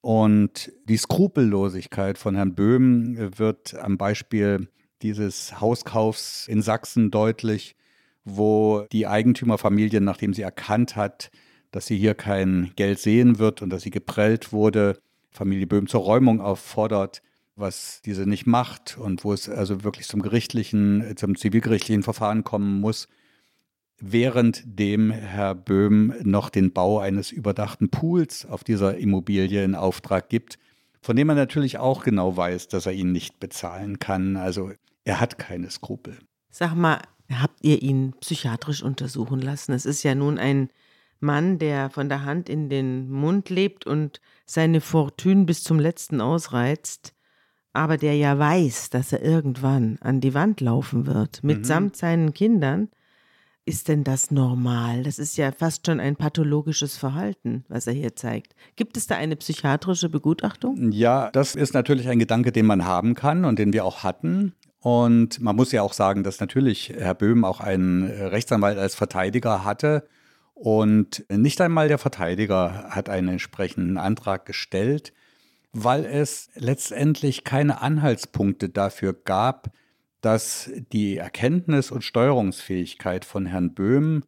Und 0.00 0.72
die 0.86 0.96
Skrupellosigkeit 0.96 2.16
von 2.16 2.34
Herrn 2.34 2.54
Böhm 2.54 3.16
wird 3.38 3.74
am 3.74 3.98
Beispiel 3.98 4.68
dieses 5.02 5.60
Hauskaufs 5.60 6.48
in 6.48 6.62
Sachsen 6.62 7.10
deutlich, 7.10 7.76
wo 8.24 8.86
die 8.92 9.06
Eigentümerfamilie, 9.06 10.00
nachdem 10.00 10.32
sie 10.32 10.42
erkannt 10.42 10.96
hat, 10.96 11.30
dass 11.70 11.86
sie 11.86 11.98
hier 11.98 12.14
kein 12.14 12.72
Geld 12.76 12.98
sehen 12.98 13.38
wird 13.38 13.62
und 13.62 13.70
dass 13.70 13.82
sie 13.82 13.90
geprellt 13.90 14.52
wurde, 14.52 14.98
Familie 15.30 15.66
Böhm 15.66 15.86
zur 15.86 16.00
Räumung 16.00 16.40
auffordert, 16.40 17.22
was 17.60 18.02
diese 18.04 18.26
nicht 18.26 18.46
macht 18.46 18.98
und 18.98 19.24
wo 19.24 19.32
es 19.32 19.48
also 19.48 19.84
wirklich 19.84 20.06
zum 20.06 20.22
gerichtlichen, 20.22 21.16
zum 21.16 21.36
zivilgerichtlichen 21.36 22.02
Verfahren 22.02 22.44
kommen 22.44 22.80
muss, 22.80 23.08
während 24.00 24.62
dem 24.64 25.10
Herr 25.10 25.54
Böhm 25.54 26.14
noch 26.22 26.48
den 26.50 26.72
Bau 26.72 26.98
eines 26.98 27.30
überdachten 27.30 27.90
Pools 27.90 28.46
auf 28.46 28.64
dieser 28.64 28.96
Immobilie 28.96 29.62
in 29.62 29.74
Auftrag 29.74 30.28
gibt, 30.28 30.58
von 31.02 31.16
dem 31.16 31.26
man 31.26 31.36
natürlich 31.36 31.78
auch 31.78 32.02
genau 32.02 32.36
weiß, 32.36 32.68
dass 32.68 32.86
er 32.86 32.92
ihn 32.92 33.12
nicht 33.12 33.40
bezahlen 33.40 33.98
kann. 33.98 34.36
Also 34.36 34.72
er 35.04 35.20
hat 35.20 35.38
keine 35.38 35.70
Skrupel. 35.70 36.18
Sag 36.50 36.74
mal, 36.74 37.00
habt 37.30 37.58
ihr 37.62 37.82
ihn 37.82 38.14
psychiatrisch 38.20 38.82
untersuchen 38.82 39.40
lassen? 39.40 39.72
Es 39.72 39.86
ist 39.86 40.02
ja 40.02 40.14
nun 40.14 40.38
ein 40.38 40.70
Mann, 41.20 41.58
der 41.58 41.90
von 41.90 42.08
der 42.08 42.24
Hand 42.24 42.48
in 42.48 42.68
den 42.68 43.10
Mund 43.10 43.50
lebt 43.50 43.86
und 43.86 44.20
seine 44.46 44.80
Fortune 44.80 45.44
bis 45.44 45.62
zum 45.62 45.78
letzten 45.78 46.20
ausreizt, 46.20 47.14
aber 47.72 47.96
der 47.96 48.16
ja 48.16 48.38
weiß, 48.38 48.90
dass 48.90 49.12
er 49.12 49.22
irgendwann 49.22 49.98
an 50.00 50.20
die 50.20 50.34
Wand 50.34 50.60
laufen 50.60 51.06
wird, 51.06 51.42
mitsamt 51.44 51.92
mhm. 51.92 51.98
seinen 51.98 52.34
Kindern. 52.34 52.88
Ist 53.66 53.88
denn 53.88 54.02
das 54.04 54.30
normal? 54.30 55.02
Das 55.04 55.18
ist 55.18 55.36
ja 55.36 55.52
fast 55.52 55.86
schon 55.86 56.00
ein 56.00 56.16
pathologisches 56.16 56.96
Verhalten, 56.96 57.64
was 57.68 57.86
er 57.86 57.92
hier 57.92 58.16
zeigt. 58.16 58.56
Gibt 58.74 58.96
es 58.96 59.06
da 59.06 59.16
eine 59.16 59.36
psychiatrische 59.36 60.08
Begutachtung? 60.08 60.90
Ja, 60.90 61.30
das 61.30 61.54
ist 61.54 61.74
natürlich 61.74 62.08
ein 62.08 62.18
Gedanke, 62.18 62.52
den 62.52 62.66
man 62.66 62.84
haben 62.84 63.14
kann 63.14 63.44
und 63.44 63.58
den 63.58 63.72
wir 63.72 63.84
auch 63.84 64.02
hatten. 64.02 64.54
Und 64.80 65.40
man 65.40 65.54
muss 65.54 65.72
ja 65.72 65.82
auch 65.82 65.92
sagen, 65.92 66.24
dass 66.24 66.40
natürlich 66.40 66.94
Herr 66.96 67.14
Böhm 67.14 67.44
auch 67.44 67.60
einen 67.60 68.04
Rechtsanwalt 68.04 68.78
als 68.78 68.94
Verteidiger 68.94 69.62
hatte. 69.62 70.08
Und 70.54 71.24
nicht 71.30 71.60
einmal 71.60 71.88
der 71.88 71.98
Verteidiger 71.98 72.86
hat 72.90 73.08
einen 73.08 73.28
entsprechenden 73.28 73.98
Antrag 73.98 74.46
gestellt, 74.46 75.12
weil 75.72 76.04
es 76.04 76.50
letztendlich 76.54 77.44
keine 77.44 77.80
Anhaltspunkte 77.80 78.68
dafür 78.68 79.12
gab, 79.12 79.70
dass 80.20 80.70
die 80.92 81.16
Erkenntnis 81.16 81.90
und 81.90 82.04
Steuerungsfähigkeit 82.04 83.24
von 83.24 83.46
Herrn 83.46 83.74
Böhm 83.74 84.24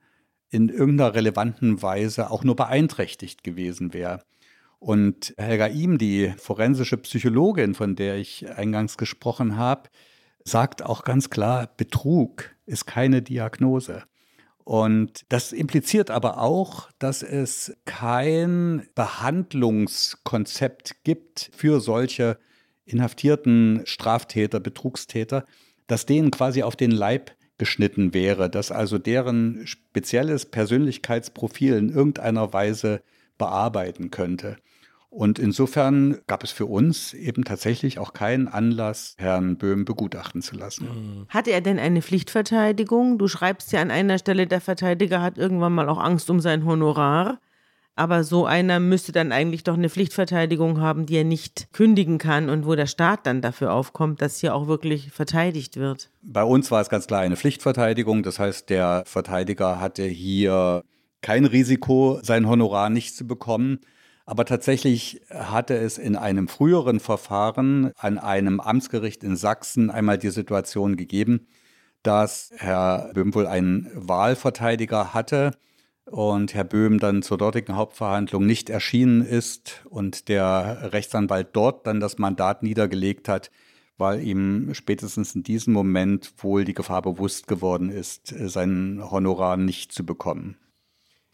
in 0.50 0.68
irgendeiner 0.68 1.14
relevanten 1.14 1.82
Weise 1.82 2.30
auch 2.30 2.44
nur 2.44 2.56
beeinträchtigt 2.56 3.42
gewesen 3.42 3.92
wäre. 3.92 4.22
Und 4.78 5.34
Helga 5.36 5.66
Ihm, 5.66 5.98
die 5.98 6.34
forensische 6.36 6.96
Psychologin, 6.96 7.74
von 7.74 7.94
der 7.94 8.16
ich 8.16 8.50
eingangs 8.50 8.96
gesprochen 8.96 9.56
habe, 9.56 9.88
sagt 10.44 10.84
auch 10.84 11.04
ganz 11.04 11.30
klar, 11.30 11.70
Betrug 11.76 12.50
ist 12.66 12.86
keine 12.86 13.22
Diagnose. 13.22 14.02
Und 14.64 15.24
das 15.28 15.52
impliziert 15.52 16.10
aber 16.10 16.38
auch, 16.38 16.90
dass 16.98 17.22
es 17.22 17.76
kein 17.84 18.86
Behandlungskonzept 18.94 21.04
gibt 21.04 21.50
für 21.54 21.80
solche 21.80 22.38
inhaftierten 22.84 23.82
Straftäter, 23.84 24.60
Betrugstäter, 24.60 25.44
dass 25.86 26.06
denen 26.06 26.30
quasi 26.30 26.62
auf 26.62 26.76
den 26.76 26.90
Leib 26.90 27.32
geschnitten 27.58 28.14
wäre, 28.14 28.50
dass 28.50 28.70
also 28.70 28.98
deren 28.98 29.66
spezielles 29.66 30.46
Persönlichkeitsprofil 30.46 31.74
in 31.74 31.90
irgendeiner 31.90 32.52
Weise 32.52 33.02
bearbeiten 33.38 34.10
könnte. 34.10 34.56
Und 35.14 35.38
insofern 35.38 36.22
gab 36.26 36.42
es 36.42 36.52
für 36.52 36.64
uns 36.64 37.12
eben 37.12 37.44
tatsächlich 37.44 37.98
auch 37.98 38.14
keinen 38.14 38.48
Anlass, 38.48 39.14
Herrn 39.18 39.58
Böhm 39.58 39.84
begutachten 39.84 40.40
zu 40.40 40.56
lassen. 40.56 40.86
Mhm. 40.86 41.26
Hatte 41.28 41.50
er 41.50 41.60
denn 41.60 41.78
eine 41.78 42.00
Pflichtverteidigung? 42.00 43.18
Du 43.18 43.28
schreibst 43.28 43.72
ja 43.72 43.82
an 43.82 43.90
einer 43.90 44.16
Stelle, 44.16 44.46
der 44.46 44.62
Verteidiger 44.62 45.20
hat 45.20 45.36
irgendwann 45.36 45.74
mal 45.74 45.90
auch 45.90 45.98
Angst 45.98 46.30
um 46.30 46.40
sein 46.40 46.64
Honorar. 46.64 47.40
Aber 47.94 48.24
so 48.24 48.46
einer 48.46 48.80
müsste 48.80 49.12
dann 49.12 49.32
eigentlich 49.32 49.64
doch 49.64 49.74
eine 49.74 49.90
Pflichtverteidigung 49.90 50.80
haben, 50.80 51.04
die 51.04 51.16
er 51.16 51.24
nicht 51.24 51.70
kündigen 51.74 52.16
kann 52.16 52.48
und 52.48 52.64
wo 52.64 52.74
der 52.74 52.86
Staat 52.86 53.26
dann 53.26 53.42
dafür 53.42 53.74
aufkommt, 53.74 54.22
dass 54.22 54.38
hier 54.38 54.54
auch 54.54 54.66
wirklich 54.66 55.10
verteidigt 55.10 55.76
wird. 55.76 56.08
Bei 56.22 56.42
uns 56.42 56.70
war 56.70 56.80
es 56.80 56.88
ganz 56.88 57.06
klar 57.06 57.20
eine 57.20 57.36
Pflichtverteidigung. 57.36 58.22
Das 58.22 58.38
heißt, 58.38 58.70
der 58.70 59.02
Verteidiger 59.04 59.78
hatte 59.78 60.04
hier 60.04 60.84
kein 61.20 61.44
Risiko, 61.44 62.18
sein 62.22 62.48
Honorar 62.48 62.88
nicht 62.88 63.14
zu 63.14 63.26
bekommen. 63.26 63.80
Aber 64.32 64.46
tatsächlich 64.46 65.20
hatte 65.28 65.76
es 65.76 65.98
in 65.98 66.16
einem 66.16 66.48
früheren 66.48 67.00
Verfahren 67.00 67.92
an 67.98 68.16
einem 68.16 68.60
Amtsgericht 68.60 69.22
in 69.22 69.36
Sachsen 69.36 69.90
einmal 69.90 70.16
die 70.16 70.30
Situation 70.30 70.96
gegeben, 70.96 71.48
dass 72.02 72.50
Herr 72.56 73.10
Böhm 73.12 73.34
wohl 73.34 73.46
einen 73.46 73.90
Wahlverteidiger 73.94 75.12
hatte 75.12 75.50
und 76.06 76.54
Herr 76.54 76.64
Böhm 76.64 76.98
dann 76.98 77.22
zur 77.22 77.36
dortigen 77.36 77.76
Hauptverhandlung 77.76 78.46
nicht 78.46 78.70
erschienen 78.70 79.20
ist 79.20 79.84
und 79.90 80.30
der 80.30 80.94
Rechtsanwalt 80.94 81.48
dort 81.52 81.86
dann 81.86 82.00
das 82.00 82.16
Mandat 82.16 82.62
niedergelegt 82.62 83.28
hat, 83.28 83.50
weil 83.98 84.22
ihm 84.22 84.72
spätestens 84.72 85.34
in 85.34 85.42
diesem 85.42 85.74
Moment 85.74 86.32
wohl 86.38 86.64
die 86.64 86.72
Gefahr 86.72 87.02
bewusst 87.02 87.48
geworden 87.48 87.90
ist, 87.90 88.28
sein 88.28 89.02
Honorar 89.10 89.58
nicht 89.58 89.92
zu 89.92 90.06
bekommen. 90.06 90.56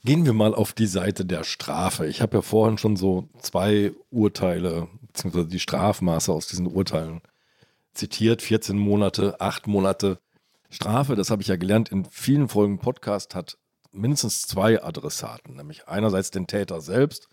Gehen 0.09 0.24
wir 0.24 0.32
mal 0.32 0.54
auf 0.54 0.72
die 0.72 0.86
Seite 0.86 1.26
der 1.26 1.44
Strafe. 1.44 2.06
Ich 2.06 2.22
habe 2.22 2.38
ja 2.38 2.40
vorhin 2.40 2.78
schon 2.78 2.96
so 2.96 3.28
zwei 3.40 3.92
Urteile, 4.09 4.88
beziehungsweise 5.02 5.48
die 5.48 5.61
Strafmaße 5.61 6.32
aus 6.32 6.46
diesen 6.46 6.66
Urteilen 6.66 7.20
zitiert. 7.92 8.40
14 8.40 8.78
Monate, 8.78 9.38
8 9.38 9.66
Monate 9.66 10.18
Strafe. 10.70 11.14
Das 11.14 11.28
habe 11.28 11.42
ich 11.42 11.48
ja 11.48 11.56
gelernt. 11.56 11.90
In 11.90 12.06
vielen 12.06 12.48
Folgen 12.48 12.78
Podcast 12.78 13.34
hat 13.34 13.59
mindestens 13.92 14.46
zwei 14.46 14.82
Adressaten, 14.82 15.56
nämlich 15.56 15.88
einerseits 15.88 16.30
den 16.30 16.46
Täter 16.46 16.80
selbst 16.80 17.28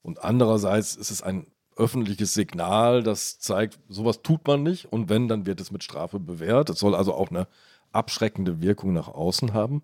und 0.00 0.22
andererseits 0.22 0.94
ist 0.94 1.10
es 1.10 1.22
ein 1.22 1.48
öffentliches 1.74 2.32
Signal, 2.32 3.02
das 3.02 3.40
zeigt, 3.40 3.80
sowas 3.88 4.22
tut 4.22 4.46
man 4.46 4.62
nicht 4.62 4.84
und 4.92 5.08
wenn, 5.08 5.26
dann 5.26 5.46
wird 5.46 5.60
es 5.60 5.72
mit 5.72 5.82
Strafe 5.82 6.20
bewährt. 6.20 6.70
Es 6.70 6.78
soll 6.78 6.94
also 6.94 7.12
auch 7.12 7.30
eine 7.30 7.48
abschreckende 7.90 8.60
Wirkung 8.60 8.92
nach 8.92 9.08
außen 9.08 9.52
haben. 9.52 9.82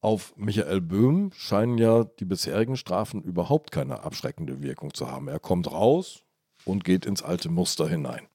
Auf 0.00 0.34
Michael 0.36 0.80
Böhm 0.80 1.30
scheinen 1.34 1.76
ja 1.76 2.04
die 2.04 2.24
bisherigen 2.24 2.76
Strafen 2.76 3.22
überhaupt 3.22 3.70
keine 3.70 4.02
abschreckende 4.02 4.62
Wirkung 4.62 4.94
zu 4.94 5.10
haben. 5.10 5.28
Er 5.28 5.40
kommt 5.40 5.70
raus 5.70 6.24
und 6.64 6.84
geht 6.84 7.04
ins 7.04 7.22
alte 7.22 7.50
Muster 7.50 7.88
hinein. 7.88 8.26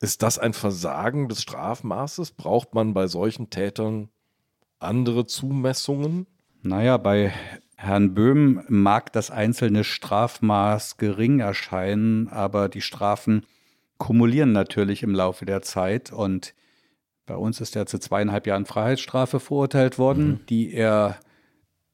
Ist 0.00 0.22
das 0.22 0.38
ein 0.38 0.52
Versagen 0.52 1.28
des 1.28 1.42
Strafmaßes? 1.42 2.32
Braucht 2.32 2.74
man 2.74 2.94
bei 2.94 3.06
solchen 3.06 3.50
Tätern 3.50 4.10
andere 4.78 5.26
Zumessungen? 5.26 6.26
Naja, 6.62 6.98
bei 6.98 7.32
Herrn 7.76 8.14
Böhm 8.14 8.64
mag 8.68 9.12
das 9.12 9.30
einzelne 9.30 9.82
Strafmaß 9.82 10.98
gering 10.98 11.40
erscheinen, 11.40 12.28
aber 12.28 12.68
die 12.68 12.80
Strafen 12.80 13.46
kumulieren 13.98 14.52
natürlich 14.52 15.02
im 15.02 15.14
Laufe 15.14 15.46
der 15.46 15.62
Zeit 15.62 16.12
und 16.12 16.54
bei 17.28 17.36
uns 17.36 17.60
ist 17.60 17.76
er 17.76 17.86
zu 17.86 17.98
zweieinhalb 17.98 18.46
Jahren 18.46 18.66
Freiheitsstrafe 18.66 19.38
verurteilt 19.38 19.98
worden, 19.98 20.28
mhm. 20.28 20.46
die 20.48 20.72
er 20.72 21.18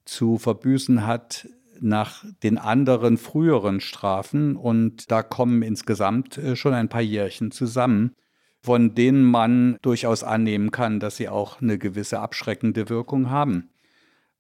zu 0.05 0.39
verbüßen 0.39 1.07
hat 1.07 1.49
nach 1.81 2.25
den 2.43 2.57
anderen 2.57 3.19
früheren 3.19 3.81
Strafen. 3.81 4.57
Und 4.57 5.11
da 5.11 5.23
kommen 5.23 5.63
insgesamt 5.63 6.39
äh, 6.39 6.57
schon 6.57 6.73
ein 6.73 6.89
paar 6.89 7.03
Jährchen 7.03 7.51
zusammen. 7.51 8.15
von 8.65 8.95
denen 8.95 9.25
man 9.25 9.77
durchaus 9.83 10.25
annehmen 10.25 10.71
kann, 10.71 10.99
dass 10.99 11.19
sie 11.19 11.29
auch 11.29 11.61
eine 11.61 11.77
gewisse 11.77 12.21
abschreckende 12.21 12.89
Wirkung 12.89 13.29
haben. 13.29 13.69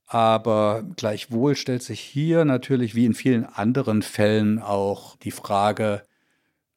Aber 0.06 0.82
gleichwohl 0.96 1.56
stellt 1.56 1.82
sich 1.82 2.00
hier 2.00 2.46
natürlich 2.46 2.94
wie 2.94 3.04
in 3.04 3.12
vielen 3.12 3.44
anderen 3.44 4.00
Fällen 4.00 4.60
auch 4.60 5.16
die 5.16 5.30
Frage 5.30 6.04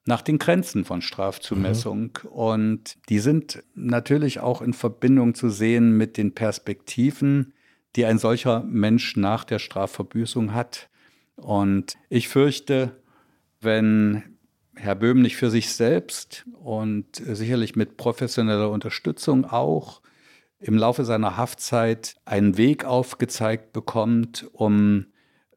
nach 0.08 0.22
den 0.22 0.40
Grenzen 0.40 0.86
von 0.86 1.02
Strafzumessung. 1.02 2.12
Mhm. 2.24 2.30
Und 2.30 2.98
die 3.10 3.20
sind 3.20 3.64
natürlich 3.76 4.40
auch 4.40 4.62
in 4.62 4.74
Verbindung 4.74 5.36
zu 5.36 5.50
sehen 5.50 5.98
mit 5.98 6.18
den 6.18 6.34
Perspektiven, 6.34 7.54
die 7.96 8.06
ein 8.06 8.18
solcher 8.18 8.64
Mensch 8.64 9.16
nach 9.16 9.44
der 9.44 9.60
Strafverbüßung 9.60 10.54
hat. 10.54 10.90
Und 11.36 11.96
ich 12.10 12.28
fürchte, 12.28 12.96
wenn 13.62 14.24
Herr 14.76 14.96
Böhm 14.96 15.22
nicht 15.22 15.38
für 15.38 15.50
sich 15.50 15.72
selbst 15.72 16.46
und 16.64 17.16
sicherlich 17.16 17.76
mit 17.76 17.98
professioneller 17.98 18.70
Unterstützung 18.70 19.46
auch 19.46 20.02
im 20.60 20.78
Laufe 20.78 21.06
seiner 21.06 21.38
Haftzeit 21.38 22.16
einen 22.26 22.58
Weg 22.58 22.86
aufgezeigt 22.86 23.74
bekommt, 23.74 24.48
um 24.54 25.08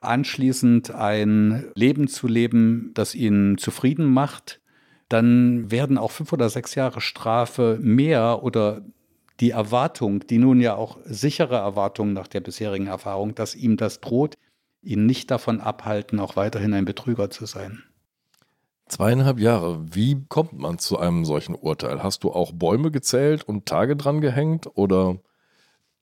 anschließend 0.00 0.94
ein 0.94 1.70
Leben 1.74 2.08
zu 2.08 2.26
leben, 2.26 2.90
das 2.94 3.14
ihn 3.14 3.58
zufrieden 3.58 4.06
macht, 4.06 4.60
dann 5.08 5.70
werden 5.70 5.98
auch 5.98 6.10
fünf 6.10 6.32
oder 6.32 6.48
sechs 6.48 6.74
Jahre 6.74 7.00
Strafe 7.00 7.78
mehr 7.80 8.42
oder 8.42 8.82
die 9.40 9.50
Erwartung, 9.50 10.26
die 10.26 10.38
nun 10.38 10.60
ja 10.60 10.74
auch 10.74 10.98
sichere 11.04 11.56
Erwartung 11.56 12.12
nach 12.12 12.28
der 12.28 12.40
bisherigen 12.40 12.86
Erfahrung, 12.86 13.34
dass 13.34 13.54
ihm 13.54 13.76
das 13.76 14.00
droht, 14.00 14.36
ihn 14.82 15.06
nicht 15.06 15.30
davon 15.30 15.60
abhalten, 15.60 16.20
auch 16.20 16.36
weiterhin 16.36 16.74
ein 16.74 16.84
Betrüger 16.84 17.30
zu 17.30 17.46
sein. 17.46 17.82
Zweieinhalb 18.86 19.38
Jahre. 19.38 19.84
Wie 19.94 20.24
kommt 20.28 20.58
man 20.58 20.78
zu 20.78 20.98
einem 20.98 21.24
solchen 21.24 21.54
Urteil? 21.54 22.02
Hast 22.02 22.24
du 22.24 22.32
auch 22.32 22.52
Bäume 22.52 22.90
gezählt 22.90 23.44
und 23.44 23.66
Tage 23.66 23.96
dran 23.96 24.20
gehängt 24.20 24.68
oder 24.74 25.18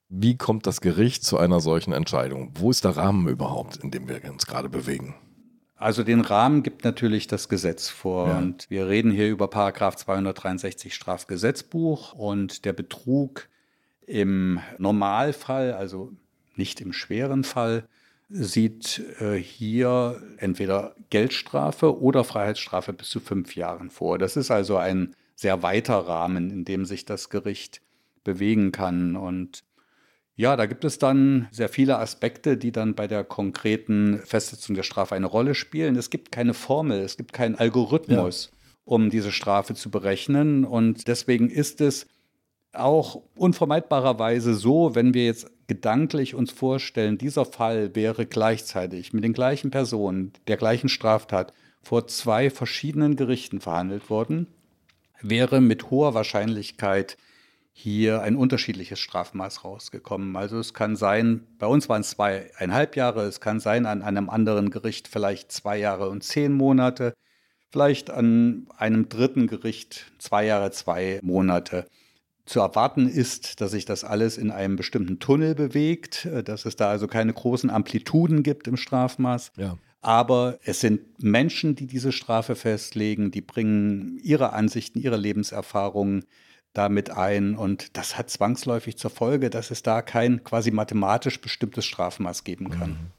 wie 0.08 0.36
kommt 0.36 0.66
das 0.66 0.80
Gericht 0.80 1.24
zu 1.24 1.38
einer 1.38 1.60
solchen 1.60 1.92
Entscheidung? 1.92 2.52
Wo 2.54 2.70
ist 2.70 2.84
der 2.84 2.96
Rahmen 2.96 3.28
überhaupt, 3.28 3.76
in 3.76 3.90
dem 3.90 4.08
wir 4.08 4.22
uns 4.30 4.46
gerade 4.46 4.68
bewegen? 4.68 5.14
Also 5.76 6.02
den 6.02 6.22
Rahmen 6.22 6.62
gibt 6.62 6.84
natürlich 6.84 7.28
das 7.28 7.48
Gesetz 7.48 7.88
vor 7.88 8.28
ja. 8.28 8.38
und 8.38 8.68
wir 8.68 8.88
reden 8.88 9.12
hier 9.12 9.28
über 9.28 9.48
Paragraph 9.48 9.96
263 9.96 10.92
Strafgesetzbuch 10.92 12.14
und 12.14 12.64
der 12.64 12.72
Betrug 12.72 13.48
im 14.04 14.60
Normalfall, 14.78 15.72
also 15.72 16.10
nicht 16.56 16.80
im 16.80 16.92
schweren 16.92 17.44
Fall, 17.44 17.84
sieht 18.28 19.02
äh, 19.20 19.36
hier 19.36 20.20
entweder 20.38 20.96
Geldstrafe 21.10 22.00
oder 22.00 22.24
Freiheitsstrafe 22.24 22.92
bis 22.92 23.08
zu 23.08 23.20
fünf 23.20 23.54
Jahren 23.54 23.90
vor. 23.90 24.18
Das 24.18 24.36
ist 24.36 24.50
also 24.50 24.76
ein 24.76 25.14
sehr 25.34 25.62
weiter 25.62 25.96
Rahmen, 25.98 26.50
in 26.50 26.64
dem 26.64 26.84
sich 26.84 27.04
das 27.04 27.30
Gericht 27.30 27.80
bewegen 28.24 28.72
kann. 28.72 29.14
Und 29.16 29.62
ja, 30.38 30.54
da 30.54 30.66
gibt 30.66 30.84
es 30.84 30.98
dann 30.98 31.48
sehr 31.50 31.68
viele 31.68 31.98
Aspekte, 31.98 32.56
die 32.56 32.70
dann 32.70 32.94
bei 32.94 33.08
der 33.08 33.24
konkreten 33.24 34.20
Festsetzung 34.24 34.76
der 34.76 34.84
Strafe 34.84 35.16
eine 35.16 35.26
Rolle 35.26 35.56
spielen. 35.56 35.96
Es 35.96 36.10
gibt 36.10 36.30
keine 36.30 36.54
Formel, 36.54 37.00
es 37.00 37.16
gibt 37.16 37.32
keinen 37.32 37.56
Algorithmus, 37.56 38.50
ja. 38.52 38.58
um 38.84 39.10
diese 39.10 39.32
Strafe 39.32 39.74
zu 39.74 39.90
berechnen. 39.90 40.64
Und 40.64 41.08
deswegen 41.08 41.50
ist 41.50 41.80
es 41.80 42.06
auch 42.72 43.20
unvermeidbarerweise 43.34 44.54
so, 44.54 44.94
wenn 44.94 45.12
wir 45.12 45.24
jetzt 45.24 45.50
gedanklich 45.66 46.36
uns 46.36 46.52
vorstellen, 46.52 47.18
dieser 47.18 47.44
Fall 47.44 47.96
wäre 47.96 48.24
gleichzeitig 48.24 49.12
mit 49.12 49.24
den 49.24 49.32
gleichen 49.32 49.72
Personen, 49.72 50.32
der 50.46 50.56
gleichen 50.56 50.88
Straftat 50.88 51.52
vor 51.82 52.06
zwei 52.06 52.48
verschiedenen 52.48 53.16
Gerichten 53.16 53.60
verhandelt 53.60 54.08
worden, 54.08 54.46
wäre 55.20 55.60
mit 55.60 55.90
hoher 55.90 56.14
Wahrscheinlichkeit 56.14 57.16
hier 57.80 58.22
ein 58.22 58.34
unterschiedliches 58.34 58.98
Strafmaß 58.98 59.62
rausgekommen. 59.62 60.34
Also 60.34 60.58
es 60.58 60.74
kann 60.74 60.96
sein, 60.96 61.46
bei 61.60 61.68
uns 61.68 61.88
waren 61.88 62.00
es 62.00 62.10
zweieinhalb 62.10 62.96
Jahre, 62.96 63.22
es 63.22 63.40
kann 63.40 63.60
sein, 63.60 63.86
an 63.86 64.02
einem 64.02 64.28
anderen 64.28 64.70
Gericht 64.70 65.06
vielleicht 65.06 65.52
zwei 65.52 65.78
Jahre 65.78 66.08
und 66.08 66.24
zehn 66.24 66.52
Monate, 66.52 67.14
vielleicht 67.70 68.10
an 68.10 68.66
einem 68.76 69.08
dritten 69.08 69.46
Gericht 69.46 70.10
zwei 70.18 70.44
Jahre, 70.44 70.72
zwei 70.72 71.20
Monate. 71.22 71.86
Zu 72.46 72.58
erwarten 72.58 73.08
ist, 73.08 73.60
dass 73.60 73.70
sich 73.70 73.84
das 73.84 74.02
alles 74.02 74.38
in 74.38 74.50
einem 74.50 74.74
bestimmten 74.74 75.20
Tunnel 75.20 75.54
bewegt, 75.54 76.24
äh, 76.24 76.42
dass 76.42 76.64
es 76.64 76.74
da 76.74 76.90
also 76.90 77.06
keine 77.06 77.32
großen 77.32 77.70
Amplituden 77.70 78.42
gibt 78.42 78.66
im 78.66 78.76
Strafmaß. 78.76 79.52
Ja. 79.56 79.78
Aber 80.00 80.58
es 80.64 80.80
sind 80.80 81.22
Menschen, 81.22 81.76
die 81.76 81.86
diese 81.86 82.10
Strafe 82.10 82.56
festlegen, 82.56 83.30
die 83.30 83.40
bringen 83.40 84.18
ihre 84.20 84.52
Ansichten, 84.52 84.98
ihre 84.98 85.16
Lebenserfahrungen 85.16 86.24
damit 86.72 87.10
ein. 87.10 87.56
Und 87.56 87.96
das 87.96 88.18
hat 88.18 88.30
zwangsläufig 88.30 88.98
zur 88.98 89.10
Folge, 89.10 89.50
dass 89.50 89.70
es 89.70 89.82
da 89.82 90.02
kein 90.02 90.44
quasi 90.44 90.70
mathematisch 90.70 91.40
bestimmtes 91.40 91.84
Strafmaß 91.86 92.44
geben 92.44 92.70
kann. 92.70 92.90
Mhm. 92.90 93.10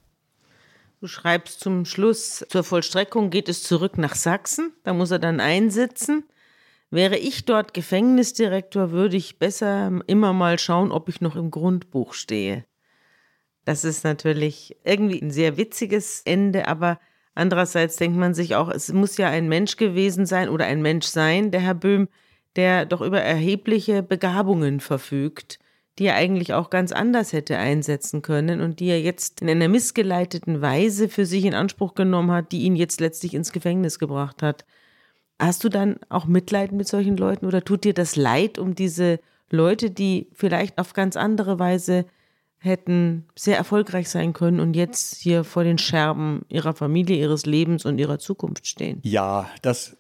Du 1.02 1.08
schreibst 1.08 1.62
zum 1.62 1.86
Schluss, 1.86 2.46
zur 2.50 2.64
Vollstreckung 2.64 3.30
geht 3.30 3.48
es 3.48 3.64
zurück 3.64 3.98
nach 3.98 4.16
Sachsen. 4.16 4.74
Da 4.84 4.94
muss 4.94 5.12
er 5.12 5.20
dann 5.20 5.40
einsitzen. 5.40 6.26
Wäre 6.92 7.18
ich 7.18 7.46
dort 7.46 7.74
Gefängnisdirektor, 7.74 8.92
würde 8.92 9.16
ich 9.16 9.40
besser 9.40 10.02
immer 10.08 10.34
mal 10.34 10.60
schauen, 10.60 10.92
ob 10.92 11.08
ich 11.08 11.22
noch 11.22 11.36
im 11.36 11.52
Grundbuch 11.52 12.14
stehe. 12.14 12.66
Das 13.64 13.84
ist 13.84 14.04
natürlich 14.04 14.76
irgendwie 14.84 15.22
ein 15.22 15.32
sehr 15.32 15.56
witziges 15.56 16.22
Ende, 16.26 16.68
aber 16.68 17.00
andererseits 17.36 17.98
denkt 17.98 18.18
man 18.18 18.34
sich 18.34 18.56
auch, 18.56 18.70
es 18.70 18.92
muss 18.92 19.18
ja 19.18 19.30
ein 19.30 19.48
Mensch 19.48 19.78
gewesen 19.78 20.26
sein 20.26 20.50
oder 20.50 20.66
ein 20.66 20.82
Mensch 20.82 21.06
sein, 21.06 21.52
der 21.52 21.62
Herr 21.62 21.76
Böhm, 21.76 22.10
der 22.60 22.86
doch 22.86 23.00
über 23.00 23.22
erhebliche 23.22 24.04
Begabungen 24.04 24.82
verfügt, 24.82 25.60
die 25.98 26.08
er 26.08 26.16
eigentlich 26.16 26.54
auch 26.54 26.70
ganz 26.70 26.92
anders 26.92 27.32
hätte 27.32 27.58
einsetzen 27.58 28.22
können 28.22 28.60
und 28.60 28.82
die 28.82 28.88
er 28.88 29.02
jetzt 29.02 29.42
in 29.42 29.50
einer 29.50 29.70
missgeleiteten 29.70 30.62
Weise 30.62 31.08
für 31.08 31.26
sich 31.26 31.46
in 31.46 31.54
Anspruch 31.54 31.96
genommen 31.96 32.32
hat, 32.32 32.52
die 32.52 32.64
ihn 32.64 32.76
jetzt 32.76 33.00
letztlich 33.00 33.34
ins 33.34 33.54
Gefängnis 33.54 33.98
gebracht 33.98 34.44
hat. 34.44 34.66
Hast 35.40 35.64
du 35.64 35.70
dann 35.70 36.02
auch 36.10 36.26
Mitleid 36.26 36.74
mit 36.74 36.90
solchen 36.90 37.16
Leuten 37.16 37.46
oder 37.46 37.64
tut 37.64 37.86
dir 37.86 37.94
das 37.94 38.18
leid 38.18 38.60
um 38.60 38.76
diese 38.76 39.22
Leute, 39.50 39.90
die 39.90 40.28
vielleicht 40.34 40.80
auf 40.80 40.92
ganz 40.92 41.16
andere 41.16 41.60
Weise 41.60 42.08
hätten 42.58 43.26
sehr 43.38 43.56
erfolgreich 43.56 44.10
sein 44.10 44.34
können 44.34 44.60
und 44.60 44.76
jetzt 44.76 45.16
hier 45.16 45.46
vor 45.46 45.64
den 45.64 45.78
Scherben 45.78 46.42
ihrer 46.50 46.74
Familie, 46.74 47.16
ihres 47.16 47.46
Lebens 47.46 47.86
und 47.86 48.00
ihrer 48.00 48.20
Zukunft 48.20 48.68
stehen? 48.68 49.00
Ja, 49.04 49.50
das 49.62 49.96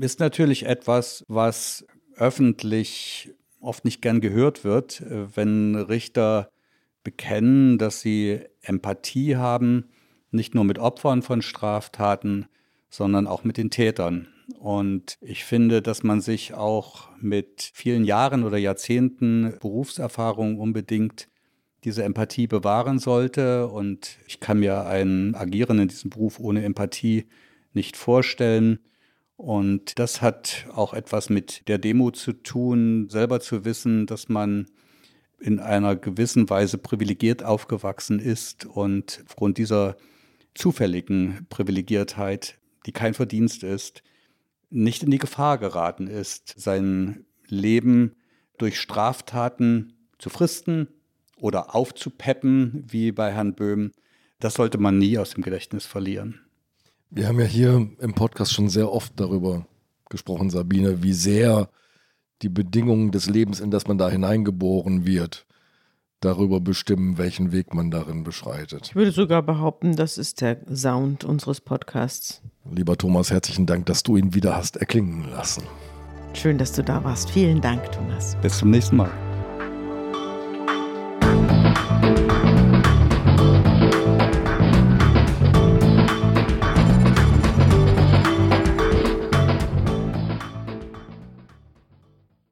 ist 0.00 0.20
natürlich 0.20 0.66
etwas, 0.66 1.24
was 1.28 1.86
öffentlich 2.16 3.34
oft 3.60 3.84
nicht 3.84 4.02
gern 4.02 4.20
gehört 4.20 4.64
wird, 4.64 5.02
wenn 5.08 5.76
Richter 5.76 6.50
bekennen, 7.02 7.78
dass 7.78 8.00
sie 8.00 8.40
Empathie 8.62 9.36
haben, 9.36 9.88
nicht 10.30 10.54
nur 10.54 10.64
mit 10.64 10.78
Opfern 10.78 11.22
von 11.22 11.42
Straftaten, 11.42 12.46
sondern 12.90 13.26
auch 13.26 13.44
mit 13.44 13.56
den 13.56 13.70
Tätern. 13.70 14.28
Und 14.58 15.18
ich 15.20 15.44
finde, 15.44 15.82
dass 15.82 16.02
man 16.02 16.20
sich 16.20 16.54
auch 16.54 17.08
mit 17.20 17.70
vielen 17.74 18.04
Jahren 18.04 18.44
oder 18.44 18.58
Jahrzehnten 18.58 19.54
Berufserfahrung 19.60 20.58
unbedingt 20.58 21.28
diese 21.84 22.04
Empathie 22.04 22.46
bewahren 22.46 22.98
sollte. 22.98 23.66
Und 23.68 24.18
ich 24.26 24.40
kann 24.40 24.60
mir 24.60 24.86
ein 24.86 25.34
Agieren 25.34 25.78
in 25.78 25.88
diesem 25.88 26.10
Beruf 26.10 26.38
ohne 26.38 26.64
Empathie 26.64 27.26
nicht 27.72 27.96
vorstellen. 27.96 28.78
Und 29.36 29.98
das 29.98 30.22
hat 30.22 30.66
auch 30.74 30.94
etwas 30.94 31.28
mit 31.28 31.68
der 31.68 31.78
Demo 31.78 32.10
zu 32.10 32.32
tun, 32.32 33.08
selber 33.10 33.40
zu 33.40 33.64
wissen, 33.64 34.06
dass 34.06 34.28
man 34.28 34.66
in 35.38 35.60
einer 35.60 35.96
gewissen 35.96 36.48
Weise 36.48 36.78
privilegiert 36.78 37.42
aufgewachsen 37.42 38.18
ist 38.18 38.64
und 38.64 39.22
aufgrund 39.26 39.58
dieser 39.58 39.96
zufälligen 40.54 41.46
Privilegiertheit, 41.50 42.58
die 42.86 42.92
kein 42.92 43.12
Verdienst 43.12 43.62
ist, 43.62 44.02
nicht 44.70 45.02
in 45.02 45.10
die 45.10 45.18
Gefahr 45.18 45.58
geraten 45.58 46.06
ist, 46.06 46.54
sein 46.56 47.26
Leben 47.46 48.16
durch 48.56 48.80
Straftaten 48.80 49.92
zu 50.18 50.30
fristen 50.30 50.88
oder 51.38 51.74
aufzupeppen, 51.74 52.84
wie 52.88 53.12
bei 53.12 53.32
Herrn 53.32 53.54
Böhm. 53.54 53.92
Das 54.40 54.54
sollte 54.54 54.78
man 54.78 54.98
nie 54.98 55.18
aus 55.18 55.30
dem 55.30 55.42
Gedächtnis 55.42 55.84
verlieren. 55.84 56.45
Wir 57.10 57.28
haben 57.28 57.40
ja 57.40 57.46
hier 57.46 57.88
im 57.98 58.14
Podcast 58.14 58.52
schon 58.52 58.68
sehr 58.68 58.90
oft 58.90 59.12
darüber 59.16 59.66
gesprochen, 60.10 60.50
Sabine, 60.50 61.02
wie 61.02 61.12
sehr 61.12 61.68
die 62.42 62.48
Bedingungen 62.48 63.10
des 63.10 63.28
Lebens, 63.28 63.60
in 63.60 63.70
das 63.70 63.86
man 63.86 63.98
da 63.98 64.10
hineingeboren 64.10 65.06
wird, 65.06 65.46
darüber 66.20 66.60
bestimmen, 66.60 67.18
welchen 67.18 67.52
Weg 67.52 67.74
man 67.74 67.90
darin 67.90 68.24
beschreitet. 68.24 68.88
Ich 68.88 68.96
würde 68.96 69.12
sogar 69.12 69.42
behaupten, 69.42 69.96
das 69.96 70.18
ist 70.18 70.40
der 70.40 70.58
Sound 70.74 71.24
unseres 71.24 71.60
Podcasts. 71.60 72.42
Lieber 72.70 72.96
Thomas, 72.96 73.30
herzlichen 73.30 73.66
Dank, 73.66 73.86
dass 73.86 74.02
du 74.02 74.16
ihn 74.16 74.34
wieder 74.34 74.56
hast 74.56 74.76
erklingen 74.76 75.30
lassen. 75.30 75.62
Schön, 76.34 76.58
dass 76.58 76.72
du 76.72 76.82
da 76.82 77.02
warst. 77.02 77.30
Vielen 77.30 77.60
Dank, 77.60 77.90
Thomas. 77.92 78.36
Bis 78.42 78.58
zum 78.58 78.70
nächsten 78.70 78.96
Mal. 78.96 79.35